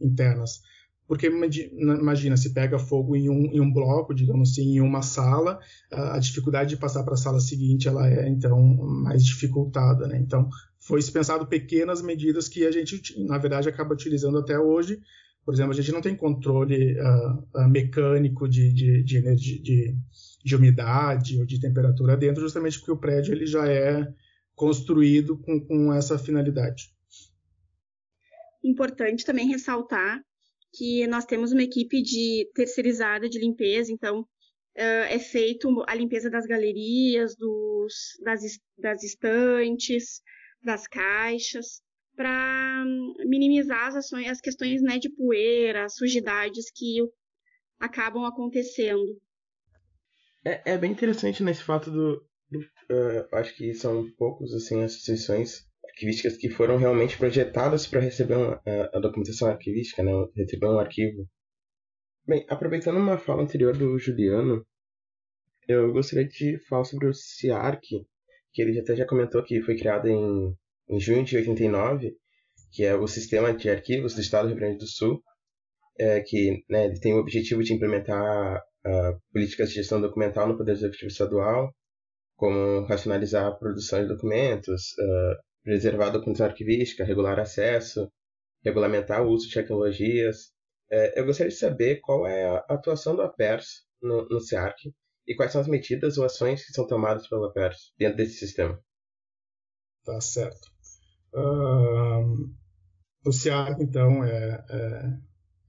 internas. 0.00 0.62
Porque 1.06 1.28
imagina, 1.28 2.36
se 2.36 2.52
pega 2.52 2.76
fogo 2.76 3.14
em 3.14 3.28
um, 3.28 3.46
em 3.52 3.60
um 3.60 3.72
bloco, 3.72 4.14
digamos 4.14 4.50
assim, 4.50 4.76
em 4.76 4.80
uma 4.80 5.02
sala, 5.02 5.58
a 5.90 6.18
dificuldade 6.18 6.70
de 6.70 6.76
passar 6.76 7.02
para 7.02 7.14
a 7.14 7.16
sala 7.16 7.40
seguinte 7.40 7.88
ela 7.88 8.08
é 8.08 8.28
então 8.28 8.60
mais 8.60 9.24
dificultada, 9.24 10.06
né? 10.06 10.18
Então 10.18 10.48
foi 10.78 11.02
pensado 11.02 11.46
pequenas 11.46 12.00
medidas 12.00 12.48
que 12.48 12.64
a 12.64 12.70
gente, 12.70 13.22
na 13.24 13.38
verdade, 13.38 13.68
acaba 13.68 13.92
utilizando 13.92 14.38
até 14.38 14.56
hoje. 14.56 15.00
Por 15.44 15.54
exemplo, 15.54 15.72
a 15.72 15.74
gente 15.74 15.92
não 15.92 16.00
tem 16.00 16.14
controle 16.14 16.96
mecânico 17.68 18.48
de, 18.48 18.72
de, 18.72 19.02
de, 19.02 19.62
de 19.62 19.96
de 20.42 20.56
umidade 20.56 21.38
ou 21.38 21.44
de 21.44 21.60
temperatura 21.60 22.16
dentro, 22.16 22.42
justamente 22.42 22.78
porque 22.78 22.92
o 22.92 22.98
prédio 22.98 23.34
ele 23.34 23.46
já 23.46 23.70
é 23.70 24.06
construído 24.54 25.38
com, 25.38 25.60
com 25.60 25.92
essa 25.92 26.18
finalidade. 26.18 26.94
Importante 28.62 29.24
também 29.24 29.48
ressaltar 29.48 30.22
que 30.72 31.06
nós 31.06 31.24
temos 31.24 31.52
uma 31.52 31.62
equipe 31.62 32.02
de 32.02 32.48
terceirizada 32.54 33.28
de 33.28 33.38
limpeza, 33.38 33.92
então 33.92 34.26
é 34.74 35.18
feito 35.18 35.68
a 35.86 35.94
limpeza 35.94 36.30
das 36.30 36.46
galerias, 36.46 37.34
dos, 37.36 38.18
das, 38.22 38.40
das 38.78 39.02
estantes, 39.02 40.22
das 40.62 40.86
caixas, 40.86 41.82
para 42.20 42.84
minimizar 43.24 43.86
as, 43.86 43.96
ações, 43.96 44.28
as 44.28 44.42
questões 44.42 44.82
né, 44.82 44.98
de 44.98 45.08
poeira, 45.08 45.88
sujidades 45.88 46.70
que 46.70 46.98
acabam 47.80 48.26
acontecendo. 48.26 49.18
É, 50.44 50.72
é 50.72 50.78
bem 50.78 50.92
interessante 50.92 51.42
nesse 51.42 51.62
fato 51.62 51.90
do. 51.90 52.22
do 52.50 52.58
uh, 52.58 53.36
acho 53.36 53.56
que 53.56 53.72
são 53.72 54.06
poucos 54.18 54.52
assim, 54.52 54.82
as 54.82 54.96
instituições 54.96 55.66
arquivísticas 55.82 56.36
que 56.36 56.50
foram 56.50 56.76
realmente 56.76 57.16
projetadas 57.16 57.86
para 57.86 58.00
receber 58.00 58.36
uma, 58.36 58.60
a, 58.66 58.98
a, 58.98 59.00
documentação 59.00 59.48
arquivística, 59.48 60.02
né, 60.02 60.12
receber 60.36 60.66
um 60.66 60.78
arquivo. 60.78 61.26
Bem, 62.26 62.44
aproveitando 62.50 62.98
uma 62.98 63.16
fala 63.16 63.42
anterior 63.42 63.74
do 63.74 63.98
Juliano, 63.98 64.62
eu 65.66 65.90
gostaria 65.90 66.28
de 66.28 66.58
falar 66.68 66.84
sobre 66.84 67.08
o 67.08 67.14
CIARC, 67.14 67.82
que 68.52 68.60
ele 68.60 68.78
até 68.78 68.94
já 68.94 69.06
comentou 69.06 69.42
que 69.42 69.62
foi 69.62 69.74
criado 69.74 70.06
em, 70.06 70.54
em 70.90 70.98
junho 70.98 71.24
de 71.24 71.36
89, 71.36 72.12
que 72.72 72.84
é 72.84 72.94
o 72.94 73.06
Sistema 73.06 73.54
de 73.54 73.70
Arquivos 73.70 74.14
do 74.14 74.20
Estado 74.20 74.44
do 74.44 74.48
Rio 74.48 74.58
Grande 74.58 74.78
do 74.78 74.86
Sul, 74.86 75.22
é, 75.98 76.20
que 76.20 76.64
né, 76.68 76.92
tem 77.00 77.14
o 77.14 77.18
objetivo 77.18 77.62
de 77.62 77.72
implementar 77.72 78.60
uh, 78.86 79.20
políticas 79.32 79.68
de 79.68 79.76
gestão 79.76 80.00
documental 80.00 80.48
no 80.48 80.56
Poder 80.56 80.72
Executivo 80.72 81.08
Estadual, 81.08 81.74
como 82.36 82.86
racionalizar 82.86 83.46
a 83.46 83.54
produção 83.54 84.00
de 84.00 84.08
documentos, 84.08 84.92
uh, 84.98 85.36
preservar 85.62 86.06
a 86.06 86.10
documentação 86.10 86.46
arquivística, 86.46 87.04
regular 87.04 87.38
acesso, 87.38 88.10
regulamentar 88.64 89.22
o 89.22 89.30
uso 89.30 89.46
de 89.46 89.54
tecnologias. 89.54 90.46
Uh, 90.90 91.12
eu 91.16 91.26
gostaria 91.26 91.50
de 91.50 91.58
saber 91.58 92.00
qual 92.00 92.26
é 92.26 92.46
a 92.46 92.64
atuação 92.68 93.14
do 93.14 93.22
APERS 93.22 93.84
no, 94.02 94.26
no 94.28 94.40
CEARC 94.40 94.76
e 95.26 95.34
quais 95.34 95.52
são 95.52 95.60
as 95.60 95.68
medidas 95.68 96.18
ou 96.18 96.24
ações 96.24 96.64
que 96.64 96.72
são 96.72 96.86
tomadas 96.86 97.28
pelo 97.28 97.44
APERS 97.44 97.92
dentro 97.98 98.16
desse 98.16 98.38
sistema. 98.38 98.82
Tá 100.04 100.20
certo. 100.20 100.69
Uh, 101.34 102.50
o 103.24 103.32
CEARC, 103.32 103.80
então, 103.80 104.24
é, 104.24 104.64
é, 104.68 105.12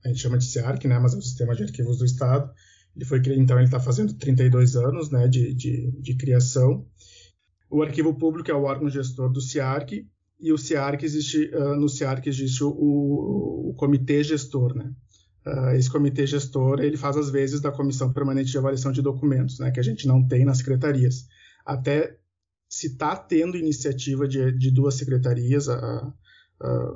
a 0.05 0.07
gente 0.07 0.21
chama 0.21 0.37
de 0.37 0.45
CEARC, 0.45 0.85
né, 0.85 0.97
mas 0.99 1.13
é 1.13 1.17
o 1.17 1.21
Sistema 1.21 1.55
de 1.55 1.63
Arquivos 1.63 1.99
do 1.99 2.05
Estado. 2.05 2.51
Ele 2.95 3.05
foi 3.05 3.21
então 3.37 3.57
ele 3.57 3.65
está 3.65 3.79
fazendo 3.79 4.13
32 4.13 4.75
anos, 4.75 5.09
né, 5.09 5.27
de, 5.27 5.53
de, 5.53 5.91
de, 6.01 6.15
criação. 6.15 6.85
O 7.69 7.81
arquivo 7.81 8.13
público 8.13 8.51
é 8.51 8.53
o 8.53 8.63
órgão 8.63 8.89
gestor 8.89 9.31
do 9.31 9.41
CIARC 9.41 10.05
e 10.39 10.51
o 10.51 10.57
CIARC 10.57 11.03
existe 11.03 11.49
uh, 11.53 11.75
no 11.75 11.87
CIARC 11.87 12.27
existe 12.27 12.63
o, 12.63 12.69
o, 12.69 13.69
o 13.69 13.73
comitê 13.75 14.23
gestor, 14.23 14.75
né? 14.75 14.91
Uh, 15.45 15.71
esse 15.75 15.89
comitê 15.89 16.27
gestor 16.27 16.81
ele 16.81 16.97
faz 16.97 17.15
às 17.17 17.29
vezes 17.29 17.61
da 17.61 17.71
comissão 17.71 18.11
permanente 18.11 18.51
de 18.51 18.57
avaliação 18.57 18.91
de 18.91 19.01
documentos, 19.01 19.57
né, 19.59 19.71
que 19.71 19.79
a 19.79 19.83
gente 19.83 20.07
não 20.07 20.25
tem 20.27 20.43
nas 20.43 20.57
secretarias. 20.57 21.27
Até 21.65 22.17
se 22.71 22.87
está 22.87 23.15
tendo 23.17 23.57
iniciativa 23.57 24.25
de, 24.25 24.51
de 24.57 24.71
duas 24.71 24.95
secretarias, 24.95 25.67
uh, 25.67 26.13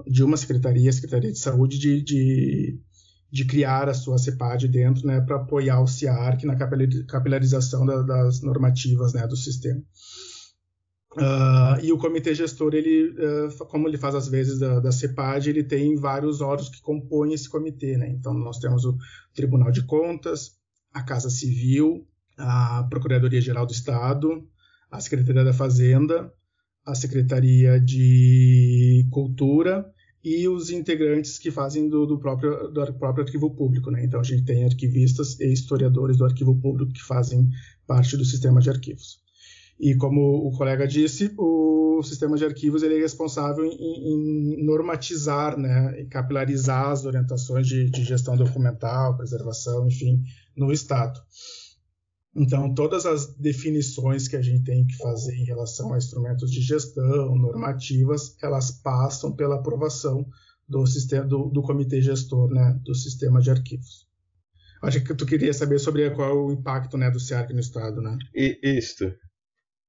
de 0.08 0.24
uma 0.24 0.38
secretaria, 0.38 0.90
a 0.90 0.94
Secretaria 0.94 1.32
de 1.32 1.40
Saúde, 1.40 1.78
de, 1.78 2.02
de 2.02 2.80
de 3.36 3.44
criar 3.44 3.90
a 3.90 3.94
sua 3.94 4.18
CEPAD 4.18 4.68
dentro, 4.70 5.06
né, 5.06 5.20
para 5.20 5.36
apoiar 5.36 5.82
o 5.82 5.88
CIARC 5.88 6.46
na 6.46 6.56
capilarização 6.56 7.86
da, 7.86 8.02
das 8.02 8.42
normativas, 8.42 9.14
né, 9.14 9.28
do 9.28 9.36
sistema. 9.36 9.82
Uh, 11.18 11.84
e 11.84 11.92
o 11.92 11.98
comitê 11.98 12.34
gestor, 12.34 12.74
ele, 12.74 13.10
uh, 13.10 13.66
como 13.68 13.90
ele 13.90 13.98
faz 13.98 14.16
às 14.16 14.30
vezes 14.30 14.58
da, 14.58 14.80
da 14.80 14.92
CEPAD, 14.92 15.50
ele 15.50 15.66
tem 15.66 15.98
vários 15.98 16.40
órgãos 16.40 16.70
que 16.70 16.82
compõem 16.82 17.34
esse 17.34 17.50
comitê, 17.50 17.98
né? 17.98 18.10
Então 18.10 18.34
nós 18.34 18.58
temos 18.60 18.86
o 18.86 18.98
Tribunal 19.34 19.72
de 19.72 19.84
Contas, 19.86 20.58
a 20.94 21.04
Casa 21.04 21.30
Civil, 21.30 22.08
a 22.38 22.86
Procuradoria 22.90 23.40
Geral 23.40 23.66
do 23.66 23.72
Estado, 23.72 24.46
a 24.92 25.00
Secretaria 25.00 25.44
da 25.44 25.54
Fazenda, 25.54 26.32
a 26.86 26.94
Secretaria 26.94 27.80
de 27.80 29.08
Cultura 29.12 29.86
e 30.24 30.48
os 30.48 30.72
integrantes 30.72 31.38
que 31.38 31.52
fazem 31.52 31.88
do, 31.88 32.06
do, 32.06 32.18
próprio, 32.18 32.70
do 32.70 32.94
próprio 32.94 33.26
arquivo 33.26 33.52
público. 33.56 33.92
Né? 33.92 34.04
Então, 34.04 34.20
a 34.20 34.24
gente 34.24 34.44
tem 34.44 34.64
arquivistas 34.66 35.40
e 35.40 35.52
historiadores 35.54 36.18
do 36.18 36.26
arquivo 36.26 36.60
público 36.60 36.92
que 36.92 37.04
fazem 37.04 37.50
parte 37.86 38.18
do 38.18 38.26
sistema 38.26 38.60
de 38.60 38.70
arquivos. 38.70 39.24
E 39.80 39.94
como 39.96 40.48
o 40.48 40.52
colega 40.58 40.88
disse, 40.88 41.34
o 41.38 42.02
sistema 42.02 42.38
de 42.38 42.46
arquivos 42.46 42.82
ele 42.82 42.96
é 42.96 43.02
responsável 43.02 43.66
em, 43.66 44.58
em 44.58 44.66
normatizar 44.66 45.58
né, 45.58 46.02
e 46.02 46.06
capilarizar 46.06 46.92
as 46.92 47.06
orientações 47.06 47.68
de, 47.68 47.90
de, 47.90 48.04
gestão 48.04 48.38
documental, 48.38 49.18
preservação, 49.18 49.88
enfim, 49.88 50.24
no 50.56 50.72
Estado. 50.72 51.20
Então, 52.36 52.74
todas 52.74 53.06
as 53.06 53.34
definições 53.36 54.28
que 54.28 54.36
a 54.36 54.42
gente 54.42 54.66
tem 54.66 54.86
que 54.86 54.98
fazer 54.98 55.36
em 55.36 55.46
relação 55.46 55.94
a 55.94 55.98
instrumentos 55.98 56.52
de 56.52 56.60
gestão, 56.60 57.34
normativas, 57.36 58.36
elas 58.44 58.72
passam 58.72 59.34
pela 59.34 59.56
aprovação 59.56 60.28
do, 60.68 60.86
sistema, 60.86 61.26
do, 61.26 61.50
do 61.50 61.62
comitê 61.62 62.02
gestor 62.02 62.50
né, 62.50 62.78
do 62.84 62.94
sistema 62.94 63.40
de 63.40 63.52
arquivos. 63.52 64.06
Acho 64.82 65.02
que 65.02 65.16
tu 65.16 65.26
queria 65.26 65.54
saber 65.54 65.80
sobre 65.80 66.10
qual 66.12 66.30
é 66.30 66.34
o 66.34 66.52
impacto 66.52 66.98
né, 66.98 67.10
do 67.10 67.20
SEARC 67.20 67.52
no 67.54 67.60
Estado, 67.62 68.02
né? 68.02 68.18
E, 68.36 68.60
isto. 68.62 69.16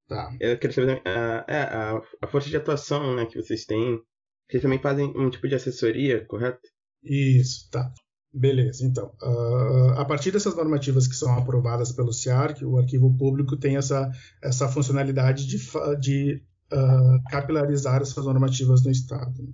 Tá. 0.07 0.35
Eu 0.39 0.57
queria 0.57 0.75
saber 0.75 1.03
a, 1.05 1.45
é, 1.49 1.63
a, 1.63 2.01
a 2.23 2.27
força 2.29 2.49
de 2.49 2.57
atuação 2.57 3.17
né, 3.17 3.27
que 3.27 3.43
vocês 3.43 3.65
têm. 3.65 4.01
Vocês 4.49 4.63
também 4.63 4.79
fazem 4.79 5.13
um 5.17 5.29
tipo 5.29 5.49
de 5.49 5.57
assessoria, 5.57 6.25
correto? 6.27 6.61
Isso, 7.03 7.69
tá. 7.71 7.93
Beleza, 8.39 8.85
então. 8.85 9.11
Uh, 9.23 9.93
a 9.97 10.05
partir 10.05 10.31
dessas 10.31 10.55
normativas 10.55 11.09
que 11.09 11.17
são 11.17 11.33
aprovadas 11.39 11.91
pelo 11.91 12.13
CIARC, 12.13 12.63
o 12.63 12.77
arquivo 12.77 13.17
público 13.17 13.57
tem 13.57 13.79
essa, 13.79 14.13
essa 14.43 14.69
funcionalidade 14.69 15.47
de, 15.47 15.57
de 15.99 16.43
uh, 16.71 17.31
capilarizar 17.31 18.03
essas 18.03 18.27
normativas 18.27 18.85
no 18.85 18.91
Estado. 18.91 19.43
Né? 19.43 19.49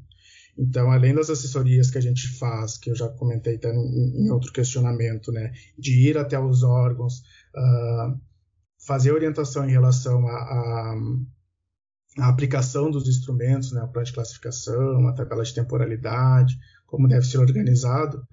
Então, 0.59 0.91
além 0.91 1.15
das 1.15 1.31
assessorias 1.31 1.93
que 1.93 1.99
a 1.99 2.01
gente 2.01 2.27
faz, 2.37 2.77
que 2.77 2.91
eu 2.91 2.97
já 2.97 3.09
comentei 3.09 3.55
até 3.55 3.73
em, 3.73 4.25
em 4.25 4.31
outro 4.33 4.53
questionamento, 4.53 5.31
né, 5.31 5.53
de 5.79 6.09
ir 6.09 6.19
até 6.19 6.37
os 6.37 6.65
órgãos, 6.65 7.21
uh, 7.55 8.21
fazer 8.85 9.13
orientação 9.13 9.65
em 9.65 9.71
relação 9.71 10.27
à 10.27 10.97
aplicação 12.19 12.91
dos 12.91 13.09
instrumentos, 13.09 13.71
né, 13.71 13.81
o 13.85 13.89
plano 13.93 14.07
de 14.07 14.13
classificação, 14.13 15.07
a 15.07 15.13
tabela 15.13 15.45
de 15.45 15.55
temporalidade, 15.55 16.59
como 16.85 17.07
deve 17.07 17.25
ser 17.25 17.39
organizado, 17.39 18.27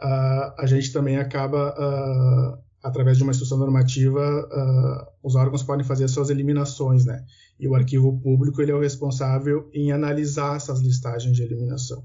uh, 0.00 0.54
a 0.58 0.66
gente 0.66 0.92
também 0.92 1.16
acaba, 1.16 1.70
uh, 1.70 2.58
através 2.82 3.16
de 3.16 3.22
uma 3.22 3.32
instrução 3.32 3.58
normativa, 3.58 4.20
uh, 4.20 5.06
os 5.22 5.34
órgãos 5.34 5.62
podem 5.62 5.84
fazer 5.84 6.08
suas 6.08 6.30
eliminações, 6.30 7.04
né? 7.04 7.24
E 7.58 7.66
o 7.66 7.74
arquivo 7.74 8.20
público 8.20 8.60
ele 8.60 8.70
é 8.70 8.74
o 8.74 8.80
responsável 8.80 9.70
em 9.72 9.92
analisar 9.92 10.56
essas 10.56 10.80
listagens 10.80 11.34
de 11.36 11.42
eliminação. 11.42 12.04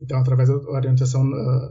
Então, 0.00 0.18
através 0.18 0.48
da 0.48 0.56
orientação 0.56 1.30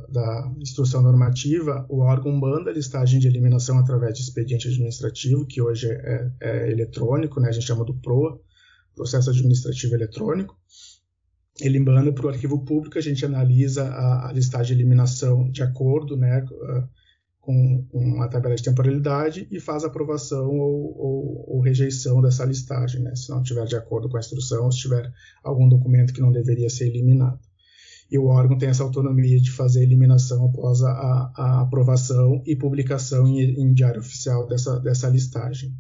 da 0.10 0.52
instrução 0.58 1.04
normativa, 1.04 1.86
o 1.88 2.00
órgão 2.00 2.32
manda 2.32 2.72
a 2.72 2.74
listagem 2.74 3.20
de 3.20 3.28
eliminação 3.28 3.78
através 3.78 4.16
de 4.16 4.24
expediente 4.24 4.68
administrativo, 4.68 5.46
que 5.46 5.62
hoje 5.62 5.92
é, 5.92 6.32
é 6.42 6.72
eletrônico, 6.72 7.40
né? 7.40 7.50
a 7.50 7.52
gente 7.52 7.68
chama 7.68 7.86
do 7.86 7.94
PROA, 7.94 8.40
Processo 8.96 9.30
Administrativo 9.30 9.94
Eletrônico 9.94 10.58
ele 11.60 11.80
manda 11.80 12.12
para 12.12 12.26
o 12.26 12.30
arquivo 12.30 12.64
público, 12.66 12.98
a 12.98 13.02
gente 13.02 13.26
analisa 13.26 13.84
a, 13.84 14.30
a 14.30 14.34
listagem 14.34 14.76
de 14.76 14.82
eliminação 14.82 15.50
de 15.50 15.62
acordo 15.62 16.18
né, 16.18 16.44
com, 17.44 17.86
com 17.90 18.22
a 18.22 18.28
tabela 18.28 18.56
de 18.56 18.64
temporalidade 18.64 19.48
e 19.52 19.60
faz 19.60 19.84
aprovação 19.84 20.48
ou, 20.48 20.98
ou, 20.98 21.56
ou, 21.56 21.62
rejeição 21.62 22.22
dessa 22.22 22.46
listagem, 22.46 23.02
né, 23.02 23.14
se 23.16 23.30
não 23.30 23.42
estiver 23.42 23.66
de 23.66 23.76
acordo 23.76 24.10
com 24.10 24.16
a 24.18 24.20
instrução, 24.20 24.72
se 24.72 24.80
tiver 24.80 25.12
algum 25.44 25.68
documento 25.68 26.14
que 26.14 26.22
não 26.22 26.32
deveria 26.32 26.70
ser 26.70 26.88
eliminado. 26.88 27.40
E 28.10 28.18
o 28.18 28.28
órgão 28.28 28.58
tem 28.58 28.70
essa 28.70 28.84
autonomia 28.84 29.40
de 29.40 29.52
fazer 29.52 29.82
a 29.82 29.84
eliminação 29.84 30.46
após 30.46 30.82
a, 30.84 30.92
a, 30.92 31.32
a 31.36 31.62
aprovação 31.62 32.42
e 32.46 32.56
publicação 32.56 33.28
em, 33.28 33.42
em 33.42 33.74
diário 33.74 34.00
oficial 34.00 34.48
dessa, 34.48 34.80
dessa 34.80 35.10
listagem. 35.10 35.74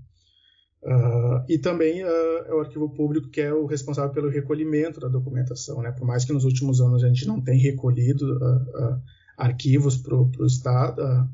Uh, 0.83 1.45
e 1.47 1.57
também 1.57 2.03
uh, 2.03 2.07
é 2.45 2.53
o 2.53 2.59
arquivo 2.59 2.89
público 2.89 3.29
que 3.29 3.39
é 3.39 3.53
o 3.53 3.65
responsável 3.65 4.11
pelo 4.11 4.29
recolhimento 4.29 4.99
da 4.99 5.07
documentação. 5.07 5.81
Né? 5.81 5.91
Por 5.91 6.05
mais 6.05 6.25
que 6.25 6.33
nos 6.33 6.43
últimos 6.43 6.81
anos 6.81 7.03
a 7.03 7.07
gente 7.07 7.25
não 7.25 7.41
tenha 7.41 7.61
recolhido 7.61 8.35
uh, 8.35 9.01
arquivos 9.37 9.95
para 9.95 10.15
o 10.15 10.45
Estado, 10.45 11.29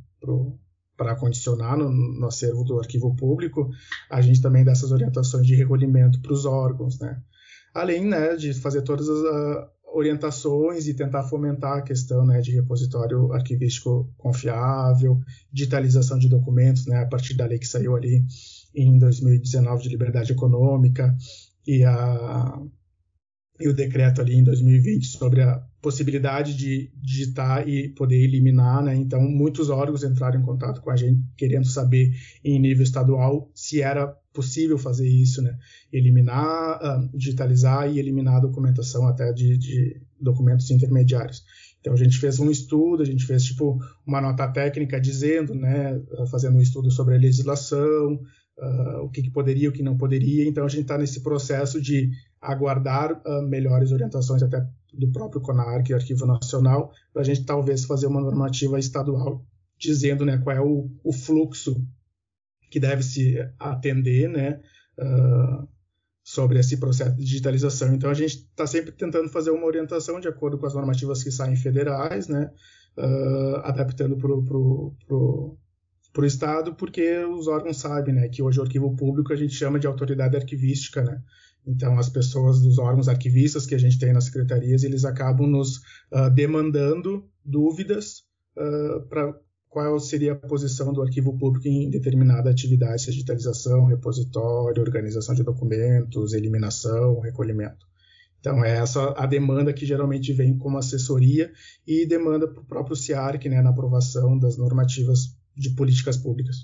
para 0.95 1.15
condicionar 1.15 1.77
no, 1.77 1.89
no, 1.89 2.27
acervo 2.27 2.63
do 2.63 2.77
arquivo 2.77 3.15
público, 3.15 3.71
a 4.09 4.21
gente 4.21 4.41
também 4.41 4.63
dá 4.63 4.71
essas 4.71 4.91
orientações 4.91 5.47
de 5.47 5.55
recolhimento 5.55 6.21
para 6.21 6.33
os 6.33 6.45
órgãos. 6.45 6.99
Né? 6.99 7.19
Além 7.73 8.05
né, 8.05 8.35
de 8.35 8.53
fazer 8.53 8.83
todas 8.83 9.09
as 9.09 9.67
orientações 9.93 10.87
e 10.87 10.93
tentar 10.93 11.23
fomentar 11.23 11.77
a 11.77 11.81
questão 11.81 12.25
né, 12.25 12.39
de 12.41 12.51
repositório 12.51 13.33
arquivístico 13.33 14.13
confiável, 14.17 15.19
digitalização 15.51 16.19
de 16.19 16.29
documentos, 16.29 16.85
né, 16.85 17.01
a 17.01 17.07
partir 17.07 17.35
da 17.35 17.45
lei 17.45 17.57
que 17.57 17.67
saiu 17.67 17.95
ali 17.95 18.23
em 18.73 18.97
2019 18.97 19.83
de 19.83 19.89
liberdade 19.89 20.31
econômica 20.31 21.15
e, 21.65 21.83
a, 21.83 22.61
e 23.59 23.67
o 23.67 23.73
decreto 23.73 24.21
ali 24.21 24.35
em 24.35 24.43
2020 24.43 25.05
sobre 25.05 25.41
a 25.41 25.63
possibilidade 25.81 26.55
de 26.55 26.91
digitar 26.95 27.67
e 27.67 27.89
poder 27.89 28.21
eliminar, 28.21 28.83
né? 28.83 28.95
Então, 28.95 29.21
muitos 29.21 29.69
órgãos 29.69 30.03
entraram 30.03 30.39
em 30.39 30.43
contato 30.43 30.81
com 30.81 30.89
a 30.89 30.95
gente 30.95 31.21
querendo 31.37 31.67
saber 31.67 32.11
em 32.43 32.59
nível 32.59 32.83
estadual 32.83 33.49
se 33.55 33.81
era 33.81 34.07
possível 34.33 34.77
fazer 34.77 35.07
isso, 35.07 35.41
né? 35.41 35.57
Eliminar, 35.91 36.79
uh, 36.81 37.17
digitalizar 37.17 37.89
e 37.89 37.99
eliminar 37.99 38.35
a 38.35 38.41
documentação 38.41 39.07
até 39.07 39.31
de, 39.31 39.57
de 39.57 40.01
documentos 40.19 40.69
intermediários. 40.69 41.43
Então 41.79 41.93
a 41.93 41.97
gente 41.97 42.17
fez 42.17 42.39
um 42.39 42.51
estudo, 42.51 43.01
a 43.01 43.05
gente 43.05 43.25
fez 43.25 43.43
tipo 43.45 43.79
uma 44.05 44.21
nota 44.21 44.47
técnica 44.49 44.99
dizendo, 44.99 45.55
né, 45.55 45.99
fazendo 46.29 46.57
um 46.57 46.61
estudo 46.61 46.91
sobre 46.91 47.15
a 47.15 47.17
legislação, 47.17 48.19
uh, 48.59 49.03
o 49.03 49.09
que, 49.09 49.21
que, 49.23 49.31
poderia, 49.31 49.69
o 49.69 49.71
que 49.71 49.83
não 49.83 49.97
poderia. 49.97 50.47
Então, 50.47 50.65
a 50.65 50.69
gente 50.69 50.81
está 50.81 50.97
nesse 50.97 51.21
processo 51.21 51.81
de 51.81 52.11
aguardar 52.41 53.21
uh, 53.25 53.41
melhores 53.47 53.91
orientações 53.91 54.43
até 54.43 54.65
do 54.93 55.11
próprio 55.11 55.41
CONARC, 55.41 55.93
Arquivo 55.93 56.25
Nacional, 56.25 56.91
para 57.13 57.21
a 57.21 57.25
gente 57.25 57.45
talvez 57.45 57.85
fazer 57.85 58.07
uma 58.07 58.21
normativa 58.21 58.79
estadual 58.79 59.45
dizendo 59.77 60.25
né, 60.25 60.37
qual 60.37 60.55
é 60.55 60.61
o, 60.61 60.89
o 61.03 61.13
fluxo 61.13 61.81
que 62.69 62.79
deve 62.79 63.01
se 63.01 63.37
atender 63.57 64.27
né, 64.27 64.59
uh, 64.99 65.67
sobre 66.23 66.59
esse 66.59 66.77
processo 66.77 67.15
de 67.15 67.23
digitalização. 67.23 67.93
Então, 67.93 68.09
a 68.09 68.13
gente 68.13 68.37
está 68.37 68.67
sempre 68.67 68.91
tentando 68.91 69.29
fazer 69.29 69.51
uma 69.51 69.65
orientação 69.65 70.19
de 70.19 70.27
acordo 70.27 70.57
com 70.57 70.65
as 70.65 70.73
normativas 70.73 71.23
que 71.23 71.31
saem 71.31 71.55
federais, 71.55 72.27
né, 72.27 72.51
adaptando 73.63 74.17
para 74.17 74.29
o 75.15 75.57
para 76.11 76.23
o 76.23 76.25
Estado, 76.25 76.73
porque 76.75 77.23
os 77.25 77.47
órgãos 77.47 77.77
sabem 77.77 78.13
né, 78.13 78.29
que 78.29 78.41
hoje 78.41 78.59
o 78.59 78.63
arquivo 78.63 78.95
público 78.95 79.31
a 79.31 79.35
gente 79.35 79.53
chama 79.53 79.79
de 79.79 79.87
autoridade 79.87 80.35
arquivística. 80.35 81.03
Né? 81.03 81.21
Então, 81.65 81.97
as 81.99 82.09
pessoas 82.09 82.61
dos 82.61 82.79
órgãos 82.79 83.07
arquivistas 83.07 83.65
que 83.65 83.75
a 83.75 83.77
gente 83.77 83.99
tem 83.99 84.11
nas 84.11 84.25
secretarias, 84.25 84.83
eles 84.83 85.05
acabam 85.05 85.47
nos 85.47 85.77
uh, 86.11 86.29
demandando 86.33 87.29
dúvidas 87.45 88.23
uh, 88.57 89.01
para 89.07 89.35
qual 89.69 89.99
seria 89.99 90.33
a 90.33 90.35
posição 90.35 90.91
do 90.91 91.01
arquivo 91.01 91.37
público 91.37 91.67
em 91.67 91.89
determinada 91.91 92.49
atividade, 92.49 93.01
seja 93.01 93.11
digitalização, 93.11 93.85
repositório, 93.85 94.81
organização 94.81 95.35
de 95.35 95.43
documentos, 95.43 96.33
eliminação, 96.33 97.19
recolhimento. 97.19 97.87
Então, 98.39 98.63
é 98.63 98.77
essa 98.77 99.13
a 99.15 99.25
demanda 99.25 99.71
que 99.71 99.85
geralmente 99.85 100.33
vem 100.33 100.57
como 100.57 100.77
assessoria 100.77 101.51
e 101.85 102.05
demanda 102.05 102.47
para 102.47 102.61
o 102.61 102.65
próprio 102.65 102.95
CIARC, 102.95 103.47
né, 103.47 103.61
na 103.61 103.69
aprovação 103.69 104.39
das 104.39 104.57
normativas 104.57 105.37
de 105.59 105.75
políticas 105.75 106.17
públicas. 106.17 106.55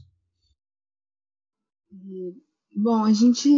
Bom, 2.74 3.04
a 3.04 3.12
gente 3.12 3.50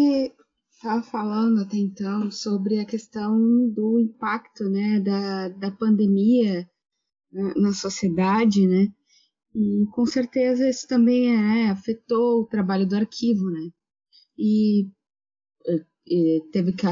estava 0.71 1.03
falando 1.03 1.61
até 1.61 1.77
então 1.77 2.31
sobre 2.31 2.79
a 2.79 2.85
questão 2.85 3.38
do 3.69 3.99
impacto 3.99 4.63
né, 4.69 4.99
da, 4.99 5.49
da 5.49 5.71
pandemia 5.71 6.67
na, 7.31 7.53
na 7.55 7.73
sociedade, 7.73 8.65
né? 8.65 8.88
E 9.55 9.85
com 9.91 10.05
certeza 10.05 10.69
isso 10.69 10.88
também 10.88 11.29
é, 11.29 11.69
afetou 11.69 12.41
o 12.41 12.47
trabalho 12.47 12.88
do 12.88 12.95
arquivo, 12.95 13.49
né? 13.49 13.69
E, 14.38 14.88
e 16.05 16.41
teve 16.51 16.73
que, 16.73 16.85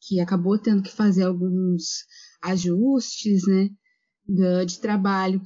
que 0.00 0.20
acabou 0.20 0.58
tendo 0.58 0.82
que 0.82 0.92
fazer 0.92 1.24
alguns 1.24 2.04
ajustes, 2.42 3.46
né? 3.46 3.70
De, 4.26 4.66
de 4.66 4.80
trabalho. 4.80 5.42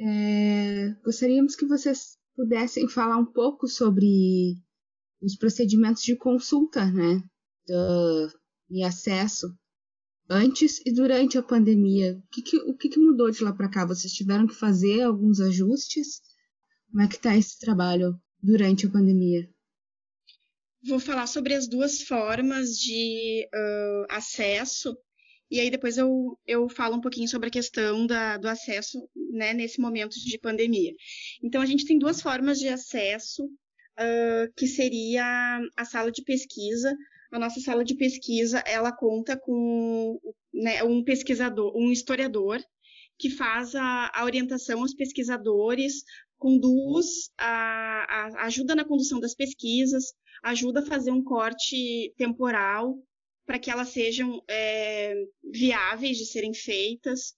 É, 0.00 0.94
gostaríamos 1.04 1.56
que 1.56 1.66
vocês 1.66 2.16
pudessem 2.36 2.88
falar 2.88 3.16
um 3.16 3.26
pouco 3.26 3.66
sobre 3.66 4.54
os 5.20 5.36
procedimentos 5.36 6.02
de 6.02 6.14
consulta, 6.14 6.84
né, 6.86 7.20
do, 7.66 8.32
e 8.70 8.84
acesso 8.84 9.52
antes 10.28 10.80
e 10.84 10.92
durante 10.92 11.38
a 11.38 11.42
pandemia. 11.42 12.16
O 12.16 12.28
que, 12.30 12.42
que 12.42 12.56
o 12.58 12.76
que, 12.76 12.88
que, 12.88 13.00
mudou 13.00 13.30
de 13.30 13.42
lá 13.42 13.52
para 13.52 13.70
cá? 13.70 13.84
Vocês 13.84 14.12
tiveram 14.12 14.46
que 14.46 14.54
fazer 14.54 15.02
alguns 15.02 15.40
ajustes? 15.40 16.20
Como 16.90 17.02
é 17.02 17.08
que 17.08 17.16
está 17.16 17.36
esse 17.36 17.58
trabalho 17.58 18.14
durante 18.42 18.86
a 18.86 18.90
pandemia? 18.90 19.48
Vou 20.86 21.00
falar 21.00 21.26
sobre 21.26 21.54
as 21.54 21.66
duas 21.66 22.02
formas 22.02 22.76
de 22.76 23.48
uh, 23.52 24.06
acesso 24.10 24.96
e 25.50 25.60
aí 25.60 25.70
depois 25.70 25.96
eu, 25.96 26.38
eu 26.46 26.68
falo 26.68 26.96
um 26.96 27.00
pouquinho 27.00 27.28
sobre 27.28 27.48
a 27.48 27.52
questão 27.52 28.06
da, 28.06 28.36
do 28.36 28.48
acesso 28.48 28.98
né, 29.30 29.54
nesse 29.54 29.80
momento 29.80 30.14
de 30.14 30.38
pandemia. 30.38 30.92
Então 31.42 31.62
a 31.62 31.66
gente 31.66 31.86
tem 31.86 31.98
duas 31.98 32.20
formas 32.20 32.58
de 32.58 32.68
acesso, 32.68 33.44
uh, 33.44 34.52
que 34.56 34.66
seria 34.66 35.60
a 35.76 35.84
sala 35.84 36.12
de 36.12 36.22
pesquisa. 36.22 36.94
A 37.32 37.38
nossa 37.38 37.60
sala 37.60 37.84
de 37.84 37.94
pesquisa 37.96 38.62
ela 38.66 38.92
conta 38.92 39.38
com 39.38 40.20
né, 40.52 40.82
um 40.84 41.02
pesquisador, 41.02 41.74
um 41.76 41.90
historiador, 41.90 42.60
que 43.18 43.30
faz 43.30 43.74
a, 43.74 44.10
a 44.14 44.24
orientação 44.24 44.80
aos 44.80 44.94
pesquisadores, 44.94 46.04
conduz, 46.38 47.30
a, 47.36 48.04
a, 48.08 48.46
ajuda 48.46 48.74
na 48.74 48.84
condução 48.84 49.18
das 49.18 49.34
pesquisas, 49.34 50.12
ajuda 50.42 50.80
a 50.80 50.86
fazer 50.86 51.10
um 51.10 51.22
corte 51.22 52.14
temporal 52.16 52.96
para 53.48 53.58
que 53.58 53.70
elas 53.70 53.88
sejam 53.88 54.42
é, 54.46 55.14
viáveis 55.42 56.18
de 56.18 56.26
serem 56.26 56.52
feitas. 56.52 57.34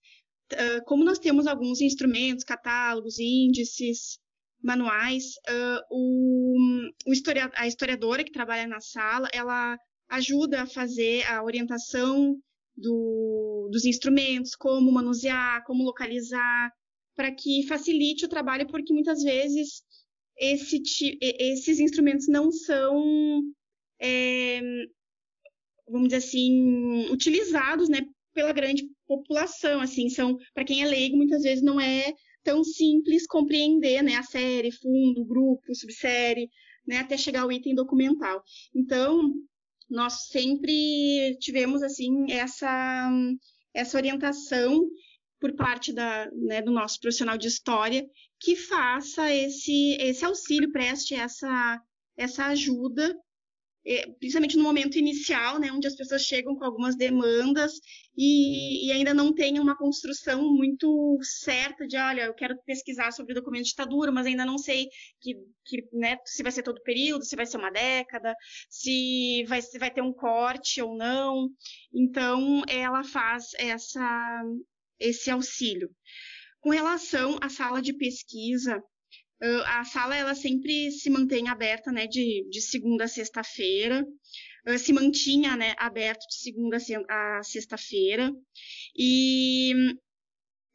Uh, 0.52 0.84
como 0.84 1.04
nós 1.04 1.20
temos 1.20 1.46
alguns 1.46 1.80
instrumentos, 1.80 2.42
catálogos, 2.42 3.20
índices, 3.20 4.18
manuais, 4.60 5.36
uh, 5.48 5.80
o, 5.88 6.56
o 7.06 7.12
historia, 7.12 7.48
a 7.54 7.68
historiadora 7.68 8.24
que 8.24 8.32
trabalha 8.32 8.66
na 8.66 8.80
sala, 8.80 9.28
ela 9.32 9.78
ajuda 10.08 10.62
a 10.62 10.66
fazer 10.66 11.22
a 11.28 11.44
orientação 11.44 12.36
do, 12.76 13.68
dos 13.70 13.84
instrumentos, 13.84 14.56
como 14.56 14.90
manusear, 14.90 15.62
como 15.64 15.84
localizar, 15.84 16.72
para 17.14 17.30
que 17.32 17.64
facilite 17.68 18.24
o 18.24 18.28
trabalho, 18.28 18.66
porque 18.66 18.92
muitas 18.92 19.22
vezes 19.22 19.84
esse, 20.36 20.82
esses 21.20 21.78
instrumentos 21.78 22.26
não 22.26 22.50
são, 22.50 23.42
é, 24.00 24.60
vamos 25.90 26.08
dizer 26.08 26.18
assim, 26.18 27.08
utilizados, 27.10 27.88
né, 27.88 28.00
pela 28.32 28.52
grande 28.52 28.88
população, 29.06 29.80
assim, 29.80 30.08
são, 30.08 30.36
para 30.54 30.64
quem 30.64 30.82
é 30.82 30.86
leigo, 30.86 31.16
muitas 31.16 31.42
vezes 31.42 31.62
não 31.62 31.80
é 31.80 32.12
tão 32.42 32.64
simples 32.64 33.26
compreender, 33.26 34.02
né, 34.02 34.16
a 34.16 34.22
série, 34.22 34.72
fundo, 34.72 35.24
grupo, 35.24 35.74
subsérie, 35.74 36.48
né, 36.86 36.98
até 36.98 37.16
chegar 37.16 37.42
ao 37.42 37.52
item 37.52 37.74
documental. 37.74 38.42
Então, 38.74 39.32
nós 39.88 40.28
sempre 40.28 41.36
tivemos, 41.40 41.82
assim, 41.82 42.30
essa, 42.30 43.10
essa 43.74 43.96
orientação 43.96 44.88
por 45.40 45.54
parte 45.54 45.92
da, 45.92 46.30
né, 46.32 46.62
do 46.62 46.70
nosso 46.70 47.00
profissional 47.00 47.36
de 47.36 47.48
história 47.48 48.06
que 48.38 48.54
faça 48.54 49.32
esse, 49.34 49.96
esse 50.00 50.24
auxílio, 50.24 50.70
preste 50.70 51.14
essa, 51.14 51.80
essa 52.16 52.46
ajuda 52.46 53.16
principalmente 54.18 54.56
no 54.56 54.62
momento 54.62 54.98
inicial, 54.98 55.58
né, 55.58 55.72
onde 55.72 55.86
as 55.86 55.96
pessoas 55.96 56.22
chegam 56.22 56.54
com 56.54 56.64
algumas 56.64 56.96
demandas 56.96 57.72
e, 58.16 58.86
e, 58.86 58.92
ainda 58.92 59.14
não 59.14 59.32
tem 59.32 59.58
uma 59.58 59.76
construção 59.76 60.42
muito 60.52 61.18
certa 61.22 61.86
de, 61.86 61.96
olha, 61.96 62.22
eu 62.22 62.34
quero 62.34 62.60
pesquisar 62.66 63.12
sobre 63.12 63.32
o 63.32 63.34
documento 63.34 63.64
de 63.64 63.70
ditadura, 63.70 64.12
mas 64.12 64.26
ainda 64.26 64.44
não 64.44 64.58
sei 64.58 64.88
que, 65.20 65.34
que, 65.64 65.88
né, 65.92 66.18
se 66.24 66.42
vai 66.42 66.52
ser 66.52 66.62
todo 66.62 66.82
período, 66.82 67.24
se 67.24 67.36
vai 67.36 67.46
ser 67.46 67.56
uma 67.56 67.70
década, 67.70 68.34
se 68.68 69.44
vai, 69.48 69.62
se 69.62 69.78
vai 69.78 69.90
ter 69.90 70.02
um 70.02 70.12
corte 70.12 70.82
ou 70.82 70.96
não. 70.96 71.48
Então, 71.92 72.62
ela 72.68 73.02
faz 73.02 73.48
essa, 73.58 74.42
esse 74.98 75.30
auxílio. 75.30 75.90
Com 76.60 76.70
relação 76.70 77.38
à 77.40 77.48
sala 77.48 77.80
de 77.80 77.94
pesquisa, 77.94 78.82
Uh, 79.42 79.62
a 79.64 79.84
sala 79.84 80.14
ela 80.14 80.34
sempre 80.34 80.90
se 80.90 81.08
mantém 81.08 81.48
aberta, 81.48 81.90
né, 81.90 82.06
de, 82.06 82.46
de 82.50 82.60
segunda 82.60 83.04
a 83.04 83.08
sexta-feira. 83.08 84.06
Uh, 84.68 84.78
se 84.78 84.92
mantinha, 84.92 85.56
né, 85.56 85.74
aberto 85.78 86.20
de 86.28 86.36
segunda 86.36 86.76
a 87.08 87.42
sexta-feira. 87.42 88.30
E 88.96 89.72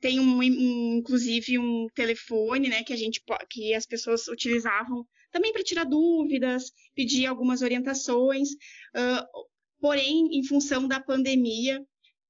tem 0.01 0.19
um, 0.19 0.39
um, 0.39 0.97
inclusive 0.97 1.57
um 1.59 1.87
telefone, 1.93 2.69
né, 2.69 2.83
que 2.83 2.93
a 2.93 2.97
gente 2.97 3.21
que 3.49 3.73
as 3.73 3.85
pessoas 3.85 4.27
utilizavam 4.27 5.05
também 5.31 5.51
para 5.51 5.63
tirar 5.63 5.83
dúvidas, 5.83 6.71
pedir 6.95 7.25
algumas 7.25 7.61
orientações. 7.61 8.49
Uh, 8.95 9.45
porém, 9.79 10.29
em 10.31 10.43
função 10.43 10.87
da 10.87 10.99
pandemia, 10.99 11.83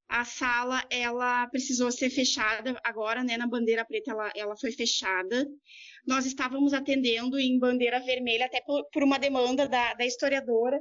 a 0.07 0.23
sala 0.23 0.83
ela 0.89 1.47
precisou 1.47 1.91
ser 1.91 2.09
fechada 2.09 2.79
agora, 2.83 3.23
né, 3.23 3.37
na 3.37 3.47
bandeira 3.47 3.83
preta 3.85 4.11
ela, 4.11 4.31
ela 4.35 4.55
foi 4.57 4.71
fechada 4.71 5.47
nós 6.05 6.25
estávamos 6.25 6.73
atendendo 6.73 7.39
em 7.39 7.57
bandeira 7.57 7.99
vermelha, 7.99 8.45
até 8.45 8.61
por, 8.61 8.87
por 8.91 9.03
uma 9.03 9.17
demanda 9.17 9.67
da, 9.67 9.93
da, 9.95 10.05
historiadora 10.05 10.79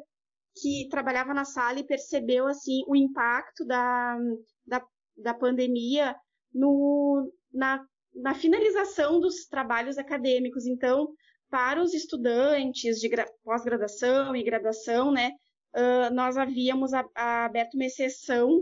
que 0.60 0.86
trabalhava 0.90 1.32
na 1.32 1.44
sala 1.44 1.80
e 1.80 1.86
percebeu 1.86 2.46
assim 2.46 2.82
o 2.86 2.94
impacto 2.94 3.64
da, 3.64 4.16
da, 4.66 4.84
da 5.16 5.34
pandemia 5.34 6.14
no, 6.52 7.32
na, 7.52 7.84
na 8.14 8.34
finalização 8.34 9.18
dos 9.18 9.46
trabalhos 9.46 9.98
acadêmicos. 9.98 10.66
Então, 10.66 11.08
para 11.50 11.82
os 11.82 11.94
estudantes 11.94 13.00
de 13.00 13.10
pós-graduação 13.42 14.36
e 14.36 14.44
graduação, 14.44 15.10
né, 15.10 15.32
uh, 15.74 16.14
nós 16.14 16.36
havíamos 16.36 16.92
a, 16.92 17.04
a 17.14 17.46
aberto 17.46 17.74
uma 17.74 17.86
exceção 17.86 18.60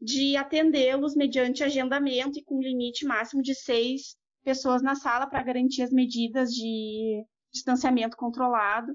de 0.00 0.36
atendê-los 0.36 1.14
mediante 1.14 1.64
agendamento 1.64 2.38
e 2.38 2.44
com 2.44 2.60
limite 2.60 3.04
máximo 3.04 3.42
de 3.42 3.54
seis 3.54 4.16
pessoas 4.44 4.82
na 4.82 4.94
sala 4.94 5.26
para 5.26 5.42
garantir 5.42 5.82
as 5.82 5.92
medidas 5.92 6.50
de 6.50 7.24
distanciamento 7.52 8.16
controlado. 8.16 8.92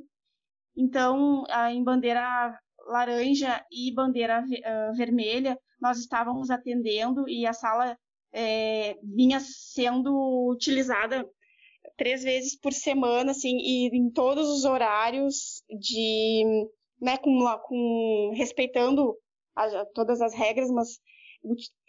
Então, 0.75 1.43
em 1.71 1.83
bandeira 1.83 2.57
laranja 2.87 3.63
e 3.71 3.93
bandeira 3.93 4.43
vermelha, 4.95 5.57
nós 5.79 5.99
estávamos 5.99 6.49
atendendo 6.49 7.27
e 7.27 7.45
a 7.45 7.53
sala 7.53 7.97
é, 8.31 8.97
vinha 9.03 9.39
sendo 9.39 10.49
utilizada 10.49 11.29
três 11.97 12.23
vezes 12.23 12.57
por 12.59 12.73
semana, 12.73 13.31
assim, 13.31 13.57
e 13.57 13.87
em 13.95 14.09
todos 14.09 14.49
os 14.49 14.65
horários 14.65 15.61
de, 15.79 16.67
né, 16.99 17.17
com, 17.17 17.39
com 17.67 18.31
respeitando 18.33 19.15
a, 19.55 19.85
todas 19.93 20.21
as 20.21 20.33
regras, 20.33 20.69
mas 20.69 20.99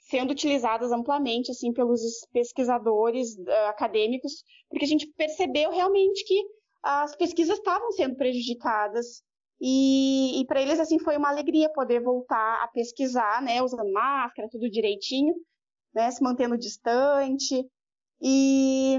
sendo 0.01 0.33
utilizadas 0.33 0.93
amplamente 0.93 1.51
assim 1.51 1.73
pelos 1.73 2.01
pesquisadores 2.33 3.37
uh, 3.39 3.69
acadêmicos, 3.69 4.45
porque 4.69 4.85
a 4.85 4.89
gente 4.89 5.07
percebeu 5.17 5.71
realmente 5.71 6.25
que 6.25 6.43
as 6.83 7.17
pesquisas 7.17 7.59
estavam 7.59 7.91
sendo 7.93 8.17
prejudicadas. 8.17 9.23
E, 9.61 10.41
e 10.41 10.47
para 10.47 10.61
eles 10.61 10.79
assim 10.79 10.99
foi 10.99 11.17
uma 11.17 11.31
alegria 11.31 11.73
poder 11.73 12.01
voltar 12.03 12.63
a 12.63 12.69
pesquisar, 12.69 13.41
né, 13.41 13.63
usando 13.63 13.91
máscara, 13.93 14.49
tudo 14.51 14.69
direitinho, 14.69 15.35
né, 15.95 16.11
se 16.11 16.23
mantendo 16.23 16.59
distante. 16.59 17.65
E 18.21 18.99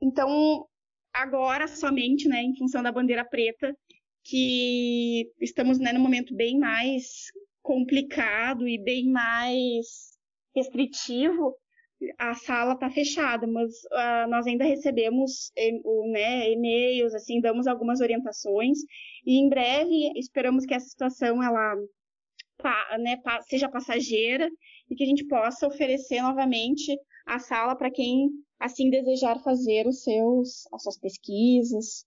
então 0.00 0.66
agora 1.12 1.68
somente, 1.68 2.28
né, 2.28 2.42
em 2.42 2.56
função 2.56 2.82
da 2.82 2.90
bandeira 2.90 3.24
preta, 3.24 3.76
que 4.24 5.30
estamos 5.40 5.78
né, 5.78 5.92
no 5.92 6.00
momento 6.00 6.34
bem 6.34 6.58
mais 6.58 7.26
complicado 7.62 8.66
e 8.66 8.78
bem 8.78 9.10
mais 9.10 10.14
restritivo, 10.54 11.54
a 12.18 12.34
sala 12.34 12.74
está 12.74 12.90
fechada, 12.90 13.46
mas 13.46 13.70
uh, 13.84 14.28
nós 14.28 14.46
ainda 14.46 14.64
recebemos 14.64 15.50
né, 16.10 16.50
e-mails, 16.50 17.14
assim, 17.14 17.40
damos 17.40 17.66
algumas 17.66 18.00
orientações 18.00 18.78
e 19.26 19.38
em 19.38 19.48
breve 19.48 20.12
esperamos 20.16 20.66
que 20.66 20.74
essa 20.74 20.86
situação 20.86 21.42
ela 21.42 21.74
né, 22.98 23.20
seja 23.48 23.68
passageira 23.68 24.48
e 24.88 24.94
que 24.94 25.04
a 25.04 25.06
gente 25.06 25.26
possa 25.26 25.66
oferecer 25.66 26.22
novamente 26.22 26.96
a 27.26 27.38
sala 27.38 27.76
para 27.76 27.90
quem 27.90 28.28
assim 28.58 28.90
desejar 28.90 29.42
fazer 29.42 29.86
os 29.86 30.02
seus 30.02 30.66
as 30.72 30.82
suas 30.82 30.98
pesquisas, 30.98 32.04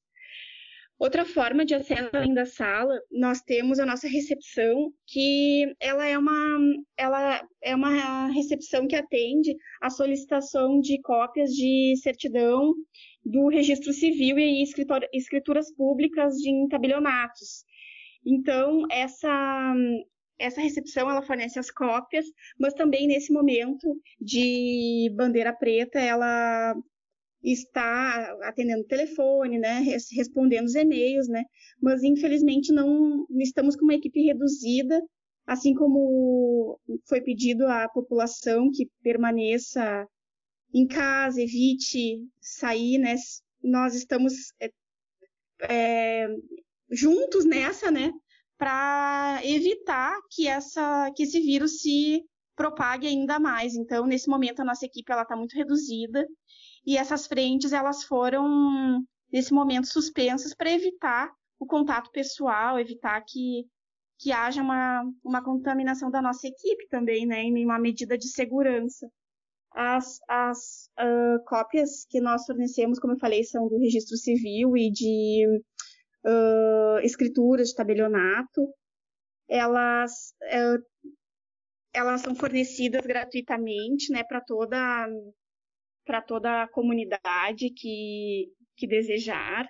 Outra 0.99 1.23
forma 1.25 1.63
de 1.63 1.75
acesso 1.75 2.09
além 2.11 2.33
da 2.33 2.45
sala, 2.45 2.99
nós 3.11 3.39
temos 3.41 3.77
a 3.77 3.85
nossa 3.85 4.07
recepção, 4.07 4.91
que 5.05 5.75
ela 5.79 6.07
é 6.07 6.17
uma, 6.17 6.57
ela 6.97 7.47
é 7.61 7.75
uma 7.75 8.27
recepção 8.31 8.87
que 8.87 8.95
atende 8.95 9.55
a 9.79 9.91
solicitação 9.91 10.79
de 10.79 10.99
cópias 11.01 11.51
de 11.51 11.93
certidão 12.01 12.73
do 13.23 13.47
registro 13.47 13.93
civil 13.93 14.39
e 14.39 14.63
escrituras 15.13 15.71
públicas 15.75 16.33
de 16.35 16.67
tabelionatos. 16.67 17.63
Então, 18.25 18.83
essa, 18.91 19.75
essa 20.39 20.61
recepção 20.61 21.11
ela 21.11 21.21
fornece 21.21 21.59
as 21.59 21.69
cópias, 21.69 22.25
mas 22.59 22.73
também 22.73 23.05
nesse 23.05 23.31
momento 23.31 23.87
de 24.19 25.13
bandeira 25.15 25.53
preta, 25.53 25.99
ela 25.99 26.75
está 27.51 28.37
atendendo 28.43 28.81
o 28.81 28.87
telefone, 28.87 29.57
né, 29.57 29.79
respondendo 30.11 30.65
os 30.65 30.75
e-mails, 30.75 31.27
né, 31.27 31.43
mas 31.81 32.03
infelizmente 32.03 32.73
não 32.73 33.25
estamos 33.39 33.75
com 33.75 33.83
uma 33.83 33.95
equipe 33.95 34.21
reduzida, 34.21 35.01
assim 35.45 35.73
como 35.73 36.79
foi 37.07 37.21
pedido 37.21 37.65
à 37.67 37.87
população 37.87 38.69
que 38.71 38.89
permaneça 39.01 40.07
em 40.73 40.85
casa, 40.85 41.41
evite 41.41 42.19
sair, 42.41 42.97
né, 42.97 43.15
nós 43.63 43.95
estamos 43.95 44.33
é, 44.59 44.71
é, 45.61 46.27
juntos 46.91 47.45
nessa, 47.45 47.89
né, 47.89 48.11
para 48.57 49.39
evitar 49.43 50.17
que 50.31 50.47
essa 50.47 51.11
que 51.15 51.23
esse 51.23 51.39
vírus 51.39 51.79
se 51.81 52.23
propague 52.55 53.07
ainda 53.07 53.39
mais. 53.39 53.75
Então, 53.75 54.05
nesse 54.07 54.27
momento 54.27 54.61
a 54.61 54.65
nossa 54.65 54.85
equipe 54.85 55.11
ela 55.11 55.21
está 55.21 55.35
muito 55.35 55.55
reduzida 55.55 56.27
e 56.87 56.97
essas 56.97 57.27
frentes 57.27 57.73
elas 57.73 58.05
foram 58.05 59.03
nesse 59.31 59.53
momento 59.53 59.87
suspensas 59.87 60.55
para 60.55 60.71
evitar 60.71 61.29
o 61.59 61.65
contato 61.65 62.09
pessoal, 62.11 62.79
evitar 62.79 63.19
que, 63.27 63.65
que 64.17 64.31
haja 64.31 64.61
uma, 64.61 65.03
uma 65.21 65.43
contaminação 65.43 66.09
da 66.09 66.21
nossa 66.21 66.47
equipe 66.47 66.87
também, 66.87 67.25
né, 67.25 67.41
em 67.41 67.65
uma 67.65 67.77
medida 67.77 68.17
de 68.17 68.29
segurança. 68.29 69.11
As, 69.73 70.19
as 70.29 70.89
uh, 70.97 71.43
cópias 71.45 72.05
que 72.09 72.21
nós 72.21 72.45
fornecemos, 72.45 72.99
como 72.99 73.13
eu 73.13 73.19
falei, 73.19 73.43
são 73.43 73.67
do 73.67 73.77
registro 73.77 74.15
civil 74.15 74.77
e 74.77 74.89
de 74.89 75.45
uh, 76.25 76.99
escrituras 77.03 77.69
de 77.69 77.75
tabelionato. 77.75 78.65
Elas, 79.49 80.33
uh, 80.41 81.11
elas 81.93 82.21
são 82.21 82.33
fornecidas 82.33 83.05
gratuitamente 83.05 84.11
né, 84.11 84.23
para 84.23 84.41
toda, 84.41 85.07
toda 86.21 86.63
a 86.63 86.67
comunidade 86.67 87.69
que, 87.69 88.47
que 88.75 88.87
desejar. 88.87 89.69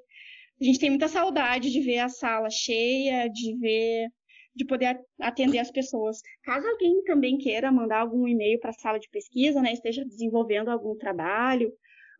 a 0.60 0.64
gente 0.64 0.78
tem 0.78 0.90
muita 0.90 1.08
saudade 1.08 1.72
de 1.72 1.80
ver 1.80 2.00
a 2.00 2.10
sala 2.10 2.50
cheia, 2.50 3.26
de 3.28 3.56
ver 3.56 4.08
de 4.54 4.66
poder 4.66 5.00
atender 5.20 5.58
as 5.58 5.70
pessoas. 5.70 6.20
Caso 6.42 6.68
alguém 6.68 7.02
também 7.04 7.38
queira 7.38 7.72
mandar 7.72 8.00
algum 8.00 8.28
e-mail 8.28 8.60
para 8.60 8.70
a 8.70 8.74
sala 8.74 9.00
de 9.00 9.08
pesquisa, 9.08 9.60
né, 9.62 9.72
esteja 9.72 10.04
desenvolvendo 10.04 10.68
algum 10.68 10.94
trabalho, 10.96 11.72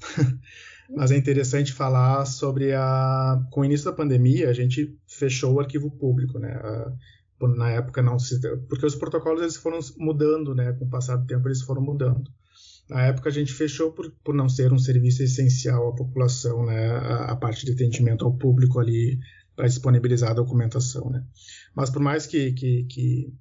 mas 0.89 1.11
é 1.11 1.17
interessante 1.17 1.73
falar 1.73 2.25
sobre 2.25 2.73
a. 2.73 3.39
Com 3.51 3.61
o 3.61 3.65
início 3.65 3.85
da 3.85 3.95
pandemia, 3.95 4.49
a 4.49 4.53
gente 4.53 4.97
fechou 5.07 5.53
o 5.53 5.59
arquivo 5.59 5.91
público, 5.91 6.39
né? 6.39 6.59
na 7.41 7.69
época 7.71 8.01
não 8.01 8.17
se. 8.17 8.39
Porque 8.67 8.85
os 8.85 8.95
protocolos 8.95 9.41
eles 9.41 9.57
foram 9.57 9.79
mudando, 9.97 10.55
né? 10.55 10.71
Com 10.73 10.85
o 10.85 10.89
passar 10.89 11.17
do 11.17 11.27
tempo, 11.27 11.47
eles 11.47 11.61
foram 11.61 11.81
mudando. 11.81 12.31
Na 12.89 13.03
época 13.07 13.29
a 13.29 13.31
gente 13.31 13.53
fechou 13.53 13.91
por, 13.91 14.11
por 14.23 14.35
não 14.35 14.49
ser 14.49 14.73
um 14.73 14.77
serviço 14.77 15.23
essencial 15.23 15.89
à 15.89 15.95
população, 15.95 16.65
né, 16.65 16.91
a, 16.91 17.31
a 17.31 17.35
parte 17.35 17.65
de 17.65 17.71
atendimento 17.71 18.25
ao 18.25 18.37
público 18.37 18.79
ali 18.79 19.19
para 19.55 19.67
disponibilizar 19.67 20.31
a 20.31 20.35
documentação, 20.35 21.09
né. 21.09 21.23
Mas 21.75 21.89
por 21.89 22.01
mais 22.01 22.25
que, 22.25 22.51
que, 22.53 22.83
que 22.85 23.33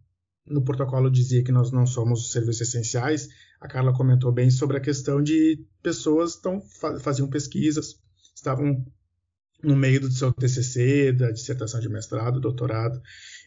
no 0.46 0.62
protocolo 0.62 1.10
dizia 1.10 1.42
que 1.42 1.52
nós 1.52 1.70
não 1.70 1.86
somos 1.86 2.32
serviços 2.32 2.68
essenciais, 2.68 3.28
a 3.60 3.68
Carla 3.68 3.94
comentou 3.94 4.32
bem 4.32 4.50
sobre 4.50 4.76
a 4.76 4.80
questão 4.80 5.22
de 5.22 5.64
pessoas 5.82 6.36
que 6.36 7.00
faziam 7.00 7.28
pesquisas, 7.28 8.00
estavam 8.34 8.84
no 9.62 9.76
meio 9.76 10.00
do 10.00 10.10
seu 10.10 10.32
TCC, 10.32 11.12
da 11.12 11.30
dissertação 11.30 11.80
de 11.80 11.88
mestrado, 11.88 12.40
doutorado. 12.40 13.00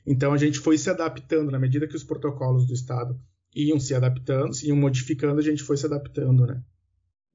Então 0.08 0.32
a 0.32 0.38
gente 0.38 0.60
foi 0.60 0.78
se 0.78 0.90
adaptando 0.90 1.52
na 1.52 1.60
medida 1.60 1.88
que 1.88 1.96
os 1.96 2.04
protocolos 2.04 2.66
do 2.66 2.74
Estado 2.74 3.20
iam 3.56 3.80
se 3.80 3.96
adaptando, 3.96 4.54
se 4.54 4.68
iam 4.68 4.78
modificando, 4.78 5.40
a 5.40 5.44
gente 5.44 5.64
foi 5.64 5.78
se 5.78 5.86
adaptando, 5.86 6.46
né? 6.46 6.62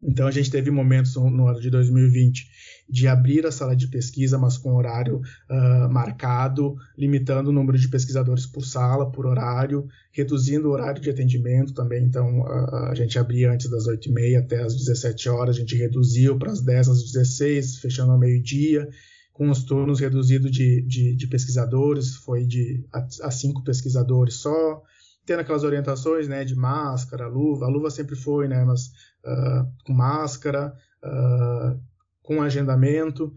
Então 0.02 0.26
a 0.26 0.30
gente 0.30 0.50
teve 0.50 0.70
momentos 0.70 1.14
no 1.14 1.46
ano 1.46 1.60
de 1.60 1.68
2020 1.68 2.48
de 2.88 3.06
abrir 3.06 3.46
a 3.46 3.52
sala 3.52 3.76
de 3.76 3.86
pesquisa, 3.86 4.38
mas 4.38 4.56
com 4.56 4.74
horário 4.74 5.18
uh, 5.18 5.92
marcado, 5.92 6.74
limitando 6.96 7.50
o 7.50 7.52
número 7.52 7.78
de 7.78 7.88
pesquisadores 7.88 8.46
por 8.46 8.64
sala, 8.64 9.10
por 9.12 9.26
horário, 9.26 9.86
reduzindo 10.10 10.68
o 10.68 10.72
horário 10.72 11.02
de 11.02 11.10
atendimento 11.10 11.74
também. 11.74 12.02
Então 12.02 12.40
uh, 12.40 12.86
a 12.90 12.94
gente 12.94 13.18
abria 13.18 13.52
antes 13.52 13.70
das 13.70 13.86
8h30 13.86 14.38
até 14.38 14.62
as 14.62 14.74
17 14.74 15.28
horas, 15.28 15.56
a 15.56 15.60
gente 15.60 15.76
reduziu 15.76 16.38
para 16.38 16.50
as 16.50 16.62
10 16.62 16.88
às 16.88 17.02
16, 17.04 17.76
fechando 17.76 18.12
ao 18.12 18.18
meio-dia, 18.18 18.88
com 19.34 19.50
os 19.50 19.64
turnos 19.64 20.00
reduzidos 20.00 20.50
de, 20.50 20.80
de, 20.82 21.14
de 21.14 21.26
pesquisadores, 21.26 22.14
foi 22.16 22.46
de 22.46 22.84
a, 22.90 23.06
a 23.22 23.30
cinco 23.30 23.62
pesquisadores 23.62 24.34
só 24.34 24.82
tendo 25.30 25.42
aquelas 25.42 25.62
orientações, 25.62 26.26
né, 26.26 26.44
de 26.44 26.56
máscara, 26.56 27.28
luva. 27.28 27.66
A 27.66 27.68
luva 27.68 27.88
sempre 27.88 28.16
foi, 28.16 28.48
né, 28.48 28.64
mas 28.64 28.86
uh, 29.24 29.64
com 29.84 29.92
máscara, 29.92 30.74
uh, 31.04 31.80
com 32.20 32.42
agendamento. 32.42 33.32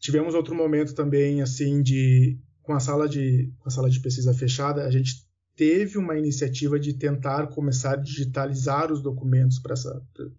Tivemos 0.00 0.34
outro 0.34 0.56
momento 0.56 0.92
também, 0.92 1.40
assim, 1.40 1.84
de 1.84 2.36
com 2.64 2.74
a 2.74 2.80
sala 2.80 3.08
de 3.08 3.52
com 3.60 3.68
a 3.68 3.70
sala 3.70 3.88
de 3.88 4.00
pesquisa 4.00 4.34
fechada, 4.34 4.84
a 4.84 4.90
gente 4.90 5.24
teve 5.54 5.96
uma 5.98 6.18
iniciativa 6.18 6.80
de 6.80 6.94
tentar 6.94 7.46
começar 7.46 7.92
a 7.92 8.02
digitalizar 8.02 8.90
os 8.90 9.00
documentos 9.00 9.60
para 9.60 9.74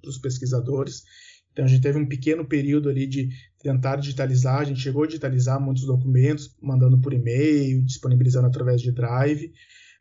os 0.06 0.18
pesquisadores. 0.18 1.04
Então 1.54 1.64
a 1.64 1.70
gente 1.70 1.82
teve 1.82 1.98
um 1.98 2.06
pequeno 2.06 2.46
período 2.46 2.90
ali 2.90 3.08
de 3.08 3.30
tentar 3.64 3.96
digitalizar, 3.96 4.60
a 4.60 4.66
gente 4.66 4.82
chegou 4.82 5.04
a 5.04 5.08
digitalizar 5.08 5.58
muitos 5.58 5.86
documentos, 5.86 6.54
mandando 6.62 7.00
por 7.00 7.14
e-mail, 7.14 7.82
disponibilizando 7.86 8.48
através 8.48 8.82
de 8.82 8.92
Drive 8.92 9.54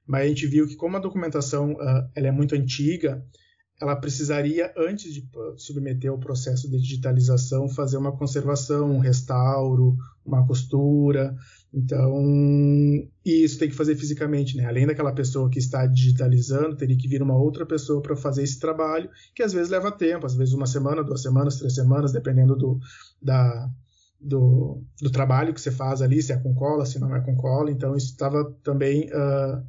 mas 0.06 0.24
a 0.24 0.28
gente 0.28 0.46
viu 0.46 0.66
que 0.66 0.76
como 0.76 0.96
a 0.96 1.00
documentação 1.00 1.72
uh, 1.72 2.08
ela 2.14 2.28
é 2.28 2.32
muito 2.32 2.54
antiga, 2.54 3.24
ela 3.80 3.94
precisaria, 3.94 4.72
antes 4.76 5.12
de 5.12 5.28
submeter 5.58 6.10
ao 6.10 6.18
processo 6.18 6.70
de 6.70 6.78
digitalização, 6.80 7.68
fazer 7.68 7.98
uma 7.98 8.16
conservação, 8.16 8.90
um 8.90 8.98
restauro, 8.98 9.96
uma 10.24 10.46
costura. 10.46 11.36
Então, 11.72 12.24
e 13.22 13.44
isso 13.44 13.58
tem 13.58 13.68
que 13.68 13.74
fazer 13.74 13.94
fisicamente, 13.94 14.56
né? 14.56 14.64
Além 14.64 14.86
daquela 14.86 15.12
pessoa 15.12 15.50
que 15.50 15.58
está 15.58 15.86
digitalizando, 15.86 16.76
teria 16.76 16.96
que 16.96 17.06
vir 17.06 17.22
uma 17.22 17.36
outra 17.36 17.66
pessoa 17.66 18.00
para 18.00 18.16
fazer 18.16 18.44
esse 18.44 18.58
trabalho, 18.58 19.10
que 19.34 19.42
às 19.42 19.52
vezes 19.52 19.68
leva 19.70 19.92
tempo, 19.92 20.24
às 20.24 20.34
vezes 20.34 20.54
uma 20.54 20.66
semana, 20.66 21.04
duas 21.04 21.20
semanas, 21.20 21.58
três 21.58 21.74
semanas, 21.74 22.12
dependendo 22.12 22.56
do, 22.56 22.78
da, 23.20 23.68
do, 24.18 24.82
do 25.02 25.10
trabalho 25.10 25.52
que 25.52 25.60
você 25.60 25.70
faz 25.70 26.00
ali, 26.00 26.22
se 26.22 26.32
é 26.32 26.38
com 26.38 26.54
cola, 26.54 26.86
se 26.86 26.98
não 26.98 27.14
é 27.14 27.20
com 27.20 27.36
cola. 27.36 27.70
Então, 27.70 27.94
isso 27.94 28.12
estava 28.12 28.42
também 28.62 29.10
uh, 29.10 29.62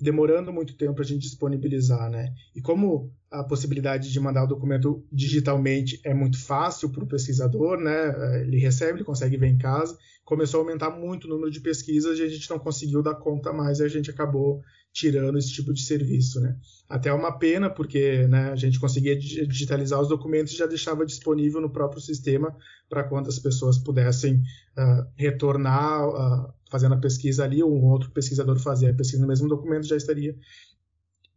demorando 0.00 0.52
muito 0.52 0.76
tempo 0.76 0.94
para 0.94 1.04
a 1.04 1.06
gente 1.06 1.22
disponibilizar, 1.22 2.10
né? 2.10 2.32
E 2.54 2.60
como 2.60 3.12
a 3.30 3.42
possibilidade 3.42 4.12
de 4.12 4.20
mandar 4.20 4.44
o 4.44 4.48
documento 4.48 5.04
digitalmente 5.10 6.00
é 6.04 6.14
muito 6.14 6.38
fácil 6.38 6.90
para 6.90 7.04
o 7.04 7.06
pesquisador, 7.06 7.78
né? 7.78 8.42
Ele 8.42 8.58
recebe, 8.58 8.98
ele 8.98 9.04
consegue 9.04 9.36
ver 9.36 9.48
em 9.48 9.58
casa. 9.58 9.96
Começou 10.24 10.60
a 10.60 10.62
aumentar 10.64 10.90
muito 10.90 11.24
o 11.24 11.28
número 11.28 11.50
de 11.50 11.60
pesquisas 11.60 12.18
e 12.18 12.22
a 12.22 12.28
gente 12.28 12.48
não 12.50 12.58
conseguiu 12.58 13.02
dar 13.02 13.14
conta 13.14 13.52
mais 13.52 13.78
e 13.78 13.84
a 13.84 13.88
gente 13.88 14.10
acabou 14.10 14.60
tirando 14.92 15.36
esse 15.36 15.52
tipo 15.52 15.74
de 15.74 15.82
serviço, 15.82 16.40
né? 16.40 16.56
Até 16.88 17.10
é 17.10 17.12
uma 17.12 17.38
pena 17.38 17.68
porque 17.68 18.26
né, 18.28 18.50
a 18.50 18.56
gente 18.56 18.80
conseguia 18.80 19.14
digitalizar 19.14 20.00
os 20.00 20.08
documentos 20.08 20.54
e 20.54 20.56
já 20.56 20.66
deixava 20.66 21.04
disponível 21.04 21.60
no 21.60 21.70
próprio 21.70 22.00
sistema 22.00 22.56
para 22.88 23.04
quantas 23.04 23.38
pessoas 23.38 23.76
pudessem 23.76 24.36
uh, 24.36 25.06
retornar 25.14 26.08
uh, 26.08 26.54
fazendo 26.70 26.94
a 26.94 26.98
pesquisa 26.98 27.44
ali, 27.44 27.62
ou 27.62 27.72
um 27.72 27.84
outro 27.86 28.10
pesquisador 28.10 28.58
fazia 28.58 28.90
a 28.90 28.94
pesquisa 28.94 29.22
no 29.22 29.28
mesmo 29.28 29.48
documento, 29.48 29.86
já 29.86 29.96
estaria 29.96 30.36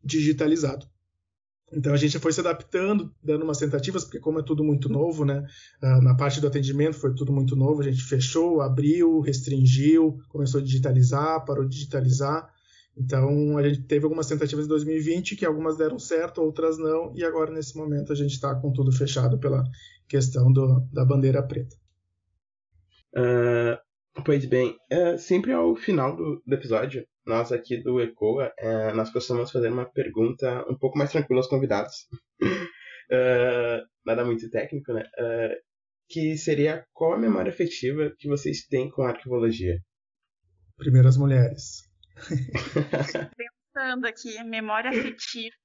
digitalizado. 0.03 0.87
Então 1.71 1.93
a 1.93 1.97
gente 1.97 2.17
foi 2.19 2.33
se 2.33 2.39
adaptando, 2.39 3.13
dando 3.23 3.43
umas 3.43 3.57
tentativas, 3.57 4.03
porque 4.03 4.19
como 4.19 4.39
é 4.39 4.43
tudo 4.43 4.63
muito 4.63 4.89
novo, 4.89 5.23
né? 5.23 5.45
Uh, 5.81 6.01
na 6.01 6.15
parte 6.15 6.41
do 6.41 6.47
atendimento 6.47 6.95
foi 6.95 7.13
tudo 7.13 7.31
muito 7.31 7.55
novo, 7.55 7.81
a 7.81 7.83
gente 7.83 8.03
fechou, 8.03 8.61
abriu, 8.61 9.19
restringiu, 9.19 10.19
começou 10.29 10.59
a 10.59 10.63
digitalizar, 10.63 11.45
parou 11.45 11.65
de 11.65 11.75
digitalizar. 11.75 12.51
Então 12.97 13.57
a 13.57 13.67
gente 13.67 13.83
teve 13.83 14.03
algumas 14.03 14.27
tentativas 14.27 14.65
em 14.65 14.69
2020 14.69 15.35
que 15.35 15.45
algumas 15.45 15.77
deram 15.77 15.99
certo, 15.99 16.41
outras 16.41 16.77
não, 16.77 17.13
e 17.15 17.23
agora 17.23 17.51
nesse 17.51 17.77
momento 17.77 18.11
a 18.11 18.15
gente 18.15 18.33
está 18.33 18.53
com 18.55 18.71
tudo 18.73 18.91
fechado 18.91 19.37
pela 19.37 19.63
questão 20.07 20.51
do, 20.51 20.81
da 20.91 21.05
bandeira 21.05 21.41
preta. 21.43 21.75
Uh, 23.15 23.77
Pois 24.25 24.45
bem, 24.45 24.75
é, 24.89 25.17
sempre 25.17 25.53
ao 25.53 25.75
final 25.75 26.15
do, 26.15 26.41
do, 26.45 26.53
episódio, 26.53 27.05
nós 27.25 27.51
aqui 27.51 27.77
do 27.81 28.01
ECOA, 28.01 28.51
é, 28.57 28.91
nós 28.93 29.11
costumamos 29.11 29.51
fazer 29.51 29.71
uma 29.71 29.85
pergunta 29.85 30.65
um 30.69 30.77
pouco 30.77 30.97
mais 30.97 31.11
tranquila 31.11 31.39
aos 31.39 31.47
convidados. 31.47 32.07
uh, 32.41 33.85
nada 34.05 34.25
muito 34.25 34.49
técnico, 34.49 34.93
né? 34.93 35.03
Uh, 35.17 35.55
que 36.07 36.35
seria 36.37 36.85
qual 36.91 37.13
a 37.13 37.19
memória 37.19 37.51
afetiva 37.51 38.11
que 38.17 38.27
vocês 38.27 38.65
têm 38.65 38.89
com 38.89 39.03
a 39.03 39.09
arquivologia? 39.09 39.79
Primeiras 40.75 41.15
mulheres. 41.15 41.83
Pensando 43.73 44.07
aqui, 44.07 44.43
memória 44.43 44.89
afetiva. 44.89 45.55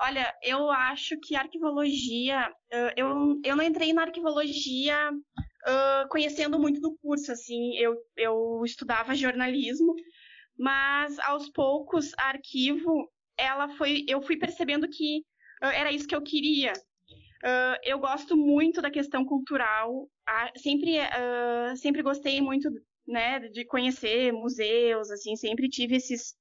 Olha, 0.00 0.34
eu 0.42 0.70
acho 0.70 1.16
que 1.20 1.36
arquivologia, 1.36 2.50
eu, 2.96 3.40
eu 3.44 3.54
não 3.54 3.62
entrei 3.62 3.92
na 3.92 4.02
arquivologia 4.02 5.10
conhecendo 6.10 6.58
muito 6.58 6.80
do 6.80 6.96
curso, 6.98 7.32
assim, 7.32 7.76
eu, 7.76 7.96
eu 8.16 8.62
estudava 8.64 9.14
jornalismo, 9.14 9.94
mas 10.58 11.18
aos 11.20 11.48
poucos 11.50 12.12
a 12.18 12.28
arquivo, 12.28 13.10
ela 13.36 13.68
foi, 13.76 14.04
eu 14.08 14.22
fui 14.22 14.36
percebendo 14.36 14.88
que 14.88 15.20
uh, 15.62 15.66
era 15.66 15.90
isso 15.90 16.06
que 16.06 16.14
eu 16.14 16.22
queria. 16.22 16.72
Uh, 17.42 17.76
eu 17.82 17.98
gosto 17.98 18.36
muito 18.36 18.80
da 18.80 18.90
questão 18.90 19.24
cultural, 19.24 20.08
sempre, 20.56 20.96
sempre 21.76 22.02
gostei 22.02 22.40
muito, 22.40 22.70
né, 23.06 23.40
de 23.40 23.64
conhecer 23.66 24.32
museus, 24.32 25.10
assim, 25.10 25.36
sempre 25.36 25.68
tive 25.68 25.96
esses, 25.96 26.34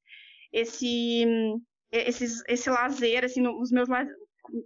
esse, 0.51 1.25
esses, 1.91 2.41
esse 2.47 2.69
lazer, 2.69 3.25
assim, 3.25 3.45
os 3.45 3.69
meus, 3.69 3.89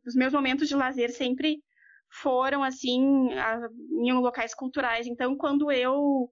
os 0.05 0.15
meus 0.15 0.31
momentos 0.31 0.67
de 0.67 0.75
lazer 0.75 1.11
sempre 1.11 1.59
foram 2.09 2.63
assim 2.63 3.33
a, 3.33 3.67
em 3.91 4.13
locais 4.13 4.53
culturais. 4.53 5.07
Então, 5.07 5.35
quando 5.35 5.71
eu 5.71 6.29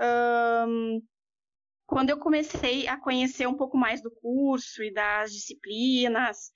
um, 0.00 1.02
quando 1.86 2.10
eu 2.10 2.18
comecei 2.18 2.88
a 2.88 2.98
conhecer 2.98 3.46
um 3.46 3.56
pouco 3.56 3.78
mais 3.78 4.02
do 4.02 4.10
curso 4.10 4.82
e 4.82 4.92
das 4.92 5.32
disciplinas, 5.32 6.50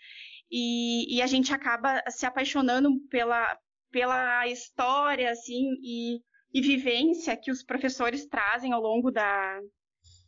e, 0.50 1.16
e 1.16 1.22
a 1.22 1.26
gente 1.26 1.52
acaba 1.54 2.02
se 2.08 2.26
apaixonando 2.26 2.98
pela, 3.08 3.56
pela 3.90 4.46
história 4.48 5.30
assim 5.30 5.76
e, 5.82 6.20
e 6.52 6.60
vivência 6.60 7.36
que 7.36 7.50
os 7.50 7.62
professores 7.62 8.26
trazem 8.26 8.72
ao 8.72 8.82
longo 8.82 9.12
da, 9.12 9.60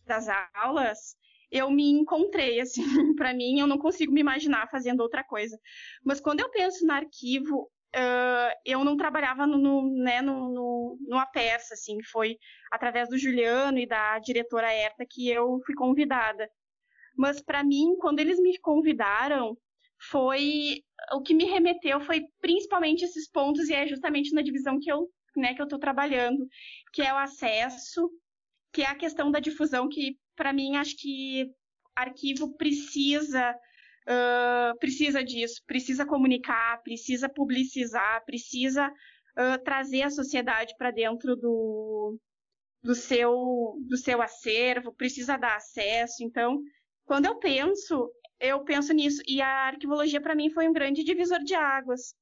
das 0.07 0.29
aulas, 0.55 1.17
eu 1.51 1.71
me 1.71 1.91
encontrei, 1.91 2.61
assim, 2.61 2.83
para 3.17 3.35
mim 3.35 3.59
eu 3.59 3.67
não 3.67 3.79
consigo 3.79 4.13
me 4.13 4.21
imaginar 4.21 4.71
fazendo 4.71 5.01
outra 5.01 5.25
coisa. 5.25 5.59
Mas 6.05 6.21
quando 6.21 6.41
eu 6.41 6.51
penso 6.51 6.87
no 6.87 6.93
arquivo, 6.93 7.71
uh, 7.97 8.61
eu 8.65 8.85
não 8.85 8.97
trabalhava 8.97 9.47
no, 9.47 9.59
no, 9.59 10.03
né, 10.03 10.21
no, 10.21 10.49
no, 10.53 10.99
no 11.01 11.19
Apersa, 11.19 11.75
assim, 11.75 12.03
foi 12.05 12.39
através 12.71 13.09
do 13.09 13.19
Juliano 13.19 13.79
e 13.79 13.87
da 13.87 14.19
diretora 14.19 14.73
Herta 14.73 15.05
que 15.09 15.29
eu 15.29 15.61
fui 15.65 15.75
convidada. 15.75 16.49
Mas 17.17 17.41
para 17.41 17.63
mim, 17.63 17.97
quando 17.99 18.21
eles 18.21 18.39
me 18.41 18.59
convidaram, 18.59 19.57
foi 20.11 20.83
o 21.13 21.21
que 21.21 21.35
me 21.35 21.45
remeteu 21.45 22.01
foi 22.01 22.25
principalmente 22.41 23.05
esses 23.05 23.29
pontos 23.29 23.69
e 23.69 23.75
é 23.75 23.87
justamente 23.87 24.35
na 24.35 24.43
divisão 24.43 24.79
que 24.81 24.91
eu, 24.91 25.09
né, 25.37 25.55
que 25.55 25.61
eu 25.61 25.65
estou 25.65 25.79
trabalhando, 25.79 26.47
que 26.93 27.03
é 27.03 27.13
o 27.13 27.19
acesso, 27.19 28.11
que 28.73 28.83
é 28.83 28.87
a 28.87 28.95
questão 28.95 29.31
da 29.31 29.39
difusão 29.39 29.89
que 29.89 30.19
para 30.35 30.53
mim 30.53 30.77
acho 30.77 30.97
que 30.97 31.53
arquivo 31.95 32.57
precisa 32.57 33.55
uh, 34.09 34.79
precisa 34.79 35.23
disso, 35.23 35.63
precisa 35.67 36.07
comunicar, 36.07 36.83
precisa 36.83 37.29
publicizar, 37.29 38.25
precisa 38.25 38.89
uh, 38.89 39.63
trazer 39.65 40.03
a 40.03 40.11
sociedade 40.11 40.75
para 40.77 40.91
dentro 40.91 41.37
do, 41.37 42.19
do, 42.83 42.95
seu, 42.95 43.77
do 43.89 43.97
seu 43.97 44.21
acervo, 44.21 44.93
precisa 44.95 45.37
dar 45.37 45.57
acesso. 45.57 46.23
Então, 46.23 46.61
quando 47.05 47.27
eu 47.27 47.39
penso, 47.39 48.11
eu 48.41 48.65
penso 48.65 48.93
nisso. 48.93 49.23
E 49.27 49.41
a 49.41 49.67
arquivologia, 49.67 50.21
para 50.21 50.35
mim, 50.35 50.51
foi 50.51 50.69
um 50.69 50.73
grande 50.73 51.05
divisor 51.05 51.41
de 51.41 51.55
águas. 51.55 52.15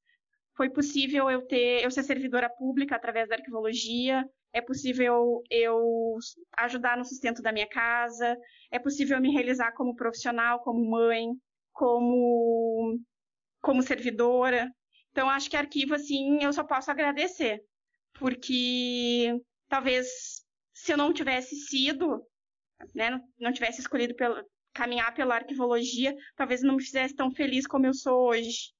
Foi 0.55 0.69
possível 0.69 1.29
eu 1.29 1.41
ter, 1.47 1.83
eu 1.83 1.91
ser 1.91 2.03
servidora 2.03 2.49
pública 2.49 2.95
através 2.95 3.29
da 3.29 3.35
arquivologia, 3.35 4.23
é 4.53 4.61
possível 4.61 5.41
eu 5.49 6.17
ajudar 6.57 6.97
no 6.97 7.05
sustento 7.05 7.41
da 7.41 7.53
minha 7.53 7.67
casa, 7.67 8.37
é 8.69 8.77
possível 8.77 9.19
me 9.21 9.31
realizar 9.31 9.71
como 9.71 9.95
profissional, 9.95 10.59
como 10.59 10.83
mãe, 10.89 11.29
como, 11.71 12.99
como 13.61 13.83
servidora. 13.83 14.69
Então, 15.11 15.29
acho 15.29 15.49
que 15.49 15.57
arquivo, 15.57 15.93
assim, 15.93 16.43
eu 16.43 16.53
só 16.53 16.63
posso 16.63 16.89
agradecer, 16.89 17.61
porque 18.13 19.39
talvez 19.67 20.07
se 20.73 20.91
eu 20.91 20.97
não 20.97 21.13
tivesse 21.13 21.55
sido, 21.55 22.25
né, 22.95 23.21
não 23.39 23.53
tivesse 23.53 23.81
escolhido 23.81 24.15
pelo, 24.15 24.43
caminhar 24.73 25.13
pela 25.13 25.35
arquivologia, 25.35 26.15
talvez 26.35 26.61
não 26.61 26.75
me 26.75 26.83
fizesse 26.83 27.15
tão 27.15 27.31
feliz 27.31 27.67
como 27.67 27.85
eu 27.85 27.93
sou 27.93 28.29
hoje. 28.29 28.73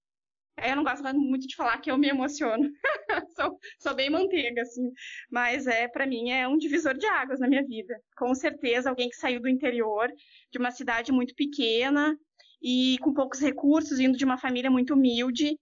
Eu 0.58 0.76
não 0.76 0.84
gosto 0.84 1.04
muito 1.16 1.48
de 1.48 1.56
falar 1.56 1.78
que 1.80 1.90
eu 1.90 1.98
me 1.98 2.10
emociono. 2.10 2.70
sou, 3.36 3.58
sou, 3.80 3.96
bem 3.96 4.10
manteiga, 4.10 4.62
assim. 4.62 4.92
Mas 5.30 5.66
é 5.66 5.88
para 5.88 6.06
mim 6.06 6.30
é 6.30 6.48
um 6.48 6.58
divisor 6.58 6.96
de 6.96 7.06
águas 7.06 7.40
na 7.40 7.48
minha 7.48 7.66
vida. 7.66 8.00
Com 8.18 8.34
certeza, 8.36 8.90
alguém 8.90 9.10
que 9.10 9.16
saiu 9.16 9.42
do 9.42 9.50
interior, 9.50 10.12
de 10.52 10.60
uma 10.60 10.72
cidade 10.72 11.12
muito 11.12 11.34
pequena, 11.36 12.16
e 12.62 12.98
com 13.00 13.14
poucos 13.14 13.40
recursos, 13.40 13.98
vindo 13.98 14.18
de 14.18 14.26
uma 14.26 14.38
família 14.38 14.70
muito 14.70 14.94
humilde. 14.94 15.58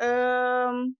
Hum, 0.00 0.94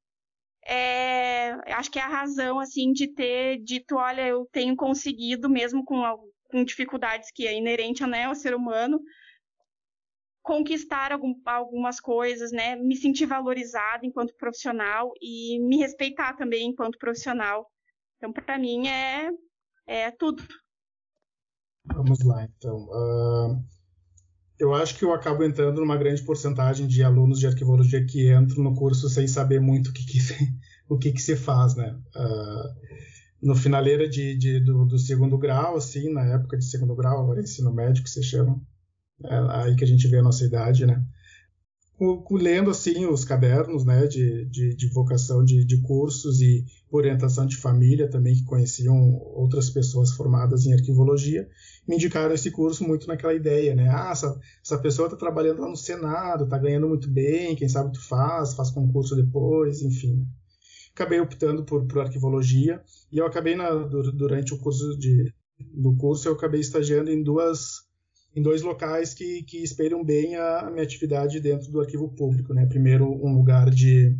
é, 0.66 1.52
acho 1.72 1.90
que 1.90 1.98
é 1.98 2.02
a 2.02 2.08
razão 2.08 2.60
assim 2.60 2.92
de 2.92 3.08
ter 3.08 3.58
dito, 3.62 3.96
olha, 3.96 4.26
eu 4.26 4.46
tenho 4.52 4.76
conseguido, 4.76 5.48
mesmo 5.48 5.82
com, 5.84 6.02
com 6.50 6.64
dificuldades 6.64 7.30
que 7.32 7.46
é 7.46 7.56
inerente 7.56 8.04
né, 8.06 8.24
ao 8.24 8.34
ser 8.34 8.54
humano, 8.54 9.00
conquistar 10.42 11.12
algum, 11.12 11.34
algumas 11.46 12.00
coisas, 12.00 12.52
né, 12.52 12.76
me 12.76 12.96
sentir 12.96 13.26
valorizada 13.26 14.04
enquanto 14.04 14.36
profissional 14.36 15.12
e 15.20 15.58
me 15.60 15.78
respeitar 15.78 16.34
também 16.36 16.68
enquanto 16.68 16.98
profissional. 16.98 17.70
Então, 18.16 18.32
para 18.32 18.58
mim 18.58 18.88
é, 18.88 19.30
é 19.86 20.10
tudo. 20.10 20.42
Vamos 21.84 22.22
lá, 22.24 22.44
então. 22.44 22.76
Uh 22.90 23.77
eu 24.58 24.74
acho 24.74 24.96
que 24.96 25.04
eu 25.04 25.12
acabo 25.12 25.44
entrando 25.44 25.80
numa 25.80 25.96
grande 25.96 26.22
porcentagem 26.22 26.86
de 26.86 27.02
alunos 27.02 27.38
de 27.38 27.46
arquivologia 27.46 28.04
que 28.04 28.32
entram 28.34 28.64
no 28.64 28.74
curso 28.74 29.08
sem 29.08 29.26
saber 29.28 29.60
muito 29.60 29.90
o 29.90 29.92
que, 29.92 30.04
que, 30.04 30.18
o 30.88 30.98
que, 30.98 31.12
que 31.12 31.22
se 31.22 31.36
faz, 31.36 31.76
né? 31.76 31.96
Uh, 32.16 33.46
no 33.46 33.54
finaleira 33.54 34.08
de, 34.08 34.36
de 34.36 34.60
do, 34.60 34.84
do, 34.84 34.98
segundo 34.98 35.38
grau, 35.38 35.76
assim, 35.76 36.12
na 36.12 36.24
época 36.24 36.58
de 36.58 36.64
segundo 36.64 36.94
grau, 36.96 37.22
agora 37.22 37.40
ensino 37.40 37.72
médio 37.72 38.02
que 38.02 38.10
se 38.10 38.22
chama, 38.22 38.60
é 39.24 39.36
aí 39.62 39.76
que 39.76 39.84
a 39.84 39.86
gente 39.86 40.08
vê 40.08 40.18
a 40.18 40.22
nossa 40.22 40.44
idade, 40.44 40.84
né? 40.84 41.04
Lendo 42.30 42.70
assim 42.70 43.06
os 43.06 43.24
cadernos 43.24 43.84
né, 43.84 44.06
de, 44.06 44.44
de, 44.46 44.74
de 44.74 44.88
vocação 44.88 45.44
de, 45.44 45.64
de, 45.64 45.80
cursos 45.82 46.40
e 46.40 46.64
orientação 46.90 47.44
de 47.44 47.56
família 47.56 48.08
também 48.08 48.34
que 48.34 48.44
conheciam 48.44 49.16
outras 49.34 49.68
pessoas 49.68 50.12
formadas 50.12 50.64
em 50.64 50.72
arquivologia 50.72 51.48
me 51.88 51.96
indicaram 51.96 52.32
esse 52.32 52.52
curso 52.52 52.86
muito 52.86 53.08
naquela 53.08 53.34
ideia 53.34 53.74
né 53.74 53.88
ah 53.88 54.10
essa, 54.12 54.38
essa 54.64 54.78
pessoa 54.78 55.06
está 55.06 55.16
trabalhando 55.16 55.60
lá 55.60 55.68
no 55.68 55.76
senado 55.76 56.44
está 56.44 56.56
ganhando 56.56 56.88
muito 56.88 57.10
bem 57.10 57.56
quem 57.56 57.68
sabe 57.68 57.92
tu 57.92 58.00
faz 58.00 58.54
faz 58.54 58.70
concurso 58.70 59.16
depois 59.16 59.82
enfim 59.82 60.24
acabei 60.94 61.20
optando 61.20 61.64
por, 61.64 61.84
por 61.86 62.00
arquivologia 62.00 62.80
e 63.10 63.18
eu 63.18 63.26
acabei 63.26 63.56
na, 63.56 63.70
durante 63.72 64.54
o 64.54 64.58
curso 64.58 64.96
de 64.96 65.32
do 65.58 65.96
curso 65.96 66.28
eu 66.28 66.34
acabei 66.34 66.60
estagiando 66.60 67.10
em 67.10 67.24
duas 67.24 67.87
em 68.34 68.42
dois 68.42 68.62
locais 68.62 69.14
que, 69.14 69.42
que 69.42 69.58
espelham 69.62 70.04
bem 70.04 70.36
a, 70.36 70.70
minha 70.70 70.82
atividade 70.82 71.40
dentro 71.40 71.70
do 71.70 71.80
arquivo 71.80 72.08
público. 72.08 72.52
Né? 72.54 72.66
Primeiro, 72.66 73.06
um 73.06 73.32
lugar 73.32 73.70
de, 73.70 74.16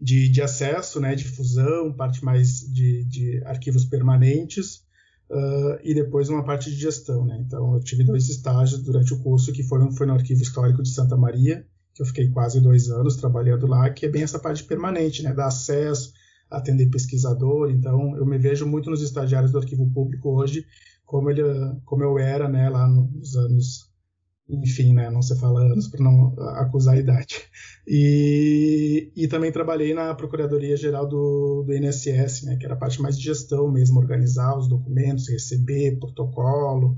de, 0.00 0.28
de 0.28 0.42
acesso, 0.42 1.00
né, 1.00 1.14
de 1.14 1.24
fusão, 1.24 1.92
parte 1.92 2.24
mais 2.24 2.60
de, 2.60 3.04
de 3.04 3.42
arquivos 3.44 3.84
permanentes, 3.84 4.84
uh, 5.30 5.78
e 5.82 5.94
depois 5.94 6.28
uma 6.28 6.44
parte 6.44 6.70
de 6.70 6.76
gestão. 6.76 7.24
Né? 7.24 7.42
Então, 7.46 7.74
eu 7.74 7.80
tive 7.80 8.04
dois 8.04 8.28
estágios 8.28 8.82
durante 8.82 9.12
o 9.12 9.20
curso, 9.20 9.52
que 9.52 9.62
foram 9.62 9.92
foi 9.92 10.06
no 10.06 10.14
Arquivo 10.14 10.42
Histórico 10.42 10.82
de 10.82 10.90
Santa 10.90 11.16
Maria, 11.16 11.66
que 11.94 12.02
eu 12.02 12.06
fiquei 12.06 12.28
quase 12.28 12.60
dois 12.60 12.90
anos 12.90 13.16
trabalhando 13.16 13.66
lá, 13.66 13.88
que 13.90 14.04
é 14.04 14.08
bem 14.08 14.22
essa 14.22 14.38
parte 14.38 14.62
permanente, 14.64 15.22
né, 15.22 15.32
dar 15.32 15.46
acesso, 15.46 16.12
atender 16.50 16.86
pesquisador. 16.90 17.70
Então, 17.70 18.16
eu 18.16 18.24
me 18.24 18.38
vejo 18.38 18.66
muito 18.66 18.90
nos 18.90 19.02
estagiários 19.02 19.50
do 19.50 19.58
arquivo 19.58 19.90
público 19.90 20.30
hoje 20.30 20.64
como 21.06 21.30
ele 21.30 21.42
como 21.84 22.02
eu 22.02 22.18
era 22.18 22.48
né 22.48 22.68
lá 22.68 22.86
nos 22.86 23.36
anos 23.36 23.90
enfim 24.48 24.92
né 24.92 25.08
não 25.10 25.22
se 25.22 25.38
fala 25.38 25.60
anos 25.60 25.88
para 25.88 26.04
não 26.04 26.34
acusar 26.56 26.94
a 26.94 26.98
idade. 26.98 27.36
E, 27.88 29.12
e 29.14 29.28
também 29.28 29.52
trabalhei 29.52 29.94
na 29.94 30.12
procuradoria 30.12 30.76
geral 30.76 31.06
do, 31.06 31.62
do 31.64 31.72
INSS 31.72 32.42
né 32.42 32.56
que 32.56 32.64
era 32.64 32.74
a 32.74 32.78
parte 32.78 33.00
mais 33.00 33.16
de 33.16 33.24
gestão 33.24 33.70
mesmo 33.70 34.00
organizar 34.00 34.58
os 34.58 34.68
documentos 34.68 35.28
receber 35.28 35.96
protocolo. 35.98 36.96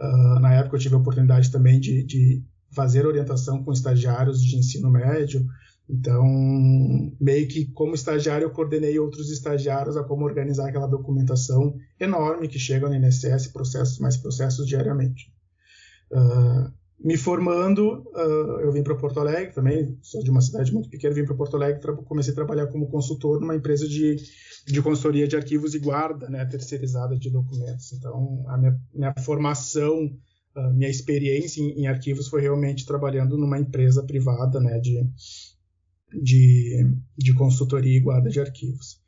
Uh, 0.00 0.40
na 0.40 0.54
época 0.54 0.76
eu 0.76 0.80
tive 0.80 0.94
a 0.94 0.98
oportunidade 0.98 1.50
também 1.50 1.78
de, 1.78 2.02
de 2.04 2.42
fazer 2.70 3.06
orientação 3.06 3.62
com 3.62 3.72
estagiários 3.72 4.42
de 4.42 4.56
ensino 4.56 4.90
médio. 4.90 5.46
Então, 5.88 6.24
meio 7.20 7.48
que 7.48 7.66
como 7.72 7.94
estagiário, 7.94 8.44
eu 8.44 8.50
coordenei 8.50 8.98
outros 8.98 9.30
estagiários 9.30 9.96
a 9.96 10.04
como 10.04 10.24
organizar 10.24 10.68
aquela 10.68 10.86
documentação 10.86 11.74
enorme 12.00 12.48
que 12.48 12.58
chega 12.58 12.88
no 12.88 12.94
INSS, 12.94 13.48
processos, 13.52 13.98
mais 13.98 14.16
processos 14.16 14.66
diariamente. 14.66 15.32
Uh, 16.10 16.72
me 17.02 17.16
formando, 17.16 18.04
uh, 18.14 18.60
eu 18.60 18.72
vim 18.72 18.82
para 18.82 18.94
Porto 18.94 19.20
Alegre 19.20 19.54
também, 19.54 19.98
sou 20.02 20.22
de 20.22 20.30
uma 20.30 20.40
cidade 20.40 20.72
muito 20.72 20.88
pequena, 20.88 21.14
vim 21.14 21.24
para 21.24 21.34
Porto 21.34 21.56
Alegre, 21.56 21.80
comecei 22.04 22.32
a 22.32 22.34
trabalhar 22.34 22.66
como 22.66 22.90
consultor 22.90 23.40
numa 23.40 23.54
empresa 23.54 23.88
de, 23.88 24.16
de 24.66 24.82
consultoria 24.82 25.26
de 25.26 25.36
arquivos 25.36 25.74
e 25.74 25.78
guarda, 25.78 26.28
né, 26.28 26.44
terceirizada 26.44 27.16
de 27.16 27.30
documentos. 27.30 27.92
Então, 27.92 28.44
a 28.48 28.58
minha, 28.58 28.80
minha 28.92 29.14
formação 29.24 30.10
uh, 30.56 30.74
minha 30.74 30.90
experiência 30.90 31.62
em, 31.62 31.82
em, 31.82 31.86
arquivos 31.86 32.28
foi 32.28 32.42
realmente 32.42 32.84
trabalhando 32.84 33.38
numa 33.38 33.58
empresa 33.58 34.02
privada 34.02 34.60
né, 34.60 34.78
de, 34.78 35.02
de, 36.22 36.86
de 37.16 37.34
consultoria 37.34 37.96
e 37.96 38.00
guarda 38.00 38.28
de 38.28 38.40
arquivos. 38.40 39.00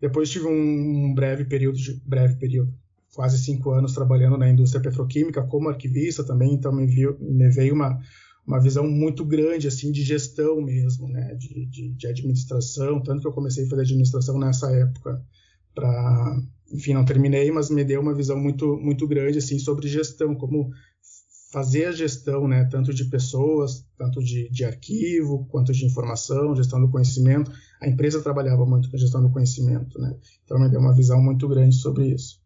Depois 0.00 0.30
tive 0.30 0.46
um 0.46 1.14
breve 1.14 1.44
período, 1.44 1.76
de, 1.76 2.00
breve 2.06 2.36
período, 2.36 2.72
quase 3.14 3.38
cinco 3.38 3.70
anos 3.70 3.94
trabalhando 3.94 4.36
na 4.36 4.48
indústria 4.48 4.82
petroquímica 4.82 5.42
como 5.42 5.68
arquivista 5.68 6.24
também, 6.24 6.52
então 6.52 6.72
me, 6.72 6.86
viu, 6.86 7.16
me 7.20 7.48
veio 7.48 7.74
uma, 7.74 8.00
uma 8.46 8.60
visão 8.60 8.86
muito 8.88 9.24
grande 9.24 9.66
assim 9.66 9.90
de 9.90 10.02
gestão 10.02 10.60
mesmo, 10.60 11.08
né, 11.08 11.34
de, 11.34 11.66
de, 11.66 11.88
de 11.90 12.06
administração, 12.06 13.02
tanto 13.02 13.22
que 13.22 13.26
eu 13.26 13.32
comecei 13.32 13.64
a 13.64 13.68
fazer 13.68 13.82
administração 13.82 14.38
nessa 14.38 14.70
época 14.70 15.22
para 15.74 16.40
enfim, 16.70 16.92
não 16.92 17.04
terminei, 17.04 17.50
mas 17.50 17.70
me 17.70 17.82
deu 17.82 18.00
uma 18.00 18.14
visão 18.14 18.38
muito, 18.38 18.76
muito 18.76 19.06
grande 19.06 19.38
assim 19.38 19.58
sobre 19.58 19.88
gestão, 19.88 20.34
como 20.34 20.70
fazer 21.50 21.86
a 21.86 21.92
gestão, 21.92 22.46
né, 22.46 22.64
tanto 22.70 22.92
de 22.92 23.04
pessoas, 23.06 23.86
tanto 23.96 24.22
de, 24.22 24.50
de 24.50 24.64
arquivo, 24.64 25.46
quanto 25.50 25.72
de 25.72 25.86
informação, 25.86 26.54
gestão 26.54 26.80
do 26.80 26.90
conhecimento. 26.90 27.50
A 27.80 27.88
empresa 27.88 28.22
trabalhava 28.22 28.66
muito 28.66 28.90
com 28.90 28.98
gestão 28.98 29.22
do 29.22 29.30
conhecimento, 29.30 29.98
né? 29.98 30.14
Então 30.44 30.58
me 30.58 30.68
deu 30.68 30.80
uma 30.80 30.94
visão 30.94 31.22
muito 31.22 31.48
grande 31.48 31.76
sobre 31.76 32.08
isso. 32.08 32.40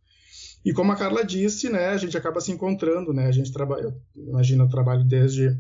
E 0.65 0.73
como 0.73 0.93
a 0.93 0.97
Carla 0.97 1.25
disse, 1.25 1.69
né, 1.69 1.87
a 1.89 1.97
gente 1.97 2.17
acaba 2.17 2.41
se 2.41 2.53
encontrando, 2.53 3.13
né? 3.13 3.27
A 3.27 3.33
gente 3.33 3.53
trabalha, 3.53 3.93
imagina, 4.15 4.65
eu 4.65 4.69
trabalho 4.69 5.05
desde 5.05 5.59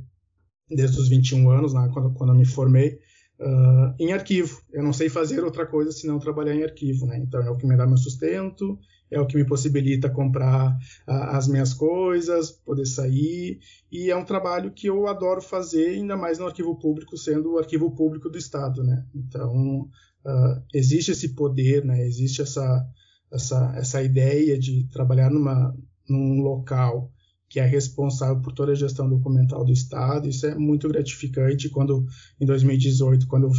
desde 0.74 0.98
os 0.98 1.08
21 1.08 1.50
anos, 1.50 1.74
né, 1.74 1.90
quando, 1.92 2.14
quando 2.14 2.30
eu 2.30 2.36
me 2.36 2.46
formei, 2.46 2.98
uh, 3.40 3.94
em 3.98 4.12
arquivo. 4.12 4.60
Eu 4.72 4.82
não 4.82 4.92
sei 4.92 5.08
fazer 5.08 5.44
outra 5.44 5.66
coisa 5.66 5.92
senão 5.92 6.18
trabalhar 6.18 6.54
em 6.54 6.62
arquivo, 6.62 7.06
né? 7.06 7.18
Então 7.18 7.40
é 7.42 7.50
o 7.50 7.56
que 7.56 7.66
me 7.66 7.76
dá 7.76 7.86
meu 7.86 7.96
sustento, 7.96 8.78
é 9.12 9.20
o 9.20 9.26
que 9.26 9.36
me 9.36 9.44
possibilita 9.44 10.10
comprar 10.10 10.76
uh, 11.06 11.36
as 11.36 11.46
minhas 11.46 11.74
coisas, 11.74 12.50
poder 12.50 12.86
sair, 12.86 13.60
e 13.90 14.10
é 14.10 14.16
um 14.16 14.24
trabalho 14.24 14.72
que 14.72 14.88
eu 14.88 15.06
adoro 15.06 15.42
fazer, 15.42 15.90
ainda 15.90 16.16
mais 16.16 16.38
no 16.38 16.46
arquivo 16.46 16.76
público, 16.78 17.16
sendo 17.16 17.52
o 17.52 17.58
arquivo 17.58 17.94
público 17.94 18.30
do 18.30 18.38
Estado, 18.38 18.82
né? 18.82 19.06
Então 19.14 19.88
uh, 20.24 20.62
existe 20.74 21.12
esse 21.12 21.34
poder, 21.34 21.84
né? 21.84 22.04
Existe 22.06 22.42
essa 22.42 22.86
essa 23.30 23.72
essa 23.76 24.02
ideia 24.02 24.58
de 24.58 24.88
trabalhar 24.88 25.30
numa 25.30 25.74
num 26.08 26.40
local 26.40 27.12
que 27.52 27.60
é 27.60 27.66
responsável 27.66 28.40
por 28.40 28.54
toda 28.54 28.72
a 28.72 28.74
gestão 28.74 29.06
documental 29.06 29.62
do 29.62 29.70
Estado. 29.72 30.26
Isso 30.26 30.46
é 30.46 30.54
muito 30.54 30.88
gratificante. 30.88 31.68
Quando, 31.68 32.06
em 32.40 32.46
2018, 32.46 33.26
quando 33.26 33.48
eu 33.48 33.52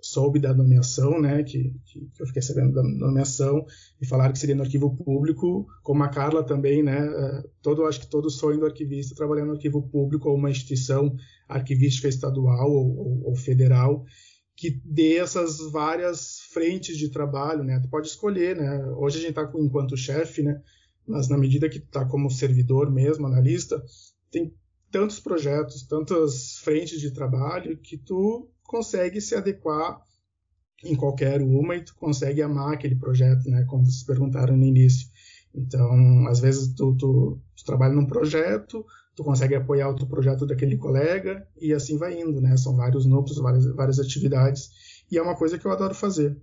soube 0.00 0.38
da 0.38 0.52
nomeação, 0.52 1.20
né, 1.20 1.42
que, 1.42 1.72
que, 1.84 2.10
eu 2.18 2.26
fiquei 2.26 2.42
sabendo 2.42 2.72
da 2.72 2.82
nomeação 2.82 3.64
e 4.00 4.06
falaram 4.06 4.32
que 4.32 4.38
seria 4.38 4.56
no 4.56 4.62
arquivo 4.62 4.96
público, 4.96 5.66
como 5.82 6.02
a 6.02 6.08
Carla 6.08 6.44
também, 6.44 6.82
né, 6.82 7.08
uh, 7.08 7.48
todo, 7.62 7.84
acho 7.84 8.00
que 8.00 8.10
todo 8.10 8.30
sonho 8.30 8.58
do 8.58 8.66
arquivista 8.66 9.14
é 9.14 9.16
trabalhar 9.16 9.44
no 9.44 9.52
arquivo 9.52 9.82
público 9.88 10.28
ou 10.28 10.36
uma 10.36 10.50
instituição 10.50 11.14
arquivística 11.48 12.08
estadual 12.08 12.70
ou, 12.70 12.98
ou, 12.98 13.28
ou 13.28 13.36
federal 13.36 14.04
que 14.56 14.80
dê 14.84 15.16
essas 15.16 15.58
várias 15.70 16.40
frentes 16.50 16.96
de 16.96 17.10
trabalho, 17.10 17.62
né? 17.62 17.78
Tu 17.78 17.90
pode 17.90 18.08
escolher, 18.08 18.56
né? 18.56 18.86
Hoje 18.96 19.18
a 19.18 19.20
gente 19.20 19.38
está 19.38 19.52
enquanto 19.54 19.94
chefe, 19.98 20.42
né? 20.42 20.62
mas 21.06 21.28
na 21.28 21.38
medida 21.38 21.68
que 21.68 21.78
está 21.78 22.04
como 22.04 22.30
servidor 22.30 22.90
mesmo, 22.90 23.26
analista, 23.26 23.82
tem 24.30 24.52
tantos 24.90 25.20
projetos, 25.20 25.86
tantas 25.86 26.58
frentes 26.58 27.00
de 27.00 27.12
trabalho 27.12 27.78
que 27.78 27.96
tu 27.96 28.50
consegue 28.66 29.20
se 29.20 29.34
adequar 29.34 30.00
em 30.84 30.94
qualquer 30.94 31.40
uma 31.40 31.76
e 31.76 31.84
tu 31.84 31.94
consegue 31.94 32.42
amar 32.42 32.74
aquele 32.74 32.96
projeto, 32.96 33.48
né? 33.48 33.64
Como 33.68 33.84
vocês 33.84 34.04
perguntaram 34.04 34.56
no 34.56 34.64
início. 34.64 35.08
Então, 35.54 36.26
às 36.28 36.38
vezes 36.38 36.74
tu, 36.74 36.94
tu, 36.96 37.40
tu 37.56 37.64
trabalha 37.64 37.94
num 37.94 38.06
projeto, 38.06 38.84
tu 39.14 39.24
consegue 39.24 39.54
apoiar 39.54 39.88
outro 39.88 40.06
projeto 40.06 40.46
daquele 40.46 40.76
colega 40.76 41.48
e 41.58 41.72
assim 41.72 41.96
vai 41.96 42.20
indo, 42.20 42.40
né? 42.40 42.56
São 42.56 42.76
vários 42.76 43.06
núcleos, 43.06 43.38
várias, 43.38 43.66
várias 43.74 43.98
atividades 43.98 44.70
e 45.10 45.16
é 45.16 45.22
uma 45.22 45.36
coisa 45.36 45.58
que 45.58 45.66
eu 45.66 45.72
adoro 45.72 45.94
fazer. 45.94 46.36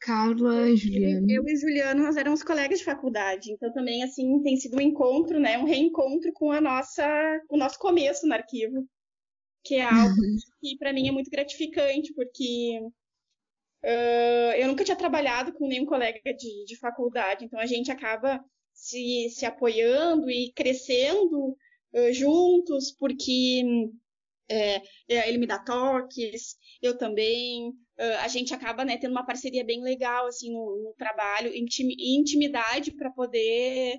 Carla 0.00 0.70
e 0.70 0.76
Juliano. 0.76 1.26
Eu 1.28 1.44
e 1.46 1.56
Juliano, 1.56 2.02
nós 2.02 2.16
éramos 2.16 2.42
colegas 2.42 2.78
de 2.78 2.84
faculdade, 2.86 3.52
então 3.52 3.70
também, 3.70 4.02
assim, 4.02 4.42
tem 4.42 4.56
sido 4.56 4.78
um 4.78 4.80
encontro, 4.80 5.38
né, 5.38 5.58
um 5.58 5.66
reencontro 5.66 6.32
com 6.32 6.50
a 6.50 6.60
nossa, 6.60 7.04
o 7.50 7.58
nosso 7.58 7.78
começo 7.78 8.26
no 8.26 8.32
arquivo, 8.32 8.88
que 9.62 9.76
é 9.76 9.82
algo 9.82 10.14
que 10.60 10.76
para 10.78 10.92
mim 10.92 11.08
é 11.08 11.12
muito 11.12 11.30
gratificante, 11.30 12.12
porque 12.14 12.80
uh, 13.84 14.52
eu 14.56 14.68
nunca 14.68 14.84
tinha 14.84 14.96
trabalhado 14.96 15.52
com 15.52 15.68
nenhum 15.68 15.86
colega 15.86 16.20
de, 16.34 16.64
de 16.64 16.76
faculdade, 16.76 17.44
então 17.44 17.58
a 17.58 17.66
gente 17.66 17.90
acaba 17.90 18.42
se, 18.72 19.28
se 19.30 19.44
apoiando 19.44 20.30
e 20.30 20.52
crescendo 20.52 21.56
uh, 21.92 22.12
juntos, 22.12 22.92
porque 22.92 23.62
é, 24.48 24.82
ele 25.08 25.38
me 25.38 25.46
dá 25.46 25.58
toques, 25.58 26.56
eu 26.82 26.98
também, 26.98 27.68
uh, 27.68 28.18
a 28.20 28.28
gente 28.28 28.52
acaba 28.52 28.84
né, 28.84 28.96
tendo 28.96 29.12
uma 29.12 29.24
parceria 29.24 29.64
bem 29.64 29.82
legal 29.82 30.26
assim 30.26 30.52
no, 30.52 30.82
no 30.82 30.94
trabalho, 30.94 31.54
intim, 31.54 31.88
intimidade 31.98 32.90
para 32.92 33.10
poder 33.10 33.96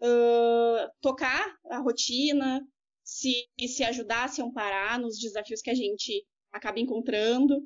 uh, 0.00 0.90
tocar 1.00 1.54
a 1.68 1.78
rotina, 1.78 2.66
se, 3.10 3.48
se 3.66 3.82
ajudar, 3.82 4.28
se 4.28 4.40
amparar 4.40 5.00
nos 5.00 5.18
desafios 5.18 5.60
que 5.60 5.70
a 5.70 5.74
gente 5.74 6.24
acaba 6.52 6.78
encontrando. 6.78 7.60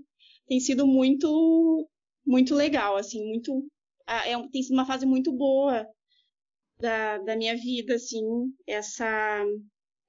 Tem 0.47 0.59
sido 0.59 0.87
muito 0.87 1.87
muito 2.27 2.55
legal, 2.55 2.97
assim, 2.97 3.23
muito 3.27 3.69
é, 4.07 4.35
tem 4.49 4.63
sido 4.63 4.73
uma 4.73 4.87
fase 4.87 5.05
muito 5.05 5.31
boa 5.31 5.87
da, 6.81 7.19
da 7.19 7.37
minha 7.37 7.55
vida, 7.57 7.95
assim, 7.97 8.23
essa 8.67 9.45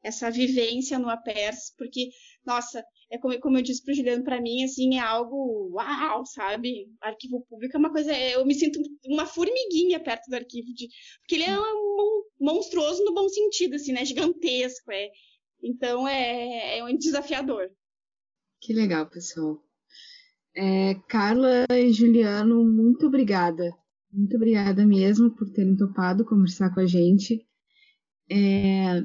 essa 0.02 0.32
vivência 0.32 0.98
no 1.00 1.10
APERS, 1.10 1.74
porque, 1.78 2.12
nossa, 2.46 2.86
é 3.12 3.18
como, 3.18 3.40
como 3.40 3.58
eu 3.58 3.62
disse 3.62 3.84
para 3.84 3.92
o 3.92 3.96
Juliano, 3.96 4.24
para 4.24 4.42
mim, 4.42 4.64
assim, 4.64 4.96
é 4.96 5.00
algo 5.00 5.70
uau, 5.74 6.26
sabe? 6.26 6.88
Arquivo 7.02 7.46
público 7.48 7.76
é 7.76 7.80
uma 7.80 7.92
coisa, 7.92 8.18
eu 8.18 8.46
me 8.46 8.56
sinto 8.56 8.80
uma 9.06 9.26
formiguinha 9.26 10.00
perto 10.00 10.30
do 10.30 10.36
arquivo, 10.36 10.74
de, 10.74 10.88
porque 11.20 11.36
ele 11.36 11.44
é 11.44 11.60
um, 11.60 12.24
monstruoso 12.40 13.04
no 13.04 13.14
bom 13.14 13.30
sentido, 13.30 13.76
assim, 13.76 13.94
né? 13.94 14.04
Gigantesco, 14.06 14.92
é. 14.92 15.10
Então 15.64 16.08
é, 16.08 16.80
é 16.80 16.84
um 16.84 16.98
desafiador. 16.98 17.70
Que 18.62 18.74
legal, 18.74 19.08
pessoal. 19.10 19.62
É, 20.56 20.96
Carla 21.08 21.66
e 21.70 21.92
Juliano, 21.92 22.64
muito 22.64 23.08
obrigada. 23.08 23.76
Muito 24.12 24.36
obrigada 24.38 24.86
mesmo 24.86 25.30
por 25.36 25.52
terem 25.52 25.76
topado 25.76 26.26
conversar 26.26 26.74
com 26.74 26.80
a 26.80 26.86
gente. 26.86 27.46
É, 28.32 29.04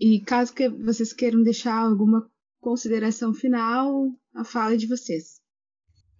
e 0.00 0.20
caso 0.20 0.54
que 0.54 0.68
vocês 0.68 1.12
queiram 1.12 1.42
deixar 1.42 1.76
alguma 1.76 2.30
consideração 2.68 3.32
final, 3.32 4.10
a 4.34 4.44
fala 4.44 4.76
de 4.76 4.86
vocês. 4.86 5.40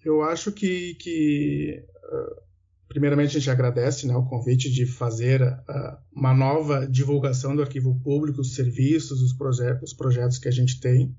Eu 0.03 0.23
acho 0.23 0.51
que, 0.51 0.95
que 0.95 1.85
uh, 1.95 2.41
primeiramente 2.89 3.37
a 3.37 3.39
gente 3.39 3.51
agradece 3.51 4.07
né, 4.07 4.17
o 4.17 4.25
convite 4.25 4.73
de 4.73 4.87
fazer 4.87 5.43
uh, 5.43 5.99
uma 6.11 6.33
nova 6.35 6.87
divulgação 6.87 7.55
do 7.55 7.61
arquivo 7.61 8.01
público, 8.03 8.41
os 8.41 8.55
serviços, 8.55 9.21
os, 9.21 9.37
os 9.83 9.93
projetos 9.93 10.39
que 10.39 10.49
a 10.49 10.51
gente 10.51 10.81
tem. 10.81 11.15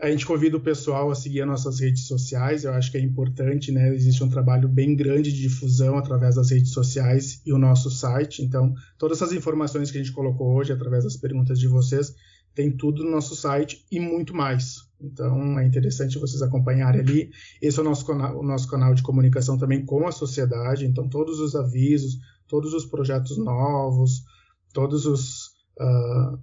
A 0.00 0.10
gente 0.10 0.24
convida 0.24 0.56
o 0.56 0.62
pessoal 0.62 1.10
a 1.10 1.14
seguir 1.14 1.42
as 1.42 1.48
nossas 1.48 1.78
redes 1.78 2.06
sociais, 2.06 2.64
eu 2.64 2.72
acho 2.72 2.90
que 2.90 2.96
é 2.96 3.00
importante, 3.00 3.70
né? 3.70 3.94
Existe 3.94 4.24
um 4.24 4.28
trabalho 4.30 4.68
bem 4.68 4.96
grande 4.96 5.32
de 5.32 5.42
difusão 5.42 5.98
através 5.98 6.34
das 6.34 6.50
redes 6.50 6.72
sociais 6.72 7.42
e 7.44 7.52
o 7.52 7.58
nosso 7.58 7.90
site. 7.90 8.42
Então, 8.42 8.74
todas 8.98 9.20
essas 9.20 9.34
informações 9.34 9.90
que 9.90 9.98
a 9.98 10.02
gente 10.02 10.14
colocou 10.14 10.54
hoje, 10.54 10.72
através 10.72 11.04
das 11.04 11.16
perguntas 11.16 11.58
de 11.58 11.66
vocês, 11.66 12.14
tem 12.56 12.74
tudo 12.74 13.04
no 13.04 13.10
nosso 13.10 13.36
site 13.36 13.84
e 13.92 14.00
muito 14.00 14.34
mais. 14.34 14.86
Então 14.98 15.58
é 15.58 15.66
interessante 15.66 16.18
vocês 16.18 16.40
acompanharem 16.40 17.02
ali. 17.02 17.30
Esse 17.60 17.78
é 17.78 17.82
o 17.82 17.84
nosso 17.84 18.06
canal, 18.06 18.40
o 18.40 18.42
nosso 18.42 18.66
canal 18.66 18.94
de 18.94 19.02
comunicação 19.02 19.58
também 19.58 19.84
com 19.84 20.08
a 20.08 20.10
sociedade. 20.10 20.86
Então 20.86 21.06
todos 21.06 21.38
os 21.38 21.54
avisos, 21.54 22.18
todos 22.48 22.72
os 22.72 22.86
projetos 22.86 23.36
novos, 23.36 24.24
todos 24.72 25.04
os 25.04 25.48
uh, 25.78 26.34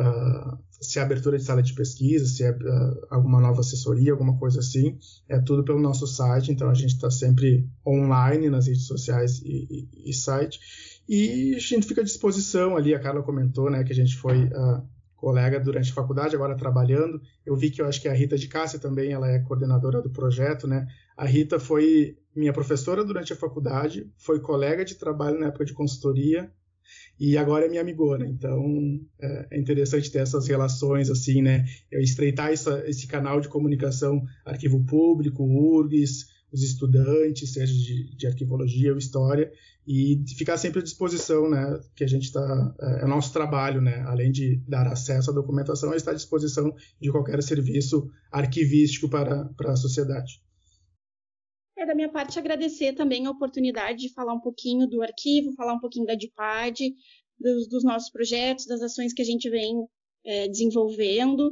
uh, 0.00 0.58
se 0.80 0.98
é 0.98 1.02
abertura 1.02 1.36
de 1.36 1.44
sala 1.44 1.62
de 1.62 1.74
pesquisa, 1.74 2.24
se 2.24 2.42
é 2.42 2.52
uh, 2.52 3.06
alguma 3.10 3.38
nova 3.38 3.60
assessoria, 3.60 4.12
alguma 4.12 4.38
coisa 4.38 4.60
assim, 4.60 4.98
é 5.28 5.38
tudo 5.38 5.62
pelo 5.62 5.78
nosso 5.78 6.06
site. 6.06 6.50
Então 6.50 6.70
a 6.70 6.74
gente 6.74 6.94
está 6.94 7.10
sempre 7.10 7.68
online 7.86 8.48
nas 8.48 8.66
redes 8.66 8.86
sociais 8.86 9.42
e, 9.42 9.68
e, 9.92 10.10
e, 10.10 10.14
site. 10.14 10.58
E 11.06 11.54
a 11.54 11.58
gente 11.58 11.86
fica 11.86 12.00
à 12.00 12.04
disposição 12.04 12.78
ali. 12.78 12.94
A 12.94 12.98
Carla 12.98 13.22
comentou, 13.22 13.70
né, 13.70 13.84
que 13.84 13.92
a 13.92 13.96
gente 13.96 14.16
foi 14.16 14.48
colega 15.20 15.60
durante 15.60 15.90
a 15.90 15.94
faculdade, 15.94 16.34
agora 16.34 16.56
trabalhando. 16.56 17.20
Eu 17.44 17.54
vi 17.54 17.70
que 17.70 17.82
eu 17.82 17.86
acho 17.86 18.00
que 18.00 18.08
a 18.08 18.14
Rita 18.14 18.38
de 18.38 18.48
Cássia 18.48 18.78
também, 18.78 19.12
ela 19.12 19.30
é 19.30 19.38
coordenadora 19.38 20.00
do 20.00 20.10
projeto, 20.10 20.66
né? 20.66 20.86
A 21.16 21.26
Rita 21.26 21.60
foi 21.60 22.16
minha 22.34 22.52
professora 22.52 23.04
durante 23.04 23.32
a 23.32 23.36
faculdade, 23.36 24.10
foi 24.16 24.40
colega 24.40 24.82
de 24.82 24.94
trabalho 24.94 25.38
na 25.38 25.48
época 25.48 25.66
de 25.66 25.74
consultoria 25.74 26.50
e 27.18 27.36
agora 27.36 27.66
é 27.66 27.68
minha 27.68 27.82
amigona. 27.82 28.26
Então 28.26 28.64
é, 29.20 29.48
é 29.50 29.60
interessante 29.60 30.10
ter 30.10 30.20
essas 30.20 30.48
relações 30.48 31.10
assim, 31.10 31.42
né? 31.42 31.66
Eu 31.90 32.00
estreitar 32.00 32.50
essa, 32.50 32.82
esse 32.88 33.06
canal 33.06 33.42
de 33.42 33.48
comunicação, 33.48 34.22
arquivo 34.44 34.82
público, 34.86 35.44
URGS, 35.44 36.28
os 36.52 36.62
estudantes, 36.62 37.52
seja 37.52 37.72
de, 37.72 38.16
de 38.16 38.26
arquivologia 38.26 38.92
ou 38.92 38.98
história, 38.98 39.50
e 39.86 40.22
ficar 40.36 40.56
sempre 40.56 40.80
à 40.80 40.82
disposição, 40.82 41.48
né, 41.48 41.80
que 41.94 42.04
a 42.04 42.06
gente 42.06 42.24
está, 42.24 42.74
é, 42.80 43.04
é 43.04 43.06
nosso 43.06 43.32
trabalho, 43.32 43.80
né, 43.80 44.02
além 44.06 44.30
de 44.30 44.56
dar 44.68 44.86
acesso 44.86 45.30
à 45.30 45.34
documentação, 45.34 45.92
é 45.92 45.96
estar 45.96 46.12
à 46.12 46.14
disposição 46.14 46.74
de 47.00 47.10
qualquer 47.10 47.42
serviço 47.42 48.10
arquivístico 48.30 49.08
para, 49.08 49.46
para 49.56 49.72
a 49.72 49.76
sociedade. 49.76 50.42
É 51.76 51.86
da 51.86 51.94
minha 51.94 52.10
parte 52.10 52.38
agradecer 52.38 52.92
também 52.92 53.26
a 53.26 53.30
oportunidade 53.30 54.00
de 54.00 54.12
falar 54.12 54.34
um 54.34 54.40
pouquinho 54.40 54.86
do 54.86 55.02
arquivo, 55.02 55.54
falar 55.54 55.72
um 55.74 55.80
pouquinho 55.80 56.04
da 56.04 56.14
DIPAD, 56.14 56.94
dos, 57.38 57.68
dos 57.68 57.82
nossos 57.82 58.10
projetos, 58.10 58.66
das 58.66 58.82
ações 58.82 59.14
que 59.14 59.22
a 59.22 59.24
gente 59.24 59.48
vem 59.48 59.74
é, 60.24 60.46
desenvolvendo, 60.46 61.50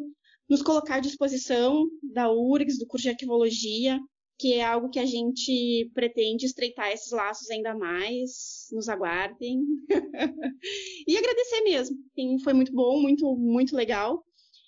nos 0.49 0.63
colocar 0.63 0.97
à 0.97 1.01
disposição 1.01 1.87
da 2.13 2.31
URGS, 2.31 2.79
do 2.79 2.87
curso 2.87 3.05
de 3.05 3.11
arquivologia, 3.11 3.99
que 4.39 4.55
é 4.55 4.65
algo 4.65 4.89
que 4.89 5.01
a 5.01 5.05
gente 5.05 5.91
pretende 5.93 6.47
estreitar 6.47 6.93
esses 6.93 7.11
laços 7.11 7.51
ainda 7.51 7.75
mais. 7.75 8.69
Nos 8.71 8.89
aguardem. 8.89 9.61
e 11.07 11.17
agradecer 11.17 11.61
mesmo. 11.63 11.97
Foi 12.45 12.53
muito 12.53 12.73
bom, 12.73 13.03
muito, 13.03 13.37
muito 13.37 13.75
legal. 13.75 14.25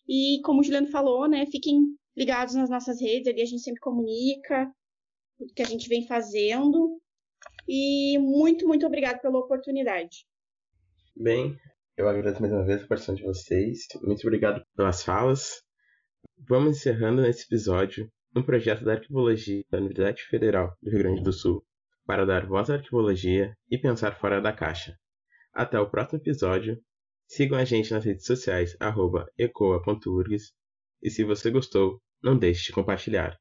E 0.09 0.41
como 0.45 0.61
o 0.61 0.65
Juliano 0.65 0.89
falou, 0.89 1.29
né, 1.29 1.47
fiquem 1.47 1.81
ligados 2.17 2.55
nas 2.55 2.69
nossas 2.69 3.01
redes, 3.01 3.29
ali 3.29 3.43
a 3.43 3.47
gente 3.47 3.63
sempre 3.63 3.81
comunica 3.81 4.69
o 5.39 5.47
que 5.55 5.63
a 5.63 5.67
gente 5.67 5.89
vem 5.89 6.05
fazendo. 6.05 7.01
E 7.69 8.19
muito, 8.19 8.67
muito 8.67 8.85
obrigado 8.85 9.21
pela 9.21 9.39
oportunidade. 9.39 10.27
Bem, 11.15 11.57
eu 11.97 12.09
agradeço 12.09 12.41
mais 12.41 12.53
uma 12.53 12.65
vez 12.65 12.83
a 12.83 12.89
participação 12.89 13.15
de 13.15 13.23
vocês. 13.23 13.87
Muito 14.03 14.27
obrigado 14.27 14.65
pelas 14.75 15.05
falas. 15.05 15.63
Vamos 16.49 16.79
encerrando 16.79 17.23
nesse 17.23 17.45
episódio 17.45 18.11
um 18.35 18.43
projeto 18.43 18.85
da 18.85 18.93
arquivologia 18.93 19.65
da 19.71 19.79
Universidade 19.79 20.23
Federal 20.23 20.77
do 20.83 20.91
Rio 20.91 21.01
Grande 21.01 21.23
do 21.23 21.33
Sul 21.33 21.65
para 22.07 22.27
dar 22.27 22.47
voz 22.47 22.71
à 22.71 22.75
arquivologia 22.75 23.57
e 23.71 23.79
pensar 23.79 24.19
fora 24.19 24.41
da 24.41 24.53
caixa. 24.53 24.97
Até 25.53 25.79
o 25.79 25.89
próximo 25.89 26.19
episódio. 26.19 26.81
Sigam 27.27 27.59
a 27.59 27.65
gente 27.65 27.93
nas 27.93 28.05
redes 28.05 28.25
sociais 28.25 28.77
ecoa.urgs 29.39 30.53
e 31.03 31.11
se 31.11 31.23
você 31.23 31.51
gostou, 31.51 32.01
não 32.23 32.37
deixe 32.37 32.67
de 32.67 32.73
compartilhar. 32.73 33.39